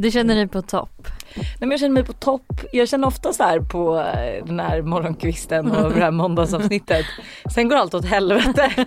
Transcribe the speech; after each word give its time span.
Du 0.00 0.10
känner 0.10 0.34
dig 0.34 0.48
på 0.48 0.62
topp? 0.62 1.08
Nej 1.36 1.46
men 1.60 1.70
jag 1.70 1.80
känner 1.80 1.94
mig 1.94 2.04
på 2.04 2.12
topp. 2.12 2.52
Jag 2.72 2.88
känner 2.88 3.08
ofta 3.08 3.32
så 3.32 3.42
här 3.42 3.60
på 3.60 3.96
eh, 3.98 4.44
den 4.44 4.60
här 4.60 4.82
morgonkvisten 4.82 5.70
och 5.70 5.92
det 5.92 6.00
här 6.00 6.10
måndagsavsnittet. 6.10 7.06
Sen 7.54 7.68
går 7.68 7.76
allt 7.76 7.94
åt 7.94 8.04
helvete 8.04 8.62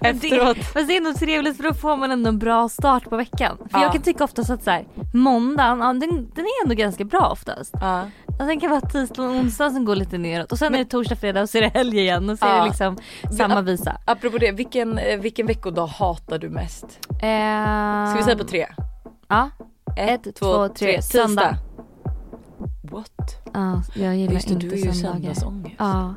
efteråt. 0.00 0.56
Det, 0.56 0.62
fast 0.64 0.88
det 0.88 0.96
är 0.96 1.00
nog 1.00 1.14
trevligt 1.16 1.56
för 1.56 1.64
då 1.64 1.74
får 1.74 1.96
man 1.96 2.10
ändå 2.10 2.28
en 2.28 2.38
bra 2.38 2.68
start 2.68 3.04
på 3.04 3.16
veckan. 3.16 3.56
För 3.58 3.78
Ja. 3.78 3.82
jag 3.82 3.92
kan 3.92 4.02
tycka 4.02 4.24
oftast 4.24 4.50
att 4.50 4.62
så 4.64 4.70
här, 4.70 4.84
måndagen, 5.14 5.78
ja, 5.78 5.86
den, 5.86 6.30
den 6.34 6.44
är 6.44 6.62
ändå 6.64 6.74
ganska 6.74 7.04
bra 7.04 7.28
oftast. 7.32 7.74
Ja. 7.80 8.02
Och 8.26 8.46
sen 8.46 8.60
kan 8.60 8.70
det 8.70 8.80
vara 8.80 8.90
tisdag 8.90 9.22
och 9.22 9.30
onsdag 9.30 9.70
som 9.70 9.84
går 9.84 9.96
lite 9.96 10.18
neråt 10.18 10.52
och 10.52 10.58
sen 10.58 10.74
är 10.74 10.78
det 10.78 10.84
torsdag, 10.84 11.16
fredag 11.16 11.42
och 11.42 11.48
så 11.50 11.58
är 11.58 11.62
det 11.62 11.68
helg 11.74 11.98
igen 11.98 12.30
och 12.30 12.38
så 12.38 12.46
är 12.46 12.50
Ja. 12.56 12.58
det 12.62 12.64
liksom 12.68 12.96
samma 13.36 13.60
visa. 13.60 13.96
Apropå 14.04 14.38
det, 14.38 14.52
vilken, 14.52 14.98
eh, 14.98 15.18
vilken 15.20 15.46
veckodag 15.46 15.86
hatar 15.86 16.38
du 16.38 16.48
mest? 16.48 16.84
Eh, 17.10 18.08
Ska 18.10 18.16
vi 18.16 18.22
säga 18.24 18.36
på 18.38 18.44
tre? 18.44 18.66
Ja. 19.28 19.50
Ett, 19.96 20.26
Ett, 20.26 20.34
två, 20.34 20.68
tre. 20.68 20.96
Tisdag. 20.96 21.18
Söndag. 21.26 21.56
What? 22.82 23.10
Ja, 23.54 23.82
jag 23.94 24.16
gillar 24.16 24.32
Just 24.32 24.48
det, 24.48 24.54
inte 24.54 24.66
du 24.66 24.72
är 24.72 24.86
ju 24.86 24.92
söndagar. 24.92 25.34
Ja. 25.78 26.14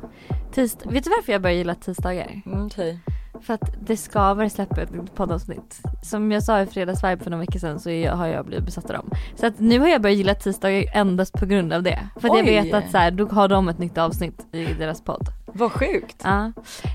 Tisdag. 0.52 0.90
Vet 0.90 1.04
du 1.04 1.10
varför 1.10 1.32
jag 1.32 1.42
börjar 1.42 1.56
gilla 1.56 1.74
tisdagar? 1.74 2.42
Mm, 2.46 2.66
okej. 2.66 2.98
För 3.42 3.54
att 3.54 3.74
det 3.86 3.96
skaver 3.96 4.48
släppa 4.48 4.82
ett 4.82 5.14
poddavsnitt. 5.14 5.80
Som 6.02 6.32
jag 6.32 6.42
sa 6.42 6.60
i 6.60 6.66
fredagsvibe 6.66 7.24
för 7.24 7.30
några 7.30 7.40
veckor 7.40 7.58
sedan 7.58 7.80
så 7.80 7.90
jag, 7.90 8.12
har 8.16 8.26
jag 8.26 8.46
blivit 8.46 8.64
besatt 8.64 8.90
av 8.90 8.96
dem. 8.96 9.10
Så 9.34 9.46
att 9.46 9.58
nu 9.58 9.80
har 9.80 9.88
jag 9.88 10.02
börjat 10.02 10.18
gilla 10.18 10.34
tisdagar 10.34 10.84
endast 10.94 11.32
på 11.32 11.46
grund 11.46 11.72
av 11.72 11.82
det. 11.82 12.08
För 12.20 12.28
att 12.28 12.36
jag 12.36 12.46
Oj. 12.46 12.62
vet 12.62 12.74
att 12.74 12.90
så 12.90 12.98
här, 12.98 13.10
då 13.10 13.26
har 13.26 13.48
de 13.48 13.68
ett 13.68 13.78
nytt 13.78 13.98
avsnitt 13.98 14.46
i 14.52 14.64
deras 14.64 15.00
podd. 15.04 15.28
Vad 15.46 15.72
sjukt. 15.72 16.16
Ja. 16.24 16.52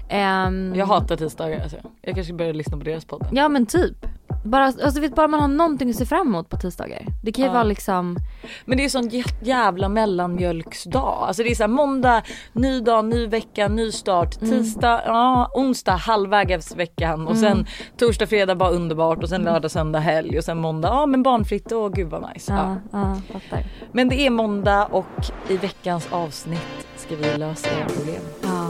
Ehm, 0.10 0.74
Jag 0.76 0.86
hatar 0.86 1.16
tisdagar 1.18 1.60
alltså. 1.62 1.78
Jag 2.02 2.16
kanske 2.16 2.34
börjar 2.34 2.54
lyssna 2.54 2.78
på 2.78 2.84
deras 2.84 3.06
podd. 3.06 3.28
Ja 3.32 3.50
men 3.50 3.66
typ. 3.66 4.06
Bara, 4.46 4.66
alltså 4.66 5.02
vet 5.02 5.16
bara 5.16 5.28
man 5.28 5.40
har 5.40 5.48
någonting 5.48 5.90
att 5.90 5.96
se 5.96 6.06
fram 6.06 6.28
emot 6.28 6.50
på 6.50 6.58
tisdagar. 6.58 7.06
Det 7.24 7.32
kan 7.32 7.42
ju 7.44 7.48
Ja. 7.50 7.54
vara 7.54 7.64
liksom, 7.64 8.18
Men 8.66 8.78
det 8.78 8.86
är 8.86 8.90
sån 8.90 9.10
jä- 9.10 9.34
jävla 9.44 9.90
mellanmjölksdag. 9.90 11.18
Alltså 11.28 11.44
det 11.44 11.50
är 11.52 11.56
såhär 11.56 11.68
måndag, 11.68 12.22
ny 12.54 12.80
dag, 12.80 13.06
ny 13.06 13.28
vecka, 13.28 13.68
ny 13.68 13.92
start. 13.92 14.42
Mm. 14.42 14.50
Tisdag, 14.52 15.02
ja 15.06 15.52
onsdag 15.56 15.92
halvvägs 15.96 16.76
veckan 16.76 17.28
och 17.28 17.38
sen 17.38 17.66
torsdag, 17.98 18.28
fredag 18.28 18.56
bara 18.56 18.70
underbart 18.70 19.24
och 19.24 19.30
sen 19.30 19.42
Mm. 19.42 19.54
lördag, 19.54 19.72
söndag, 19.72 20.00
helg 20.00 20.38
och 20.38 20.44
sen 20.44 20.58
måndag, 20.58 20.88
ja 20.88 21.06
men 21.06 21.24
barnfritt 21.24 21.72
och 21.72 21.94
gud 21.94 22.08
vad 22.10 22.34
nice. 22.34 22.54
ja, 22.54 22.76
Ja. 22.92 23.16
ja. 23.52 23.58
Men 23.92 24.10
det 24.10 24.16
är 24.26 24.30
måndag 24.30 24.86
och 24.86 25.06
i 25.50 25.58
veckans 25.58 26.08
avsnitt 26.12 26.88
ska 26.98 27.16
vi 27.16 27.38
lösa 27.38 27.68
era 27.80 27.86
problem. 27.88 28.22
Ja. 28.44 28.68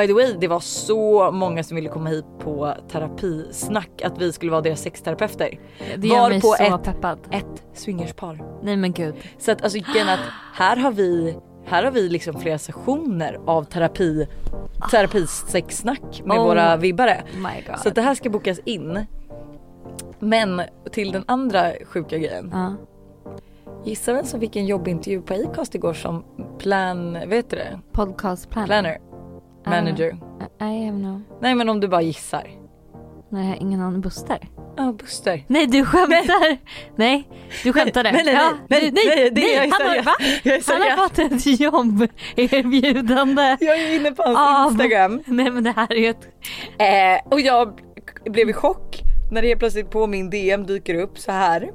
By 0.00 0.06
the 0.06 0.12
way, 0.12 0.36
det 0.40 0.48
var 0.48 0.60
så 0.60 1.30
många 1.30 1.62
som 1.62 1.74
ville 1.74 1.88
komma 1.88 2.08
hit 2.10 2.24
på 2.38 2.74
terapisnack 2.88 4.02
att 4.04 4.18
vi 4.18 4.32
skulle 4.32 4.50
vara 4.52 4.60
deras 4.60 4.80
sexterapeuter. 4.80 5.58
Det 5.96 6.08
gör 6.08 6.20
Var 6.20 6.28
mig 6.28 6.40
på 6.40 6.46
så 6.58 6.62
ett- 6.64 6.82
peppad. 6.82 7.18
Ett 7.30 7.62
swingerspar. 7.74 8.42
Nej 8.62 8.76
men 8.76 8.92
gud. 8.92 9.14
Så 9.38 9.52
att 9.52 9.62
alltså 9.62 9.78
är 9.78 10.12
att 10.14 10.20
här 10.54 10.76
har 10.76 10.90
vi 10.90 11.36
här 11.64 11.84
har 11.84 11.90
vi 11.90 12.08
liksom 12.08 12.40
flera 12.40 12.58
sessioner 12.58 13.40
av 13.46 13.64
terapi 13.64 14.26
terapisexsnack 14.90 16.22
med 16.24 16.38
Oh. 16.38 16.44
våra 16.44 16.76
vibbare. 16.76 17.22
Så 17.82 17.88
att 17.88 17.94
det 17.94 18.02
här 18.02 18.14
ska 18.14 18.30
bokas 18.30 18.58
in. 18.64 19.06
Men 20.18 20.62
till 20.92 21.12
den 21.12 21.24
andra 21.26 21.72
sjuka 21.86 22.18
grejen. 22.18 22.50
ja. 22.54 22.74
Gissa 23.84 24.12
vem 24.12 24.24
som 24.24 24.40
fick 24.40 24.56
en 24.56 24.66
jobbintervju 24.66 25.22
på 25.22 25.34
Acast 25.34 25.74
igår 25.74 25.92
som 25.92 26.24
plan, 26.58 27.12
vet 27.28 27.50
du 27.50 27.56
det? 27.56 27.80
Podcast 27.92 28.50
plan. 28.50 28.66
Planner. 28.66 28.98
Manager. 29.66 30.16
I 30.60 30.64
have 30.86 30.98
no. 30.98 31.20
Nej 31.40 31.54
men 31.54 31.68
om 31.68 31.80
du 31.80 31.88
bara 31.88 32.02
gissar. 32.02 32.50
Nej 33.30 33.42
jag 33.44 33.48
har 33.54 33.56
ingen 33.62 33.80
aning. 33.80 34.00
Buster? 34.00 34.48
Ja 34.76 34.92
Buster. 34.92 35.44
Nej 35.46 35.66
du 35.66 35.84
skämtar! 35.84 36.56
Nej, 36.96 37.28
du 37.64 37.72
skämtade. 37.72 38.12
Nej, 38.12 38.22
nej, 38.24 38.34
nej, 38.34 38.42
ja, 38.44 38.52
nej, 38.68 38.80
du, 38.80 38.90
nej, 38.94 39.30
det 39.30 39.54
är 39.54 39.64
jag 39.64 39.70
han, 39.72 39.86
har, 39.88 40.02
va? 40.02 40.14
Jag 40.42 40.54
är 40.54 40.62
han 40.72 40.98
har 40.98 41.08
fått 41.08 41.18
ett 41.18 41.60
jobberbjudande. 41.60 43.56
Jag 43.60 43.80
är 43.80 43.94
inne 43.96 44.12
på 44.12 44.22
hans 44.22 44.38
Av- 44.38 44.70
Instagram. 44.72 45.22
Nej 45.26 45.50
men 45.50 45.64
det 45.64 45.70
här 45.76 45.92
är 45.92 45.96
ju 45.96 46.06
ett... 46.08 46.28
Eh, 46.78 47.18
och 47.32 47.40
jag 47.40 47.80
blev 48.24 48.50
i 48.50 48.52
chock 48.52 49.02
när 49.30 49.42
det 49.42 49.48
helt 49.48 49.58
plötsligt 49.60 49.90
på 49.90 50.06
min 50.06 50.30
DM 50.30 50.66
dyker 50.66 50.94
upp 50.94 51.18
så 51.18 51.32
här. 51.32 51.70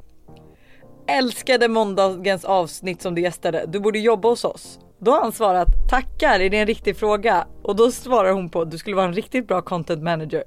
Älskade 1.08 1.68
måndagens 1.68 2.46
avsnitt 2.46 3.02
som 3.02 3.16
du 3.16 3.22
gästade. 3.22 3.66
Du 3.68 3.80
borde 3.80 4.00
jobba 4.00 4.30
hos 4.30 4.44
oss. 4.46 4.80
Då 5.04 5.12
har 5.12 5.22
han 5.22 5.32
svarat 5.32 5.68
tackar, 5.90 6.40
är 6.40 6.50
det 6.50 6.58
en 6.58 6.68
riktig 6.68 6.98
fråga? 6.98 7.48
Och 7.62 7.76
då 7.76 7.92
svarar 7.92 8.32
hon 8.32 8.50
på 8.50 8.66
du 8.66 8.78
skulle 8.78 8.96
vara 8.96 9.06
en 9.06 9.14
riktigt 9.14 9.48
bra 9.48 9.62
content 9.62 10.04
manager. 10.04 10.44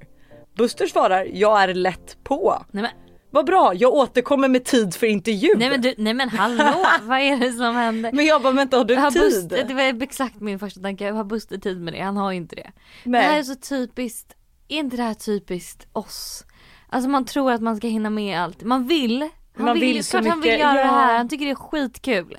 Buster 0.56 0.86
svarar 0.86 1.24
jag 1.32 1.62
är 1.62 1.74
lätt 1.74 2.16
på. 2.24 2.64
Nej 2.70 2.82
men, 2.82 2.90
Vad 3.30 3.46
bra, 3.46 3.72
jag 3.74 3.94
återkommer 3.94 4.48
med 4.48 4.64
tid 4.64 4.94
för 4.94 5.06
intervju. 5.06 5.48
nej 5.56 5.70
men, 5.70 5.80
du, 5.80 5.94
nej 5.98 6.14
men 6.14 6.28
hallå, 6.28 6.84
vad 7.02 7.18
är 7.18 7.36
det 7.36 7.52
som 7.52 7.76
händer? 7.76 8.12
Men 8.12 8.26
jag 8.26 8.42
bara 8.42 8.52
vänta 8.52 8.76
har 8.76 8.84
du 8.84 8.96
Har 8.96 9.10
tid? 9.10 9.22
Buster, 9.22 9.64
det 9.68 9.74
var 9.74 10.02
exakt 10.02 10.40
min 10.40 10.58
första 10.58 10.80
tanke, 10.80 11.10
har 11.10 11.24
Buster 11.24 11.58
tid 11.58 11.80
med 11.80 11.94
det? 11.94 12.00
Han 12.00 12.16
har 12.16 12.32
inte 12.32 12.56
det. 12.56 12.72
Nej. 13.04 13.22
Det 13.22 13.28
här 13.28 13.38
är 13.38 13.42
så 13.42 13.54
typiskt, 13.54 14.36
är 14.68 14.76
inte 14.78 14.96
det 14.96 15.02
här 15.02 15.14
typiskt 15.14 15.86
oss? 15.92 16.44
Alltså 16.88 17.10
man 17.10 17.24
tror 17.24 17.52
att 17.52 17.62
man 17.62 17.76
ska 17.76 17.86
hinna 17.86 18.10
med 18.10 18.40
allt. 18.40 18.62
Man 18.62 18.86
vill. 18.86 19.28
Han 19.56 19.66
Man 19.66 19.74
vill, 19.74 19.94
vill 19.94 20.04
så 20.04 20.10
klart 20.10 20.26
han 20.26 20.40
vill 20.40 20.50
mycket, 20.50 20.60
göra 20.60 20.72
det 20.74 20.80
ja. 20.80 20.86
här, 20.86 21.16
han 21.16 21.28
tycker 21.28 21.44
det 21.44 21.50
är 21.50 21.54
skitkul. 21.54 22.38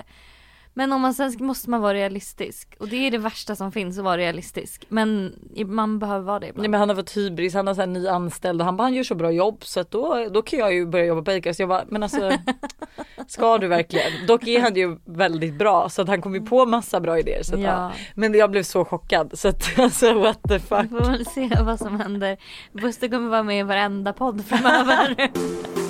Men 0.78 0.92
om 0.92 1.00
man 1.00 1.14
sen 1.14 1.32
måste 1.40 1.70
man 1.70 1.80
vara 1.80 1.94
realistisk. 1.94 2.76
Och 2.78 2.88
det 2.88 2.96
är 2.96 3.10
det 3.10 3.18
värsta 3.18 3.56
som 3.56 3.72
finns 3.72 3.98
att 3.98 4.04
vara 4.04 4.16
realistisk. 4.16 4.84
Men 4.88 5.34
man 5.66 5.98
behöver 5.98 6.24
vara 6.24 6.40
det 6.40 6.46
ibland. 6.46 6.62
Nej 6.62 6.68
men 6.70 6.80
han 6.80 6.88
har 6.88 6.96
fått 6.96 7.16
hybris, 7.16 7.54
han 7.54 7.66
har 7.66 7.74
så 7.74 7.80
här 7.80 7.86
ny 7.86 8.08
anställd 8.08 8.60
och 8.60 8.64
han 8.64 8.76
bara 8.76 8.82
han 8.82 8.94
gör 8.94 9.02
så 9.04 9.14
bra 9.14 9.30
jobb 9.30 9.64
så 9.64 9.80
att 9.80 9.90
då, 9.90 10.28
då 10.30 10.42
kan 10.42 10.58
jag 10.58 10.74
ju 10.74 10.86
börja 10.86 11.04
jobba 11.04 11.22
på 11.22 11.30
Acast. 11.30 11.60
Jag 11.60 11.68
bara 11.68 11.84
men 11.88 12.02
alltså 12.02 12.32
ska 13.26 13.58
du 13.58 13.68
verkligen? 13.68 14.26
Dock 14.26 14.46
är 14.46 14.60
han 14.60 14.74
ju 14.74 14.98
väldigt 15.04 15.54
bra 15.54 15.88
så 15.88 16.02
att 16.02 16.08
han 16.08 16.22
kom 16.22 16.34
ju 16.34 16.40
på 16.40 16.66
massa 16.66 17.00
bra 17.00 17.18
idéer. 17.18 17.42
Så 17.42 17.54
att, 17.54 17.60
ja. 17.60 17.66
Ja. 17.68 17.92
Men 18.14 18.34
jag 18.34 18.50
blev 18.50 18.62
så 18.62 18.84
chockad 18.84 19.38
så 19.38 19.48
att 19.48 19.78
alltså 19.78 20.12
what 20.18 20.38
the 20.48 20.54
Vi 20.54 20.60
fuck. 20.60 20.90
får 20.90 21.10
väl 21.10 21.26
se 21.26 21.50
vad 21.64 21.78
som 21.78 22.00
händer. 22.00 22.36
Buster 22.72 23.08
kommer 23.08 23.28
vara 23.28 23.42
med 23.42 23.60
i 23.60 23.62
varenda 23.62 24.12
podd 24.12 24.44
framöver. 24.46 25.30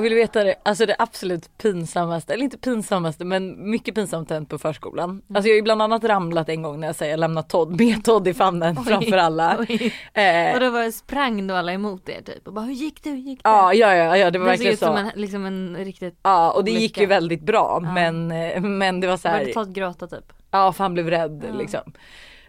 Och 0.00 0.04
vill 0.04 0.12
du 0.12 0.16
veta 0.18 0.44
det, 0.44 0.54
alltså 0.62 0.86
det 0.86 0.96
absolut 0.98 1.58
pinsammaste, 1.58 2.34
eller 2.34 2.44
inte 2.44 2.58
pinsammaste 2.58 3.24
men 3.24 3.70
mycket 3.70 3.94
pinsamt 3.94 4.30
hänt 4.30 4.48
på 4.48 4.58
förskolan. 4.58 5.22
Alltså 5.34 5.48
jag 5.48 5.52
har 5.54 5.56
ju 5.56 5.62
bland 5.62 5.82
annat 5.82 6.04
ramlat 6.04 6.48
en 6.48 6.62
gång 6.62 6.80
när 6.80 6.86
jag 6.86 6.96
säger 6.96 7.12
jag 7.12 7.20
lämnat 7.20 7.48
Todd 7.48 7.80
med 7.80 8.04
Todd 8.04 8.28
i 8.28 8.34
famnen 8.34 8.76
framför 8.76 9.16
alla. 9.16 9.56
Oj. 9.68 9.94
Eh, 10.14 10.54
Och 10.54 10.60
då 10.60 10.70
var, 10.70 10.90
sprang 10.90 11.46
då 11.46 11.54
alla 11.54 11.72
emot 11.72 12.08
er 12.08 12.22
typ 12.22 12.46
och 12.46 12.52
bara 12.52 12.64
hur 12.64 12.72
gick 12.72 13.02
det, 13.02 13.10
hur 13.10 13.16
gick 13.16 13.42
det? 13.42 13.48
ja, 13.50 13.74
ja, 13.74 13.94
ja, 13.94 14.16
ja, 14.16 14.30
det 14.30 14.38
var 14.38 14.46
det 14.50 14.56
såg 14.56 14.64
verkligen 14.66 14.72
ut 14.72 14.78
som 14.78 14.94
så. 14.96 15.00
en, 15.00 15.10
liksom 15.14 15.46
en 15.46 15.76
riktigt, 15.76 16.18
Ja 16.22 16.50
och 16.52 16.64
det 16.64 16.70
gick 16.70 16.98
ju 16.98 17.06
väldigt 17.06 17.42
bra 17.42 17.80
Ja. 17.82 17.92
men, 17.92 18.30
eh, 18.30 18.60
men 18.62 19.00
det 19.00 19.06
var 19.06 19.16
så 19.16 19.28
här. 19.28 19.34
började 19.38 19.52
Todd 19.54 19.74
gråta 19.74 20.06
typ. 20.06 20.32
Ja 20.50 20.72
för 20.72 20.84
han 20.84 20.94
blev 20.94 21.10
rädd 21.10 21.44
Ja. 21.48 21.54
liksom. 21.58 21.92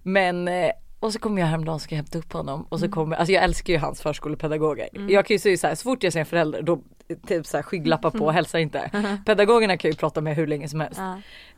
Men 0.04 0.48
eh, 0.48 0.72
och 1.02 1.14
så 1.14 1.20
kommer 1.20 1.42
jag 1.42 1.48
häromdagen 1.48 1.76
och 1.76 1.82
ska 1.82 1.96
hämta 1.96 2.18
upp 2.18 2.34
honom 2.34 2.66
och 2.70 2.80
så 2.80 2.86
Mm. 2.86 2.94
kommer, 2.94 3.16
alltså 3.16 3.32
jag 3.34 3.44
älskar 3.44 3.74
ju 3.74 3.80
hans 3.80 4.02
förskolepedagoger. 4.02 4.90
Jag 5.10 5.26
kan 5.26 5.36
ju 5.36 5.40
säga 5.40 5.58
så 5.58 5.68
här, 5.68 5.76
så 5.76 5.84
fort 5.84 6.04
jag 6.04 6.14
ser 6.14 6.20
en 6.20 6.26
förälder 6.26 6.62
då 6.62 6.82
typ 7.28 7.46
så 7.48 7.58
här 7.58 7.64
skygglappar 7.64 8.12
på 8.12 8.26
och 8.26 8.34
hälsar 8.34 8.60
inte. 8.60 8.92
Pedagogerna 9.26 9.78
kan 9.78 9.92
ju 9.92 9.98
prata 9.98 10.22
med 10.22 10.36
hur 10.36 10.48
länge 10.48 10.68
som 10.70 10.80
helst. 10.80 11.00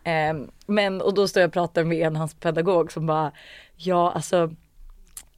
Ja. 0.03 0.12
Eh, 0.12 0.36
men 0.68 1.02
och 1.02 1.14
då 1.14 1.28
står 1.28 1.42
jag 1.42 1.48
och 1.48 1.53
pratar 1.53 1.84
med 1.84 2.08
en 2.08 2.16
hans 2.16 2.34
pedagog 2.34 2.92
som 2.92 3.06
bara, 3.06 3.32
ja 3.76 4.12
alltså 4.12 4.52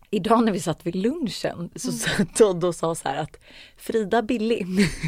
Idag 0.09 0.43
när 0.45 0.51
vi 0.51 0.59
satt 0.59 0.85
vid 0.85 0.95
lunchen 0.95 1.69
så 1.75 1.87
Mm. 1.89 1.99
satt 1.99 2.35
Todd 2.35 2.63
och 2.63 2.75
sa 2.75 2.95
så 2.95 3.09
här 3.09 3.17
att 3.17 3.37
Frida 3.77 4.21
billig. 4.21 4.67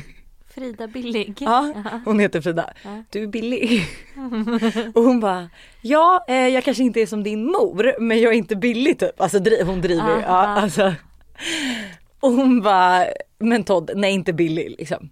Frida 0.49 0.87
Billig. 0.87 1.35
Ja, 1.39 1.73
hon 2.05 2.19
heter 2.19 2.41
Frida. 2.41 2.73
Du 3.09 3.23
är 3.23 3.27
billig. 3.27 3.81
och 4.95 5.03
hon 5.03 5.19
bara, 5.19 5.49
ja 5.89 6.25
eh, 6.27 6.35
jag 6.47 6.63
kanske 6.63 6.83
inte 6.83 7.01
är 7.01 7.05
som 7.05 7.23
din 7.23 7.45
mor 7.45 7.95
men 7.99 8.19
jag 8.21 8.33
är 8.33 8.37
inte 8.37 8.55
billig 8.55 8.99
typ. 8.99 9.21
Alltså 9.21 9.37
dri- 9.39 9.63
hon 9.63 9.81
driver 9.81 10.15
ju. 10.15 10.21
Ja, 10.21 10.21
Ja, 10.21 10.43
ja. 10.43 10.61
alltså. 10.61 10.93
Och 12.19 12.31
hon 12.31 12.61
bara, 12.61 13.05
men 13.39 13.63
Todd, 13.63 13.91
nej 13.95 14.13
inte 14.13 14.33
billig 14.33 14.75
liksom. 14.79 15.09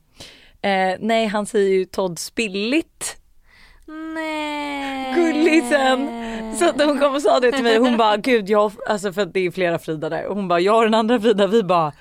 Eh, 0.61 0.95
nej 0.99 1.25
han 1.27 1.45
säger 1.45 1.69
ju 1.69 1.85
Todd 1.85 2.19
spilligt. 2.19 3.15
Nej. 4.15 5.13
Gullisen. 5.15 6.09
Så 6.59 6.69
att 6.69 6.81
hon 6.83 6.99
kom 6.99 7.15
och 7.15 7.21
sa 7.21 7.39
det 7.39 7.51
till 7.51 7.63
mig 7.63 7.77
hon 7.77 7.97
bara 7.97 8.17
gud 8.17 8.49
jag, 8.49 8.71
alltså 8.87 9.13
för 9.13 9.21
att 9.21 9.33
det 9.33 9.39
är 9.45 9.51
flera 9.51 9.79
Frida 9.79 10.09
där 10.09 10.25
och 10.25 10.35
hon 10.35 10.47
bara 10.47 10.59
jag 10.59 10.77
och 10.77 10.83
den 10.83 10.93
andra 10.93 11.19
Frida 11.19 11.47
vi 11.47 11.63
bara 11.63 11.93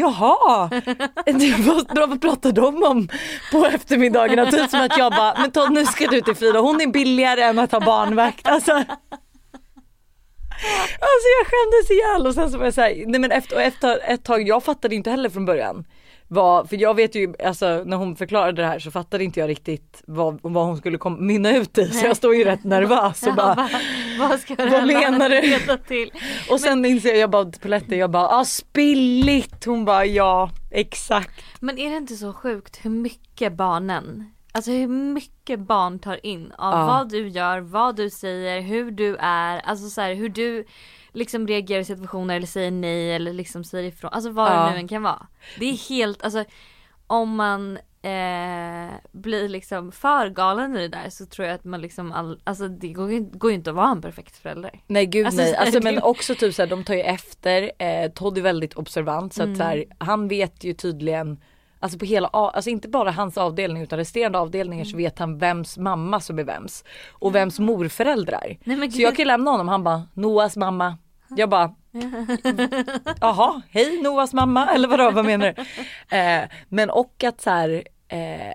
Jaha, 0.00 0.70
vad 2.06 2.20
pratar 2.20 2.52
de 2.52 2.82
om 2.82 3.08
på 3.52 3.66
eftermiddagarna? 3.66 4.50
Typ 4.50 4.70
som 4.70 4.80
att 4.80 4.98
jag 4.98 5.12
bara, 5.12 5.34
men 5.40 5.50
Todd 5.50 5.72
nu 5.72 5.86
ska 5.86 6.06
du 6.06 6.20
till 6.20 6.34
Frida, 6.34 6.58
hon 6.60 6.80
är 6.80 6.86
billigare 6.86 7.42
än 7.42 7.58
att 7.58 7.72
ha 7.72 7.80
barnvakt. 7.80 8.48
Alltså, 8.48 8.84
Alltså 11.00 11.26
jag 11.38 11.46
skämdes 11.46 11.90
ihjäl 11.90 12.26
och 12.26 12.34
sen 12.34 12.50
så 12.50 12.58
var 12.58 12.64
jag 12.64 12.74
såhär, 12.74 13.04
nej 13.06 13.20
men 13.20 13.32
efter, 13.32 13.56
efter 13.56 14.00
ett 14.04 14.24
tag, 14.24 14.48
jag 14.48 14.62
fattade 14.64 14.94
inte 14.94 15.10
heller 15.10 15.30
från 15.30 15.44
början. 15.44 15.84
Vad, 16.32 16.68
för 16.68 16.76
jag 16.76 16.94
vet 16.94 17.14
ju, 17.14 17.34
alltså 17.44 17.82
när 17.86 17.96
hon 17.96 18.16
förklarade 18.16 18.62
det 18.62 18.68
här 18.68 18.78
så 18.78 18.90
fattade 18.90 19.24
inte 19.24 19.40
jag 19.40 19.48
riktigt 19.48 20.02
vad, 20.06 20.38
vad 20.42 20.66
hon 20.66 20.76
skulle 20.76 20.98
kom, 20.98 21.26
mynna 21.26 21.56
ut 21.56 21.78
i 21.78 21.86
så 21.86 22.06
jag 22.06 22.16
står 22.16 22.34
ju 22.34 22.44
rätt 22.44 22.64
nervös 22.64 23.22
och 23.22 23.34
bara 23.36 23.68
vad 24.18 24.40
ska 24.40 24.54
vad 24.58 24.86
menar 24.86 25.28
du? 25.28 25.76
till? 25.88 26.10
Och 26.50 26.60
sen 26.60 26.84
inser 26.84 27.08
jag, 27.08 27.18
jag 27.18 27.30
bara 27.30 27.44
Poletti, 27.44 27.96
jag 27.96 28.10
bara 28.10 28.28
ah 28.28 28.44
spilligt, 28.44 29.64
hon 29.64 29.84
bara 29.84 30.04
ja 30.06 30.50
exakt. 30.70 31.44
Men 31.60 31.78
är 31.78 31.90
det 31.90 31.96
inte 31.96 32.14
så 32.16 32.32
sjukt 32.32 32.84
hur 32.84 32.90
mycket 32.90 33.52
barnen, 33.52 34.30
alltså 34.52 34.70
hur 34.70 34.88
mycket 34.88 35.60
barn 35.60 35.98
tar 35.98 36.26
in 36.26 36.52
av 36.58 36.78
Ja. 36.78 36.86
vad 36.86 37.08
du 37.10 37.28
gör, 37.28 37.60
vad 37.60 37.96
du 37.96 38.10
säger, 38.10 38.60
hur 38.60 38.90
du 38.90 39.16
är, 39.20 39.58
alltså 39.60 39.88
så 39.88 40.00
här, 40.00 40.14
hur 40.14 40.28
du 40.28 40.64
liksom 41.12 41.46
reagerar 41.46 41.80
i 41.80 41.84
situationer 41.84 42.36
eller 42.36 42.46
säger 42.46 42.70
nej 42.70 43.12
eller 43.14 43.32
liksom 43.32 43.64
säger 43.64 43.88
ifrån, 43.88 44.10
alltså 44.12 44.30
vad 44.30 44.52
Ja. 44.52 44.64
det 44.66 44.70
nu 44.72 44.76
än 44.78 44.88
kan 44.88 45.02
vara. 45.02 45.26
Det 45.58 45.64
är 45.70 45.88
helt, 45.88 46.22
alltså 46.22 46.44
om 47.06 47.36
man 47.36 47.76
eh, 48.02 48.94
blir 49.12 49.48
liksom 49.48 49.92
för 49.92 50.28
galen 50.28 50.76
i 50.76 50.78
det 50.78 50.88
där 50.88 51.10
så 51.10 51.26
tror 51.26 51.48
jag 51.48 51.54
att 51.54 51.64
man 51.64 51.80
liksom, 51.80 52.12
all, 52.12 52.40
alltså 52.44 52.68
det 52.68 52.88
går 52.88 53.12
ju, 53.12 53.20
går 53.20 53.50
ju 53.50 53.54
inte 53.56 53.70
att 53.70 53.76
vara 53.76 53.90
en 53.90 54.02
perfekt 54.02 54.36
förälder. 54.36 54.80
Nej 54.86 55.06
gud 55.06 55.26
Alltså, 55.26 55.42
nej, 55.42 55.56
alltså, 55.56 55.80
men 55.82 56.02
också 56.02 56.34
typ 56.34 56.54
såhär 56.54 56.68
de 56.68 56.84
tar 56.84 56.94
ju 56.94 57.00
efter, 57.00 57.72
eh, 57.78 58.10
Todd 58.10 58.38
är 58.38 58.42
väldigt 58.42 58.74
observant 58.74 59.34
så 59.34 59.42
att 59.42 59.56
så 59.56 59.62
här, 59.62 59.84
han 59.98 60.28
vet 60.28 60.64
ju 60.64 60.72
tydligen 60.74 61.40
Alltså 61.82 61.98
på 61.98 62.04
hela, 62.04 62.28
alltså 62.28 62.70
inte 62.70 62.88
bara 62.88 63.10
hans 63.10 63.38
avdelning 63.38 63.82
utan 63.82 63.98
resterande 63.98 64.38
avdelningar 64.38 64.84
så 64.84 64.96
vet 64.96 65.18
han 65.18 65.38
vems 65.38 65.78
mamma 65.78 66.20
som 66.20 66.38
är 66.38 66.44
vems. 66.44 66.84
Och 67.10 67.34
vems 67.34 67.58
morföräldrar. 67.58 68.58
Nej, 68.64 68.90
så 68.90 69.02
jag 69.02 69.16
kan 69.16 69.26
lämna 69.26 69.50
honom, 69.50 69.68
han 69.68 69.84
bara 69.84 70.02
Noahs 70.14 70.56
mamma. 70.56 70.96
Jag 71.36 71.48
bara 71.48 71.74
Jaha, 73.20 73.62
hej 73.70 74.02
Noahs 74.02 74.32
mamma 74.32 74.74
eller 74.74 74.88
vadå, 74.88 75.10
vad 75.10 75.24
menar 75.24 75.54
du? 75.56 75.62
Eh, 76.16 76.48
men 76.68 76.90
och 76.90 77.24
att 77.24 77.40
så 77.40 77.50
här, 77.50 77.82
eh, 78.08 78.52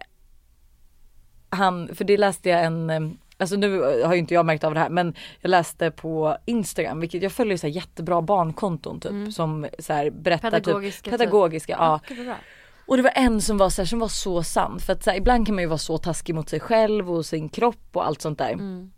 han, 1.49 1.95
för 1.95 2.05
det 2.05 2.17
läste 2.17 2.49
jag 2.49 2.63
en, 2.63 2.89
eh, 2.89 2.99
alltså 3.37 3.55
nu 3.55 3.79
har 4.03 4.13
ju 4.13 4.19
inte 4.19 4.33
jag 4.33 4.45
märkt 4.45 4.63
av 4.63 4.73
det 4.73 4.79
här 4.79 4.89
men 4.89 5.15
jag 5.41 5.49
läste 5.49 5.91
på 5.91 6.37
Instagram, 6.45 6.99
vilket 6.99 7.23
jag 7.23 7.31
följer 7.31 7.57
så 7.57 7.67
jättebra 7.67 8.21
barnkonton 8.21 8.99
typ 8.99 9.33
som 9.33 9.67
så 9.79 10.09
berättar 10.11 10.47
Mm. 10.47 10.61
Pedagogiska 10.61 11.03
typ 11.03 11.11
typ. 11.11 11.19
pedagogiska, 11.19 11.75
ja. 11.79 11.99
Och 12.87 12.97
det 12.97 13.03
var 13.03 13.11
en 13.15 13.41
som 13.41 13.57
var 13.57 13.69
så 13.69 13.81
här, 13.81 13.87
som 13.87 13.99
var 13.99 14.07
så 14.07 14.43
sann 14.43 14.79
för 14.79 14.93
att 14.93 15.03
så 15.03 15.09
här, 15.09 15.17
ibland 15.17 15.45
kan 15.45 15.55
man 15.55 15.63
ju 15.63 15.67
vara 15.67 15.77
så 15.77 15.97
taskig 15.97 16.35
mot 16.35 16.49
sig 16.49 16.59
själv 16.59 17.11
och 17.11 17.25
sin 17.25 17.49
kropp 17.49 17.89
och 17.91 18.07
allt 18.07 18.21
sånt 18.21 18.37
där. 18.37 18.53
Mm. 18.53 18.91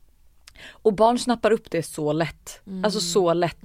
Och 0.72 0.94
barn 0.94 1.20
snappar 1.20 1.52
upp 1.52 1.72
det 1.72 1.84
så 1.84 2.14
lätt, 2.14 2.62
alltså 2.84 3.00
så 3.00 3.34
lätt. 3.34 3.64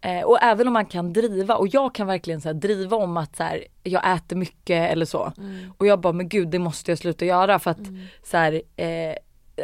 Eh, 0.00 0.22
och 0.22 0.42
även 0.42 0.66
om 0.66 0.72
man 0.72 0.86
kan 0.86 1.12
driva 1.12 1.54
och 1.54 1.68
jag 1.68 1.94
kan 1.94 2.06
verkligen 2.06 2.40
så 2.40 2.48
här, 2.48 2.54
driva 2.54 2.96
om 2.96 3.16
att 3.16 3.36
så 3.36 3.42
här, 3.42 3.64
jag 3.82 4.16
äter 4.16 4.36
mycket 4.36 4.92
eller 4.92 5.06
så. 5.06 5.32
Och 5.78 5.86
jag 5.86 6.00
bara 6.00 6.12
men 6.12 6.28
gud 6.28 6.48
det 6.48 6.58
måste 6.58 6.90
jag 6.90 6.98
sluta 6.98 7.24
göra 7.24 7.58
för 7.58 7.70
att 7.70 7.86
så 8.22 8.36
här, 8.36 8.62
eh, 8.76 9.14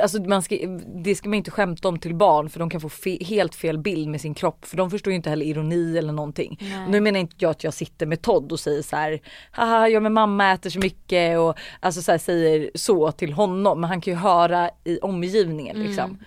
Alltså 0.02 0.23
man 0.23 0.43
ska, 0.43 0.56
det 1.05 1.14
ska 1.14 1.29
man 1.29 1.37
inte 1.37 1.50
skämta 1.50 1.88
om 1.88 1.99
till 1.99 2.14
barn 2.14 2.50
för 2.50 2.58
de 2.58 2.70
kan 2.70 2.81
få 2.81 2.88
fe, 2.88 3.25
helt 3.25 3.55
fel 3.55 3.79
bild 3.79 4.08
med 4.08 4.20
sin 4.20 4.35
kropp 4.35 4.64
för 4.64 4.76
de 4.76 4.90
förstår 4.90 5.11
ju 5.11 5.17
inte 5.17 5.31
heller 5.31 5.46
ironi 5.46 5.99
eller 5.99 6.12
någonting. 6.12 6.58
Nej. 6.61 6.88
Nu 6.88 7.00
menar 7.00 7.20
inte 7.20 7.37
jag 7.38 7.50
att 7.50 7.64
jag 7.64 7.75
sitter 7.75 8.06
med 8.06 8.23
Todd 8.23 8.52
och 8.52 8.61
säger 8.61 8.82
så 8.82 8.96
här, 8.96 9.20
haha 9.50 9.88
jag 9.88 10.02
med 10.02 10.12
mamma 10.12 10.52
äter 10.52 10.70
så 10.70 10.79
mycket 10.79 11.38
och 11.38 11.58
alltså 11.81 12.02
så 12.02 12.11
här, 12.11 12.19
säger 12.19 12.70
så 12.75 13.12
till 13.12 13.32
honom 13.32 13.81
men 13.81 13.90
han 13.90 14.00
kan 14.00 14.14
ju 14.14 14.19
höra 14.19 14.70
i 14.85 14.99
omgivningen 14.99 15.76
liksom. 15.82 16.19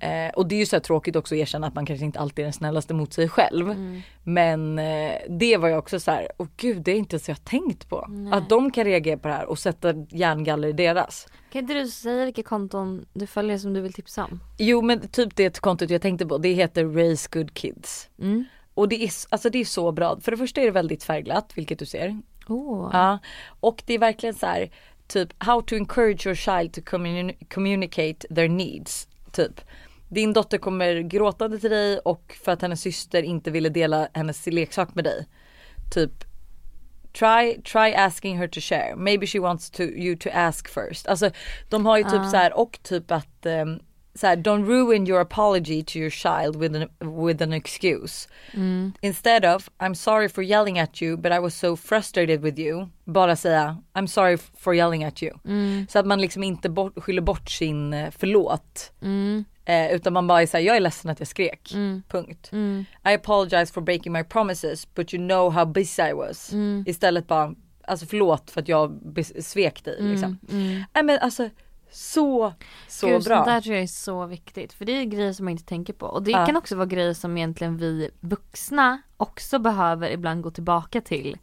Eh, 0.00 0.34
och 0.34 0.46
det 0.46 0.54
är 0.54 0.58
ju 0.58 0.66
så 0.66 0.80
tråkigt 0.80 1.16
också 1.16 1.34
att 1.34 1.38
erkänna 1.38 1.66
att 1.66 1.74
man 1.74 1.86
kanske 1.86 2.04
inte 2.04 2.18
alltid 2.18 2.42
är 2.42 2.46
den 2.46 2.52
snällaste 2.52 2.94
mot 2.94 3.12
sig 3.12 3.28
själv. 3.28 3.74
Men 4.22 4.78
eh, 4.78 5.12
det 5.28 5.56
var 5.56 5.68
jag 5.68 5.78
också 5.78 6.00
så 6.00 6.10
här, 6.10 6.28
åh 6.38 6.46
gud 6.56 6.82
det 6.82 6.92
är 6.92 6.96
inte 6.96 7.18
så 7.18 7.30
jag 7.30 7.44
tänkt 7.44 7.88
på. 7.88 8.08
Att 8.32 8.48
de 8.48 8.70
kan 8.70 8.84
reagera 8.84 9.18
på 9.18 9.28
det 9.28 9.34
här 9.34 9.46
och 9.46 9.58
sätta 9.58 9.94
järngaller 10.10 10.68
i 10.68 10.72
deras. 10.72 11.26
Kan 11.52 11.62
inte 11.62 11.74
du 11.74 11.86
säga 11.86 12.24
vilka 12.24 12.42
konton 12.42 13.06
du 13.12 13.26
följer 13.26 13.58
som 13.58 13.72
du 13.72 13.80
vill 13.80 13.92
tipsa 13.92 14.24
om? 14.24 14.40
Jo 14.58 14.82
men 14.82 15.08
typ 15.08 15.36
det 15.36 15.60
kontot 15.60 15.90
jag 15.90 16.02
tänkte 16.02 16.26
på 16.26 16.38
det 16.38 16.52
heter 16.52 16.84
Raise 16.84 17.28
Good 17.32 17.54
Kids. 17.54 18.10
Mm. 18.18 18.44
Och 18.74 18.88
det 18.88 19.04
är, 19.04 19.10
alltså 19.28 19.50
det 19.50 19.58
är 19.58 19.64
så 19.64 19.92
bra. 19.92 20.20
För 20.20 20.30
det 20.30 20.36
första 20.36 20.60
är 20.60 20.64
det 20.64 20.70
väldigt 20.70 21.04
färgglatt 21.04 21.52
vilket 21.54 21.78
du 21.78 21.86
ser. 21.86 22.20
Oh. 22.48 22.90
Ja. 22.92 23.18
Och 23.60 23.82
det 23.86 23.94
är 23.94 23.98
verkligen 23.98 24.34
så 24.34 24.46
här 24.46 24.70
typ 25.06 25.42
how 25.42 25.62
to 25.62 25.74
encourage 25.74 26.26
your 26.26 26.34
child 26.34 26.72
to 26.72 26.80
communi- 26.80 27.46
communicate 27.54 28.34
their 28.34 28.48
needs. 28.48 29.08
Typ. 29.32 29.60
Din 30.08 30.32
dotter 30.32 30.58
kommer 30.58 31.00
gråtande 31.00 31.58
till 31.58 31.70
dig 31.70 31.98
och 31.98 32.36
för 32.44 32.52
att 32.52 32.62
hennes 32.62 32.80
syster 32.80 33.22
inte 33.22 33.50
ville 33.50 33.68
dela 33.68 34.08
hennes 34.12 34.46
leksak 34.46 34.94
med 34.94 35.04
dig. 35.04 35.26
Typ 35.94 36.24
Try, 37.12 37.56
try 37.64 37.90
asking 37.90 38.38
her 38.38 38.48
to 38.48 38.60
share. 38.60 38.94
Maybe 38.96 39.26
she 39.26 39.38
wants 39.38 39.70
to, 39.70 39.82
you 39.82 40.16
to 40.16 40.30
ask 40.32 40.68
first. 40.68 41.06
Alltså 41.08 41.30
de 41.68 41.86
har 41.86 41.96
ju 41.98 42.04
typ 42.04 42.30
så 42.30 42.36
här 42.36 42.52
och 42.58 42.78
typ 42.82 43.10
att 43.10 43.46
um, 43.46 43.80
så 44.14 44.26
här, 44.26 44.36
don't 44.36 44.66
ruin 44.66 45.06
your 45.06 45.20
apology 45.20 45.82
to 45.82 45.98
your 45.98 46.10
child 46.10 46.56
with 46.56 46.74
an, 46.76 46.88
with 47.26 47.42
an 47.42 47.52
excuse. 47.52 48.28
Instead 49.00 49.44
of 49.44 49.70
I'm 49.78 49.94
sorry 49.94 50.28
for 50.28 50.42
yelling 50.44 50.78
at 50.78 51.02
you 51.02 51.16
but 51.16 51.32
I 51.32 51.38
was 51.38 51.54
so 51.54 51.76
frustrated 51.76 52.42
with 52.42 52.58
you. 52.58 52.88
Bara 53.04 53.36
säga 53.36 53.76
I'm 53.94 54.06
sorry 54.06 54.36
for 54.36 54.74
yelling 54.74 55.04
at 55.04 55.22
you. 55.22 55.32
Så 55.88 55.98
att 55.98 56.06
man 56.06 56.20
liksom 56.20 56.42
inte 56.42 56.68
bort, 56.68 56.92
skyller 56.96 57.22
bort 57.22 57.50
sin 57.50 57.92
eh, 57.92 58.10
förlåt. 58.18 58.92
Eh, 59.70 59.92
utan 59.92 60.12
man 60.12 60.26
bara 60.26 60.42
är 60.42 60.46
såhär, 60.46 60.64
jag 60.64 60.76
är 60.76 60.80
ledsen 60.80 61.10
att 61.10 61.18
jag 61.18 61.28
skrek. 61.28 61.72
Punkt. 62.08 62.50
I 63.04 63.14
apologize 63.14 63.72
for 63.72 63.80
breaking 63.80 64.12
my 64.12 64.24
promises 64.24 64.94
but 64.94 65.14
you 65.14 65.28
know 65.28 65.52
how 65.52 65.64
busy 65.64 66.02
I 66.02 66.12
was. 66.12 66.52
Istället 66.86 67.26
bara, 67.26 67.54
alltså 67.84 68.06
förlåt 68.06 68.50
för 68.50 68.60
att 68.60 68.68
jag 68.68 69.00
svek 69.42 69.84
dig 69.84 70.02
liksom. 70.02 70.38
Nej 70.94 71.04
men 71.04 71.18
alltså 71.18 71.50
så, 71.92 72.52
så 72.88 73.06
Gud, 73.06 73.24
bra. 73.24 73.36
sånt 73.36 73.46
där 73.46 73.60
tror 73.60 73.74
jag 73.74 73.82
är 73.82 73.86
så 73.86 74.26
viktigt. 74.26 74.72
För 74.72 74.84
det 74.84 74.92
är 74.92 75.04
grejer 75.04 75.32
som 75.32 75.44
man 75.44 75.52
inte 75.52 75.64
tänker 75.64 75.92
på. 75.92 76.06
Och 76.06 76.22
det 76.22 76.30
Ja. 76.30 76.46
kan 76.46 76.56
också 76.56 76.76
vara 76.76 76.86
grejer 76.86 77.14
som 77.14 77.36
egentligen 77.36 77.76
vi 77.76 78.10
vuxna 78.20 79.02
också 79.16 79.58
behöver 79.58 80.10
ibland 80.10 80.42
gå 80.42 80.50
tillbaka 80.50 81.00
till. 81.00 81.36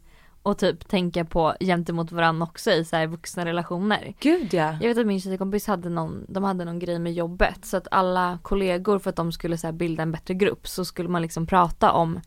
Och 0.48 0.58
typ 0.58 0.88
tänka 0.88 1.24
på 1.24 1.54
gentemot 1.60 2.12
varandra 2.12 2.44
också 2.44 2.70
i 2.70 2.84
så 2.84 2.96
här 2.96 3.06
vuxna 3.06 3.44
relationer. 3.44 4.14
Gud 4.20 4.54
ja. 4.54 4.72
Jag 4.80 4.88
vet 4.88 4.98
att 4.98 5.06
min 5.06 5.20
tjejkompis 5.20 5.66
hade 5.66 5.88
någon, 5.88 6.26
de 6.28 6.44
hade 6.44 6.64
någon 6.64 6.78
grej 6.78 6.98
med 6.98 7.12
jobbet 7.12 7.64
så 7.64 7.76
att 7.76 7.88
alla 7.90 8.38
kollegor 8.42 8.98
för 8.98 9.10
att 9.10 9.16
de 9.16 9.32
skulle 9.32 9.58
så 9.58 9.72
bilda 9.72 10.02
en 10.02 10.12
bättre 10.12 10.34
grupp 10.34 10.68
så 10.68 10.84
skulle 10.84 11.08
man 11.08 11.22
liksom 11.22 11.46
prata 11.46 11.92
om 11.92 12.20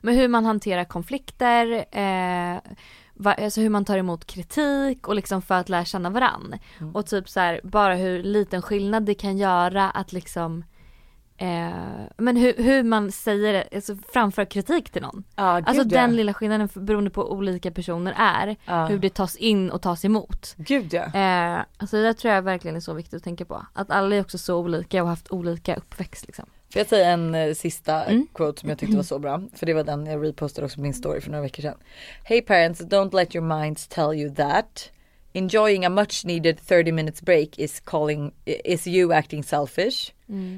med 0.00 0.14
hur 0.14 0.28
man 0.28 0.44
hanterar 0.44 0.84
konflikter, 0.84 1.84
eh, 1.90 2.60
va, 3.14 3.34
alltså 3.34 3.60
hur 3.60 3.70
man 3.70 3.84
tar 3.84 3.98
emot 3.98 4.24
kritik 4.24 5.08
och 5.08 5.14
liksom 5.14 5.42
för 5.42 5.54
att 5.54 5.68
lära 5.68 5.84
känna 5.84 6.10
varann. 6.10 6.54
Och 6.94 7.06
typ 7.06 7.28
så 7.28 7.40
här, 7.40 7.60
bara 7.64 7.94
hur 7.94 8.22
liten 8.22 8.62
skillnad 8.62 9.02
det 9.02 9.14
kan 9.14 9.38
göra 9.38 9.90
att 9.90 10.12
liksom 10.12 10.64
eh, 11.40 11.70
men 12.16 12.36
hur, 12.36 12.54
hur 12.62 12.82
man 12.82 13.12
säger 13.12 13.52
det, 13.52 13.68
alltså 13.74 13.96
framför 14.12 14.44
kritik 14.44 14.90
till 14.90 15.02
någon. 15.02 15.24
Ja, 15.36 15.56
gud 15.56 15.68
Alltså 15.68 15.82
ja. 15.82 16.00
den 16.00 16.16
lilla 16.16 16.34
skillnaden 16.34 16.68
för- 16.68 16.80
beroende 16.80 17.10
på 17.10 17.32
olika 17.32 17.70
personer 17.70 18.14
är. 18.16 18.56
Ja. 18.64 18.86
Hur 18.86 18.98
det 18.98 19.14
tas 19.14 19.36
in 19.36 19.70
och 19.70 19.82
tas 19.82 20.04
emot. 20.04 20.54
Gud 20.56 20.92
ja. 20.94 21.04
Eh, 21.04 21.64
alltså 21.76 21.96
det 21.96 22.02
där 22.02 22.12
tror 22.12 22.34
jag 22.34 22.42
verkligen 22.42 22.76
är 22.76 22.80
så 22.80 22.94
viktigt 22.94 23.14
att 23.14 23.24
tänka 23.24 23.44
på. 23.44 23.66
Att 23.72 23.90
alla 23.90 24.16
är 24.16 24.20
också 24.20 24.38
så 24.38 24.56
olika 24.58 25.02
och 25.02 25.08
har 25.08 25.12
haft 25.12 25.30
olika 25.32 25.74
uppväxt 25.76 26.26
liksom. 26.26 26.44
Får 26.72 26.80
jag 26.80 26.86
säga 26.88 27.10
en 27.10 27.34
eh, 27.34 27.54
sista 27.54 28.04
Mm. 28.04 28.26
quote 28.34 28.60
som 28.60 28.68
jag 28.68 28.78
tyckte 28.78 28.96
var 28.96 29.02
så 29.02 29.18
bra? 29.18 29.42
För 29.54 29.66
det 29.66 29.74
var 29.74 29.84
den 29.84 30.06
jag 30.06 30.24
repostade 30.26 30.64
också 30.64 30.74
på 30.76 30.82
min 30.82 30.94
story 30.94 31.20
för 31.20 31.30
några 31.30 31.42
veckor 31.42 31.62
sedan. 31.62 31.78
Hey 32.24 32.42
parents, 32.42 32.80
don't 32.80 33.14
let 33.16 33.34
your 33.34 33.46
minds 33.62 33.88
tell 33.88 34.14
you 34.14 34.34
that. 34.34 34.90
Enjoying 35.32 35.84
a 35.84 35.88
much 35.88 36.24
needed 36.24 36.60
30 36.60 36.92
minutes 36.92 37.22
break 37.22 37.58
is 37.58 37.80
calling 37.80 38.32
is 38.44 38.86
you 38.86 39.12
acting 39.14 39.44
selfish. 39.44 40.12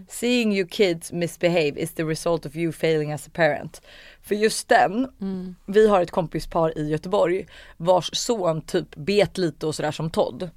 Seeing 0.08 0.52
you 0.52 0.66
kids 0.68 1.12
misbehave 1.12 1.78
is 1.80 1.92
the 1.92 2.04
result 2.04 2.46
of 2.46 2.56
you 2.56 2.72
failing 2.72 3.12
as 3.12 3.26
a 3.26 3.30
parent. 3.32 3.82
För 4.22 4.34
just 4.34 4.68
den, 4.68 5.08
vi 5.66 5.88
har 5.88 6.00
ett 6.00 6.10
kompispar 6.10 6.78
i 6.78 6.88
Göteborg 6.90 7.46
vars 7.76 8.10
son 8.12 8.60
typ 8.62 8.96
bet 8.96 9.38
lite 9.38 9.66
och 9.66 9.74
sådär 9.74 9.90
som 9.90 10.10
Todd. 10.10 10.50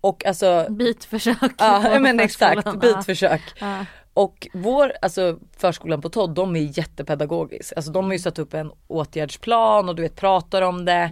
Och 0.00 0.26
alltså 0.26 0.66
Bitförsök. 0.70 1.52
Ja 1.58 1.98
men 2.00 2.20
exakt, 2.24 2.80
bitförsök. 2.80 3.42
Ja. 3.58 3.84
Och 4.14 4.48
vår, 4.54 4.92
alltså 5.02 5.38
förskolan 5.56 6.00
på 6.00 6.08
Todd, 6.08 6.34
de 6.34 6.56
är 6.56 6.78
jättepedagogisk. 6.78 7.72
Alltså 7.76 7.92
de 7.92 8.04
har 8.04 8.12
ju 8.12 8.18
satt 8.18 8.38
upp 8.38 8.54
en 8.54 8.70
åtgärdsplan 8.86 9.88
och 9.88 9.94
du 9.96 10.02
vet 10.02 10.16
pratar 10.16 10.62
om 10.62 10.84
det. 10.84 11.10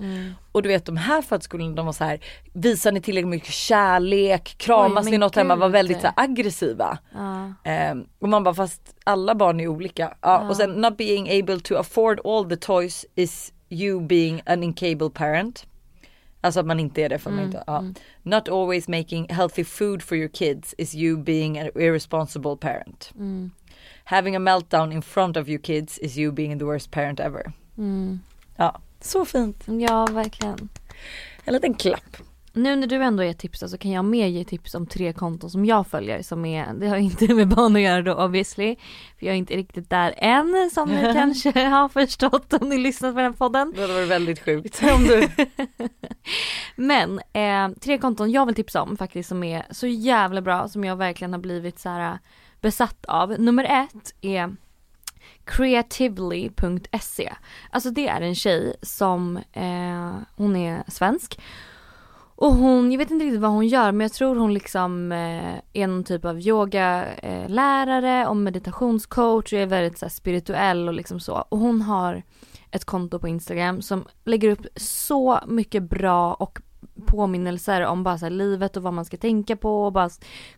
Och 0.52 0.62
du 0.62 0.68
vet 0.68 0.84
de 0.86 0.96
här 0.96 1.22
förskolorna 1.22 1.74
de 1.74 1.86
var 1.86 1.92
så 1.92 2.04
här, 2.04 2.20
visar 2.52 2.92
ni 2.92 3.00
tillräckligt 3.00 3.28
mycket 3.30 3.52
kärlek, 3.52 4.54
kramas 4.58 5.04
Oj, 5.06 5.10
ni 5.10 5.18
något 5.18 5.36
hemma, 5.36 5.56
var 5.56 5.66
gud. 5.66 5.72
väldigt 5.72 6.00
så 6.00 6.06
här, 6.06 6.14
aggressiva. 6.16 6.98
Ja. 7.14 7.52
Ehm, 7.64 8.06
och 8.18 8.28
man 8.28 8.42
bara 8.42 8.54
fast 8.54 8.94
alla 9.04 9.34
barn 9.34 9.60
är 9.60 9.68
olika. 9.68 10.14
Ja, 10.20 10.48
Och 10.48 10.56
sen 10.56 10.70
not 10.70 10.96
being 10.96 11.40
able 11.42 11.60
to 11.60 11.76
afford 11.76 12.20
all 12.24 12.44
the 12.48 12.56
toys 12.56 13.06
is 13.14 13.52
you 13.68 14.00
being 14.00 14.42
an 14.46 14.62
incapable 14.62 15.10
parent. 15.10 15.66
Alltså 16.40 16.60
att 16.60 16.66
man 16.66 16.80
inte 16.80 17.02
är 17.02 17.08
det 17.08 17.18
för 17.18 17.30
man 17.30 17.44
inte, 17.44 17.64
ja. 17.66 17.84
Not 18.22 18.48
always 18.48 18.88
making 18.88 19.26
healthy 19.28 19.64
food 19.64 20.02
for 20.02 20.16
your 20.16 20.28
kids 20.28 20.74
is 20.78 20.94
you 20.94 21.16
being 21.16 21.58
an 21.58 21.70
irresponsible 21.74 22.56
parent. 22.56 23.12
Having 24.04 24.36
a 24.36 24.38
meltdown 24.38 24.92
in 24.92 25.02
front 25.02 25.36
of 25.36 25.48
your 25.48 25.58
kids 25.62 25.98
is 25.98 26.16
you 26.18 26.32
being 26.32 26.58
the 26.58 26.64
worst 26.64 26.90
parent 26.90 27.20
ever. 27.20 27.52
Mm. 27.78 28.20
Ja, 28.56 28.80
så 29.00 29.24
fint. 29.24 29.64
Ja, 29.66 30.06
verkligen. 30.06 30.68
En 31.44 31.54
liten 31.54 31.74
klapp. 31.74 32.16
Nu 32.56 32.76
när 32.76 32.86
du 32.86 32.96
ändå 32.96 33.24
ger 33.24 33.32
tips 33.32 33.60
så 33.66 33.78
kan 33.78 33.90
jag 33.90 34.04
mer 34.04 34.26
ge 34.26 34.44
tips 34.44 34.74
om 34.74 34.86
tre 34.86 35.12
konton 35.12 35.50
som 35.50 35.64
jag 35.64 35.86
följer 35.86 36.22
som 36.22 36.44
är, 36.44 36.74
det 36.80 36.88
har 36.88 36.96
inte 36.96 37.34
med 37.34 37.48
barn 37.48 37.76
att 37.76 37.82
göra 37.82 38.02
då 38.02 38.14
obviously. 38.14 38.76
För 39.18 39.26
jag 39.26 39.32
är 39.32 39.38
inte 39.38 39.56
riktigt 39.56 39.90
där 39.90 40.14
än 40.16 40.70
som 40.74 40.88
ni 40.88 41.12
kanske 41.14 41.64
har 41.64 41.88
förstått 41.88 42.52
om 42.52 42.68
ni 42.68 42.78
lyssnat 42.78 43.14
på 43.14 43.20
den 43.20 43.34
podden. 43.34 43.72
Det 43.76 43.80
hade 43.80 43.94
varit 43.94 44.08
väldigt 44.08 44.44
sjukt 44.44 44.82
om 44.94 45.04
du... 45.04 45.28
Men 46.76 47.20
eh, 47.32 47.78
tre 47.80 47.98
konton 47.98 48.30
jag 48.30 48.46
vill 48.46 48.54
tipsa 48.54 48.82
om 48.82 48.96
faktiskt 48.96 49.28
som 49.28 49.42
är 49.44 49.66
så 49.70 49.86
jävla 49.86 50.40
bra 50.40 50.68
som 50.68 50.84
jag 50.84 50.96
verkligen 50.96 51.32
har 51.32 51.40
blivit 51.40 51.78
så 51.78 51.88
här 51.88 52.18
besatt 52.60 53.04
av. 53.04 53.40
Nummer 53.40 53.64
ett 53.64 54.14
är 54.20 54.56
creatively.se. 55.44 57.32
Alltså 57.70 57.90
det 57.90 58.08
är 58.08 58.20
en 58.20 58.34
tjej 58.34 58.76
som, 58.82 59.36
eh, 59.52 60.12
hon 60.36 60.56
är 60.56 60.82
svensk. 60.88 61.38
Och 62.36 62.54
hon, 62.54 62.92
jag 62.92 62.98
vet 62.98 63.10
inte 63.10 63.24
riktigt 63.24 63.40
vad 63.40 63.50
hon 63.50 63.68
gör 63.68 63.92
men 63.92 64.04
jag 64.04 64.12
tror 64.12 64.36
hon 64.36 64.54
liksom 64.54 65.12
eh, 65.12 65.54
är 65.72 65.86
någon 65.86 66.04
typ 66.04 66.24
av 66.24 66.40
yogalärare 66.40 68.22
eh, 68.22 68.28
och 68.28 68.36
meditationscoach 68.36 69.52
och 69.52 69.58
är 69.58 69.66
väldigt 69.66 69.98
så 69.98 70.04
här, 70.04 70.10
spirituell 70.10 70.88
och 70.88 70.94
liksom 70.94 71.20
så. 71.20 71.44
Och 71.48 71.58
hon 71.58 71.82
har 71.82 72.22
ett 72.70 72.84
konto 72.84 73.18
på 73.18 73.28
Instagram 73.28 73.82
som 73.82 74.04
lägger 74.24 74.50
upp 74.50 74.66
så 74.76 75.40
mycket 75.46 75.82
bra 75.82 76.34
och 76.34 76.60
påminnelser 77.06 77.82
om 77.82 78.02
bara 78.02 78.18
så 78.18 78.28
livet 78.28 78.76
och 78.76 78.82
vad 78.82 78.92
man 78.92 79.04
ska 79.04 79.16
tänka 79.16 79.56
på 79.56 79.84
och 79.84 79.92
bara 79.92 80.10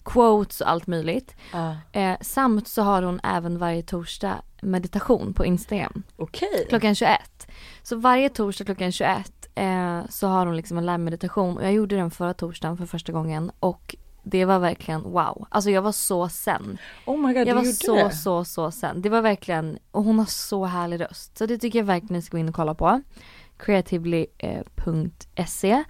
quotes 0.03 0.61
och 0.61 0.71
allt 0.71 0.87
möjligt. 0.87 1.37
Ah. 1.53 1.99
Eh, 1.99 2.19
samt 2.21 2.69
så 2.69 2.83
har 2.83 3.03
hon 3.03 3.21
även 3.25 3.59
varje 3.59 3.83
torsdag 3.83 4.43
meditation 4.63 5.35
på 5.35 5.45
Instagram. 5.45 6.03
Okej. 6.17 6.67
Klockan 6.69 6.95
21. 6.95 7.21
Så 7.83 7.97
varje 7.97 8.29
torsdag 8.29 8.65
klockan 8.65 8.93
21 8.93 9.38
eh, 9.59 10.01
så 10.09 10.27
har 10.27 10.47
hon 10.47 10.57
liksom 10.57 10.79
en 10.79 10.87
live-meditation 10.87 11.57
och 11.57 11.65
jag 11.65 11.73
gjorde 11.73 11.97
den 11.97 12.11
förra 12.11 12.35
torsdagen 12.35 12.77
för 12.77 12.87
första 12.87 13.13
gången 13.13 13.51
och 13.61 13.97
det 14.23 14.45
var 14.45 14.59
verkligen 14.59 15.03
wow. 15.03 15.47
Alltså 15.51 15.71
jag 15.71 15.83
var 15.83 15.93
så 15.93 16.29
sen. 16.29 16.79
Oh 17.07 17.27
my 17.27 17.35
god, 17.35 17.49
Jag 17.49 17.55
var 17.55 17.65
så, 17.65 17.95
det? 17.95 18.11
så, 18.11 18.45
så 18.45 18.71
sen. 18.71 19.03
Det 19.03 19.09
var 19.09 19.23
verkligen, 19.23 19.79
och 19.91 20.05
hon 20.05 20.19
har 20.19 20.27
så 20.27 20.65
härlig 20.65 21.01
röst. 21.01 21.39
Så 21.39 21.47
det 21.47 21.59
tycker 21.59 21.79
jag 21.79 21.87
verkligen 21.87 22.15
ni 22.17 22.23
ska 22.23 22.37
gå 22.37 22.41
in 22.41 22.49
och 22.49 22.55
kolla 22.55 22.75
på. 22.75 23.03
Creatively.se 23.57 25.85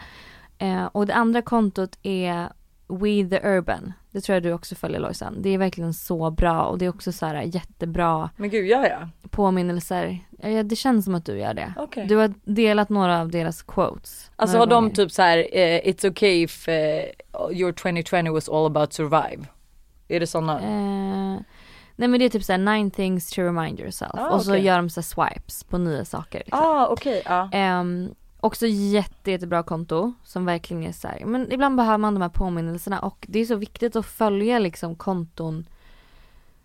eh, 0.58 0.84
Och 0.84 1.06
det 1.06 1.14
andra 1.14 1.42
kontot 1.42 1.98
är 2.02 2.48
We 2.88 3.28
the 3.28 3.48
Urban. 3.48 3.92
Det 4.18 4.22
tror 4.22 4.34
jag 4.34 4.42
du 4.42 4.52
också 4.52 4.74
följer 4.74 5.00
Lojsan. 5.00 5.42
Det 5.42 5.50
är 5.50 5.58
verkligen 5.58 5.94
så 5.94 6.30
bra 6.30 6.62
och 6.64 6.78
det 6.78 6.84
är 6.84 6.88
också 6.88 7.12
så 7.12 7.26
här 7.26 7.42
jättebra 7.42 8.30
Men 8.36 8.50
gud, 8.50 8.66
gör 8.66 8.84
jag? 8.84 9.08
påminnelser. 9.30 10.18
Ja, 10.42 10.62
det 10.62 10.76
känns 10.76 11.04
som 11.04 11.14
att 11.14 11.24
du 11.24 11.38
gör 11.38 11.54
det. 11.54 11.72
Okej. 11.76 12.06
Du 12.06 12.16
har 12.16 12.34
delat 12.44 12.88
några 12.88 13.20
av 13.20 13.30
deras 13.30 13.62
quotes. 13.62 14.30
Alltså 14.36 14.58
har 14.58 14.66
de 14.66 14.74
gånger. 14.84 14.94
typ 14.94 15.12
så 15.12 15.22
här, 15.22 15.38
eh, 15.38 15.80
it's 15.80 16.10
okay 16.10 16.42
if 16.42 16.68
eh, 16.68 17.04
your 17.52 17.72
2020 17.72 18.32
was 18.32 18.48
all 18.48 18.66
about 18.66 18.92
survive? 18.92 19.46
Är 20.08 20.20
det 20.20 20.26
sådana? 20.26 20.60
Eh, 20.60 21.40
nej 21.96 22.08
men 22.08 22.18
det 22.18 22.24
är 22.24 22.28
typ 22.28 22.44
såhär 22.44 22.58
nine 22.58 22.90
things 22.90 23.30
to 23.30 23.42
remind 23.42 23.80
yourself. 23.80 24.10
Ah, 24.14 24.28
och 24.28 24.42
så 24.42 24.56
gör 24.56 24.76
de 24.76 24.90
så 24.90 25.00
här 25.00 25.04
swipes 25.30 25.64
på 25.64 25.78
nya 25.78 26.04
saker. 26.04 26.38
Liksom. 26.38 26.58
ah, 26.62 26.86
okej, 26.86 27.22
ja. 27.24 27.48
Ehm, 27.52 28.14
också 28.40 28.66
jätte, 28.66 29.30
jättebra 29.30 29.62
konto 29.62 30.12
som 30.24 30.44
verkligen 30.44 30.82
är 30.82 30.92
såhär, 30.92 31.24
men 31.24 31.52
ibland 31.52 31.76
behöver 31.76 31.98
man 31.98 32.14
de 32.14 32.22
här 32.22 32.28
påminnelserna 32.28 32.98
och 32.98 33.26
det 33.28 33.38
är 33.38 33.44
så 33.44 33.56
viktigt 33.56 33.96
att 33.96 34.06
följa 34.06 34.58
liksom 34.58 34.96
konton 34.96 35.66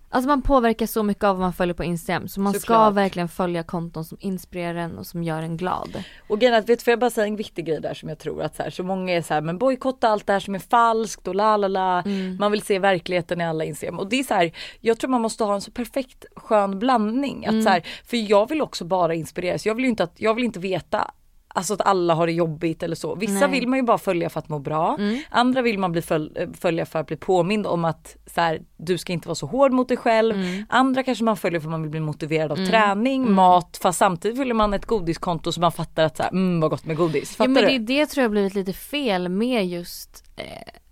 Alltså 0.10 0.28
man 0.28 0.42
påverkas 0.42 0.92
så 0.92 1.04
mycket 1.04 1.24
av 1.24 1.36
vad 1.36 1.42
man 1.42 1.54
följer 1.54 1.74
på 1.74 1.84
Instagram 1.84 2.28
så 2.28 2.42
man 2.42 2.54
ska 2.54 2.60
Såklart. 2.60 2.94
verkligen 2.94 3.28
följa 3.30 3.64
konton 3.64 4.06
som 4.06 4.18
inspirerar 4.22 4.76
en 4.76 4.98
och 4.98 5.06
som 5.08 5.24
gör 5.24 5.42
en 5.42 5.58
glad. 5.58 6.04
Och 6.28 6.40
grejen 6.40 6.56
att, 6.56 6.70
vet 6.70 6.80
du, 6.80 6.84
får 6.84 6.92
jag 6.92 7.00
bara 7.00 7.10
säga 7.10 7.28
en 7.28 7.36
viktig 7.36 7.66
grej 7.66 7.82
där 7.82 7.94
som 7.94 8.10
jag 8.10 8.20
tror 8.20 8.42
att 8.42 8.56
så, 8.56 8.64
här, 8.64 8.70
så 8.70 8.84
många 8.84 9.14
är 9.14 9.22
så 9.22 9.34
här, 9.34 9.42
men 9.42 9.58
bojkotta 9.58 10.08
allt 10.10 10.28
det 10.28 10.34
här 10.34 10.40
som 10.40 10.56
är 10.56 10.60
falskt 10.60 11.28
och 11.28 11.36
la 11.36 11.58
la 11.58 11.68
la. 11.68 12.02
Mm. 12.02 12.38
Man 12.40 12.52
vill 12.52 12.62
se 12.62 12.80
verkligheten 12.80 13.42
i 13.42 13.46
alla 13.46 13.64
Instagram. 13.64 14.00
Och 14.00 14.10
det 14.10 14.20
är 14.20 14.24
så 14.24 14.34
här, 14.34 14.52
jag 14.80 15.00
tror 15.00 15.10
man 15.10 15.22
måste 15.22 15.44
ha 15.44 15.54
en 15.56 15.62
så 15.62 15.72
perfekt 15.72 16.26
skön 16.36 16.80
blandning. 16.80 17.46
Att 17.46 17.52
Mm. 17.52 17.64
så 17.64 17.70
här, 17.70 17.84
för 18.06 18.18
jag 18.18 18.50
vill 18.50 18.62
också 18.62 18.86
bara 18.86 19.16
inspireras. 19.16 19.66
Jag 19.66 19.76
vill 19.76 19.84
ju 19.86 19.90
inte, 19.90 20.04
att, 20.04 20.14
jag 20.22 20.34
vill 20.34 20.44
inte 20.44 20.60
veta 20.60 21.12
Alltså 21.56 21.74
att 21.74 21.82
alla 21.82 22.14
har 22.14 22.28
det 22.28 22.34
jobbigt 22.34 22.84
eller 22.84 22.96
så. 22.96 23.16
Vissa 23.16 23.48
Nej. 23.48 23.60
vill 23.60 23.68
man 23.68 23.80
ju 23.80 23.84
bara 23.84 23.98
följa 23.98 24.30
för 24.30 24.40
att 24.40 24.50
må 24.50 24.60
bra. 24.60 24.96
Mm. 25.00 25.20
Andra 25.30 25.62
vill 25.62 25.80
man 25.80 25.92
bli 25.92 26.02
föl- 26.02 26.32
eh, 26.36 26.50
följa 26.60 26.86
för 26.86 27.00
att 27.00 27.08
bli 27.08 27.16
påmind 27.18 27.68
om 27.68 27.86
att 27.86 28.16
så 28.26 28.42
här, 28.42 28.62
du 28.78 28.98
ska 28.98 29.14
inte 29.14 29.28
vara 29.28 29.36
så 29.36 29.46
hård 29.46 29.72
mot 29.72 29.88
dig 29.88 29.98
själv. 29.98 30.36
Mm. 30.36 30.66
Andra 30.70 31.04
kanske 31.04 31.24
man 31.24 31.38
följer 31.38 31.60
för 31.60 31.68
att 31.68 31.72
man 31.72 31.82
vill 31.82 31.92
bli 31.92 32.00
motiverad 32.00 32.52
av 32.52 32.56
träning, 32.56 33.32
mat. 33.32 33.80
Fast 33.82 34.00
samtidigt 34.00 34.38
följer 34.38 34.54
man 34.54 34.74
ett 34.74 34.86
godiskonto 34.86 35.52
så 35.52 35.62
man 35.62 35.72
fattar 35.72 36.04
att 36.04 36.18
så 36.18 36.24
här, 36.24 36.30
mm 36.32 36.60
vad 36.60 36.70
gott 36.70 36.86
med 36.86 36.96
godis. 36.98 37.36
Fattar 37.36 37.46
Ja 37.46 37.54
men 37.54 37.64
du? 37.64 37.70
det, 37.70 37.78
det 38.00 38.06
tror 38.06 38.22
jag 38.22 38.30
har 38.30 38.32
blivit 38.32 38.56
lite 38.56 38.74
fel 38.74 39.30
med 39.30 39.68
just, 39.68 40.24
eh, 40.36 40.46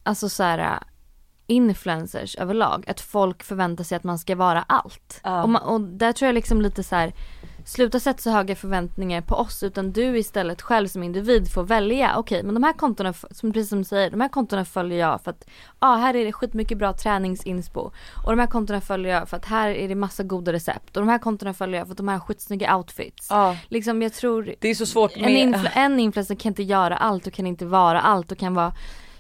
alltså 0.03 0.30
så 0.30 0.44
här 0.44 0.80
influencers 1.48 2.36
överlag. 2.36 2.84
Att 2.89 3.01
folk 3.01 3.44
förväntar 3.44 3.84
sig 3.84 3.96
att 3.96 4.03
man 4.03 4.20
ska 4.20 4.36
vara 4.36 4.62
allt. 4.68 5.22
Ja. 5.24 5.44
Och, 5.44 5.50
man, 5.50 5.62
och 5.62 5.82
där 5.82 6.12
tror 6.13 6.27
jag 6.27 6.34
liksom 6.36 6.62
lite 6.62 6.84
så 6.84 6.96
här. 6.96 7.13
Sluta 7.65 8.00
sätta 8.00 8.22
så 8.22 8.30
höga 8.30 8.56
förväntningar 8.56 9.22
på 9.22 9.36
oss 9.36 9.63
utan 9.63 9.91
du 9.91 10.18
istället 10.18 10.62
själv 10.62 10.88
som 10.88 11.03
individ 11.03 11.51
får 11.51 11.63
välja. 11.63 12.18
Okej 12.18 12.44
men 12.44 12.53
de 12.53 12.63
här 12.63 12.74
kontona, 12.74 13.13
som, 13.32 13.53
precis 13.53 13.70
som 13.70 13.77
du 13.77 13.84
säger, 13.84 14.10
de 14.12 14.22
här 14.22 14.30
kontona 14.30 14.65
följer 14.65 15.00
jag 15.00 15.22
för 15.22 15.32
att 15.32 15.50
ja 15.80 15.96
här 15.96 16.15
är 16.15 16.25
det 16.25 16.32
skitmycket 16.32 16.77
bra 16.77 16.94
träningsinspo. 16.94 17.91
Och 18.25 18.32
de 18.32 18.39
här 18.39 18.48
kontona 18.48 18.82
följer 18.82 19.13
jag 19.13 19.30
för 19.30 19.38
att 19.38 19.46
här 19.46 19.70
är 19.70 19.88
det 19.88 19.96
massa 19.96 20.24
goda 20.24 20.53
recept. 20.53 20.98
Och 20.98 21.01
de 21.01 21.10
här 21.10 21.20
kontona 21.20 21.53
följer 21.53 21.77
jag 21.80 21.88
för 21.88 21.91
att 21.94 21.98
de 21.98 22.08
här 22.08 22.15
har 22.15 22.25
skitsnygga 22.25 22.75
outfits. 22.77 23.27
Ja, 23.30 23.58
Liksom 23.68 24.01
jag 24.01 24.13
tror 24.13 24.56
det 24.60 24.68
är 24.70 24.75
så 24.75 24.86
svårt 24.86 25.12
en, 25.15 25.22
med... 25.22 25.32
influ- 25.56 25.70
en 25.74 26.00
influencer 26.00 26.36
kan 26.36 26.50
inte 26.50 26.63
göra 26.63 26.98
allt 26.98 27.27
och 27.27 27.34
kan 27.34 27.48
inte 27.48 27.65
vara 27.65 28.01
allt 28.01 28.32
och 28.32 28.38
kan 28.38 28.53
vara 28.53 28.74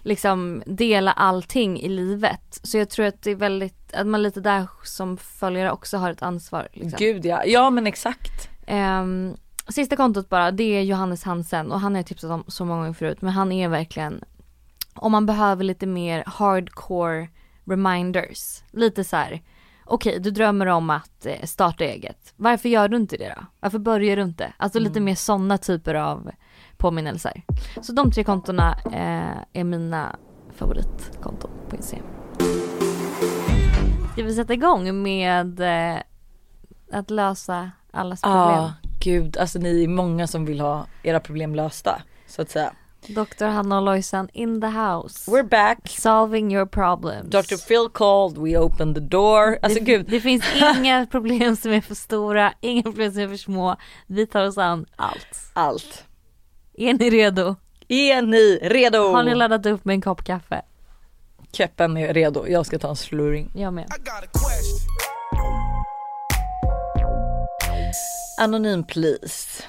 liksom 0.03 0.63
dela 0.65 1.11
allting 1.11 1.79
i 1.79 1.89
livet. 1.89 2.59
Så 2.63 2.77
jag 2.77 2.89
tror 2.89 3.05
att 3.05 3.21
det 3.21 3.31
är 3.31 3.35
väldigt, 3.35 3.93
att 3.93 4.07
man 4.07 4.23
lite 4.23 4.41
där 4.41 4.67
som 4.83 5.17
följare 5.17 5.71
också 5.71 5.97
har 5.97 6.11
ett 6.11 6.21
ansvar. 6.21 6.67
Liksom. 6.73 6.97
Gud 6.97 7.25
ja, 7.25 7.45
ja 7.45 7.69
men 7.69 7.87
exakt. 7.87 8.49
Ehm, 8.67 9.35
sista 9.67 9.95
kontot 9.95 10.29
bara, 10.29 10.51
det 10.51 10.63
är 10.63 10.81
Johannes 10.81 11.23
Hansen 11.23 11.71
och 11.71 11.79
han 11.79 11.93
har 11.93 11.99
jag 11.99 12.05
tipsat 12.05 12.31
om 12.31 12.43
så 12.47 12.65
många 12.65 12.79
gånger 12.79 12.93
förut 12.93 13.21
men 13.21 13.33
han 13.33 13.51
är 13.51 13.67
verkligen 13.67 14.23
om 14.93 15.11
man 15.11 15.25
behöver 15.25 15.63
lite 15.63 15.85
mer 15.85 16.23
hardcore 16.27 17.27
reminders. 17.65 18.63
Lite 18.71 19.03
så 19.03 19.15
här. 19.15 19.41
okej 19.85 20.19
du 20.19 20.31
drömmer 20.31 20.65
om 20.65 20.89
att 20.89 21.25
eh, 21.25 21.43
starta 21.43 21.83
eget. 21.83 22.33
Varför 22.35 22.69
gör 22.69 22.87
du 22.87 22.97
inte 22.97 23.17
det 23.17 23.33
då? 23.37 23.45
Varför 23.59 23.79
börjar 23.79 24.15
du 24.15 24.21
inte? 24.21 24.53
Alltså 24.57 24.79
lite 24.79 24.99
mer 24.99 25.15
sådana 25.15 25.57
typer 25.57 25.95
av 25.95 26.31
påminnelser. 26.81 27.43
Så 27.81 27.93
de 27.93 28.11
tre 28.11 28.23
kontona 28.23 28.77
eh, 28.85 29.59
är 29.61 29.63
mina 29.63 30.15
favoritkonton 30.55 31.51
på 31.69 31.75
Instagram. 31.75 32.05
Ska 34.13 34.23
vi 34.23 34.35
sätta 34.35 34.53
igång 34.53 35.03
med 35.03 35.59
eh, 35.59 36.01
att 36.91 37.09
lösa 37.09 37.71
allas 37.91 38.21
problem? 38.21 38.39
Ja, 38.39 38.73
gud 38.99 39.37
alltså 39.37 39.59
ni 39.59 39.83
är 39.83 39.87
många 39.87 40.27
som 40.27 40.45
vill 40.45 40.61
ha 40.61 40.85
era 41.03 41.19
problem 41.19 41.55
lösta. 41.55 42.01
Så 42.27 42.41
att 42.41 42.49
säga. 42.49 42.73
Dr. 43.07 43.45
Hanna 43.45 43.77
och 43.77 43.83
Lojsan 43.83 44.29
in 44.33 44.61
the 44.61 44.67
house. 44.67 45.31
We're 45.31 45.49
back. 45.49 45.77
Solving 45.89 46.53
your 46.53 46.65
problems. 46.65 47.29
Dr 47.29 47.67
Phil 47.67 47.89
called, 47.93 48.37
we 48.37 48.57
opened 48.57 48.95
the 48.95 49.01
door. 49.01 49.57
Alltså 49.61 49.79
det, 49.79 49.85
gud. 49.85 50.05
det 50.09 50.21
finns 50.21 50.43
inga 50.77 51.05
problem 51.05 51.55
som 51.55 51.71
är 51.71 51.81
för 51.81 51.95
stora, 51.95 52.53
inga 52.61 52.83
problem 52.83 53.11
som 53.11 53.21
är 53.21 53.27
för 53.27 53.37
små. 53.37 53.75
Vi 54.07 54.27
tar 54.27 54.45
oss 54.45 54.57
an 54.57 54.85
allt. 54.95 55.51
Allt. 55.53 56.05
Är 56.73 56.93
ni 56.93 57.09
redo? 57.09 57.55
Är 57.87 58.21
ni 58.21 58.59
redo? 58.61 58.97
Har 58.97 59.23
ni 59.23 59.35
laddat 59.35 59.65
upp 59.65 59.85
med 59.85 59.93
en 59.93 60.01
kopp 60.01 60.23
kaffe? 60.23 60.61
Keppen 61.51 61.97
är 61.97 62.13
redo, 62.13 62.47
jag 62.47 62.65
ska 62.65 62.79
ta 62.79 62.89
en 62.89 62.95
slurring. 62.95 63.51
Jag 63.55 63.73
med. 63.73 63.91
Anonym 68.41 68.83
please. 68.83 69.63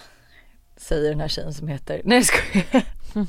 Säger 0.76 1.10
den 1.10 1.20
här 1.20 1.28
tjejen 1.28 1.54
som 1.54 1.68
heter, 1.68 2.00
nej 2.04 2.18
jag 2.18 2.24
skojar. 2.24 2.84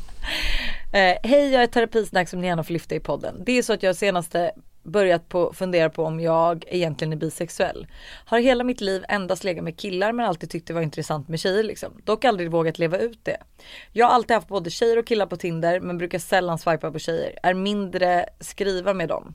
eh, 0.94 1.18
Hej 1.24 1.52
jag 1.52 1.64
är 1.64 1.68
terapisnack 1.68 2.30
som 2.30 2.42
ni 2.42 2.48
gärna 2.48 2.64
får 2.64 2.74
lyfta 2.74 2.96
i 2.96 3.00
podden. 3.00 3.44
Det 3.46 3.58
är 3.58 3.64
så 3.64 3.74
att 3.74 3.84
jag 3.84 3.96
senaste 3.96 4.52
börjat 4.84 5.30
på 5.30 5.54
fundera 5.54 5.90
på 5.90 6.04
om 6.04 6.20
jag 6.20 6.66
egentligen 6.68 7.14
är 7.14 7.18
bisexuell. 7.18 7.88
Har 8.26 8.40
hela 8.40 8.64
mitt 8.64 8.82
liv 8.82 9.06
endast 9.10 9.44
legat 9.44 9.64
med 9.64 9.78
killar 9.78 10.12
men 10.12 10.26
alltid 10.26 10.50
tyckt 10.50 10.68
det 10.68 10.74
var 10.74 10.82
intressant 10.82 11.28
med 11.28 11.40
tjejer 11.40 11.64
liksom. 11.64 12.02
Dock 12.04 12.26
aldrig 12.26 12.52
vågat 12.52 12.80
leva 12.80 12.98
ut 12.98 13.20
det. 13.24 13.38
Jag 13.92 14.06
har 14.06 14.14
alltid 14.14 14.36
haft 14.36 14.48
både 14.48 14.70
tjejer 14.70 15.00
och 15.00 15.08
killar 15.08 15.26
på 15.26 15.38
Tinder 15.38 15.80
men 15.80 15.98
brukar 15.98 16.20
sällan 16.20 16.58
swipa 16.58 16.92
på 16.92 17.00
tjejer. 17.00 17.40
Är 17.44 17.54
mindre 17.54 18.26
skriva 18.40 18.94
med 18.94 19.10
dem. 19.10 19.34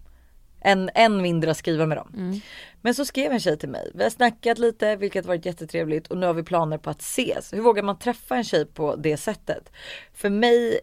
Än, 0.61 0.91
än 0.95 1.23
mindre 1.23 1.55
skriva 1.55 1.87
med 1.87 1.99
dem. 1.99 2.41
Men 2.81 2.95
så 2.95 3.05
skrev 3.05 3.33
en 3.33 3.41
tjej 3.41 3.59
till 3.59 3.69
mig. 3.69 3.91
Vi 3.95 4.03
har 4.03 4.11
snackat 4.11 4.59
lite 4.59 4.97
vilket 4.97 5.27
varit 5.27 5.47
jättetrevligt 5.47 6.07
och 6.07 6.17
nu 6.17 6.27
har 6.27 6.35
vi 6.35 6.43
planer 6.43 6.79
på 6.79 6.91
att 6.91 7.01
ses. 7.01 7.53
Hur 7.53 7.61
vågar 7.61 7.83
man 7.83 7.99
träffa 7.99 8.37
en 8.37 8.45
tjej 8.45 8.67
på 8.67 8.97
det 8.97 9.17
sättet? 9.17 9.73
För 10.15 10.31
mig 10.31 10.81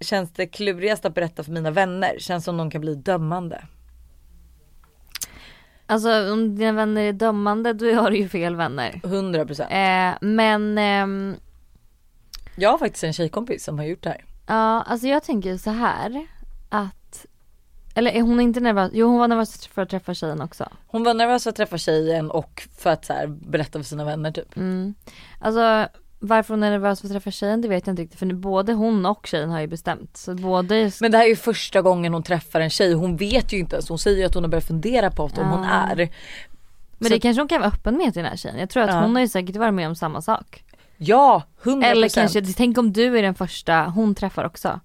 känns 0.00 0.32
det 0.32 0.46
klurigast 0.46 1.04
att 1.04 1.14
berätta 1.14 1.44
för 1.44 1.52
mina 1.52 1.70
vänner. 1.70 2.16
Känns 2.18 2.44
som 2.44 2.56
de 2.56 2.70
kan 2.70 2.80
bli 2.80 2.94
dömande. 2.94 3.64
Alltså 5.92 6.32
om 6.32 6.56
dina 6.56 6.72
vänner 6.72 7.02
är 7.02 7.12
dömande 7.12 7.72
då 7.72 7.94
har 7.94 8.10
du 8.10 8.16
ju 8.16 8.28
fel 8.28 8.56
vänner. 8.56 9.00
100%. 9.02 9.60
Eh, 9.60 10.18
men 10.20 10.78
ehm, 10.78 11.36
Jag 12.56 12.70
har 12.70 12.78
faktiskt 12.78 13.04
en 13.04 13.12
tjejkompis 13.12 13.64
som 13.64 13.78
har 13.78 13.84
gjort 13.84 14.02
det 14.02 14.08
här. 14.08 14.24
ja 14.46 14.82
alltså 14.82 15.06
jag 15.06 15.22
tänker 15.22 15.56
så 15.56 15.70
här 15.70 16.26
att 16.68 17.26
eller 17.94 18.10
är 18.10 18.22
hon 18.22 18.40
inte 18.40 18.60
nervös? 18.60 18.90
Jo 18.94 19.06
hon 19.08 19.18
var 19.18 19.28
nervös 19.28 19.66
för 19.66 19.82
att 19.82 19.88
träffa 19.88 20.14
tjejen 20.14 20.40
också. 20.40 20.68
Hon 20.86 21.04
var 21.04 21.14
nervös 21.14 21.42
för 21.42 21.50
att 21.50 21.56
träffa 21.56 21.78
tjejen 21.78 22.30
och 22.30 22.62
för 22.78 22.90
att 22.90 23.04
så 23.04 23.12
här, 23.12 23.26
berätta 23.26 23.78
för 23.78 23.84
sina 23.84 24.04
vänner 24.04 24.32
typ. 24.32 24.56
Mm. 24.56 24.94
Alltså 25.40 25.88
varför 26.22 26.54
hon 26.54 26.62
är 26.62 26.70
nervös 26.70 27.00
för 27.00 27.06
att 27.08 27.12
träffa 27.12 27.30
tjejen 27.30 27.60
det 27.60 27.68
vet 27.68 27.86
jag 27.86 27.92
inte 27.92 28.02
riktigt 28.02 28.18
för 28.18 28.26
nu, 28.26 28.34
både 28.34 28.72
hon 28.72 29.06
och 29.06 29.26
tjejen 29.26 29.50
har 29.50 29.60
ju 29.60 29.66
bestämt. 29.66 30.16
Så 30.16 30.34
både 30.34 30.90
Men 31.00 31.10
det 31.10 31.18
här 31.18 31.24
är 31.24 31.28
ju 31.28 31.36
första 31.36 31.82
gången 31.82 32.12
hon 32.12 32.22
träffar 32.22 32.60
en 32.60 32.70
tjej. 32.70 32.92
Hon 32.92 33.16
vet 33.16 33.52
ju 33.52 33.58
inte 33.58 33.76
ens. 33.76 33.88
Hon 33.88 33.98
säger 33.98 34.18
ju 34.18 34.24
att 34.24 34.34
hon 34.34 34.42
har 34.44 34.50
börjat 34.50 34.66
fundera 34.66 35.10
på 35.10 35.22
om 35.22 35.30
hon 35.36 35.62
Ja. 35.64 35.70
är. 35.70 35.96
Men 35.96 36.08
Så- 37.08 37.14
det 37.14 37.20
kanske 37.20 37.40
hon 37.40 37.48
kan 37.48 37.60
vara 37.60 37.70
öppen 37.70 37.96
med 37.96 38.12
till 38.12 38.22
den 38.22 38.30
här 38.30 38.36
tjejen. 38.36 38.58
Jag 38.58 38.70
tror 38.70 38.82
att 38.82 38.90
Ja. 38.90 39.00
hon 39.00 39.14
har 39.14 39.20
ju 39.22 39.28
säkert 39.28 39.56
varit 39.56 39.74
med 39.74 39.88
om 39.88 39.94
samma 39.96 40.22
sak. 40.22 40.64
Ja, 40.96 41.42
100%. 41.62 41.84
Eller 41.92 42.08
kanske, 42.08 42.42
tänk 42.56 42.78
om 42.78 42.92
du 42.92 43.18
är 43.18 43.22
den 43.22 43.34
första 43.34 43.82
hon 43.84 44.14
träffar 44.14 44.44
också. 44.44 44.80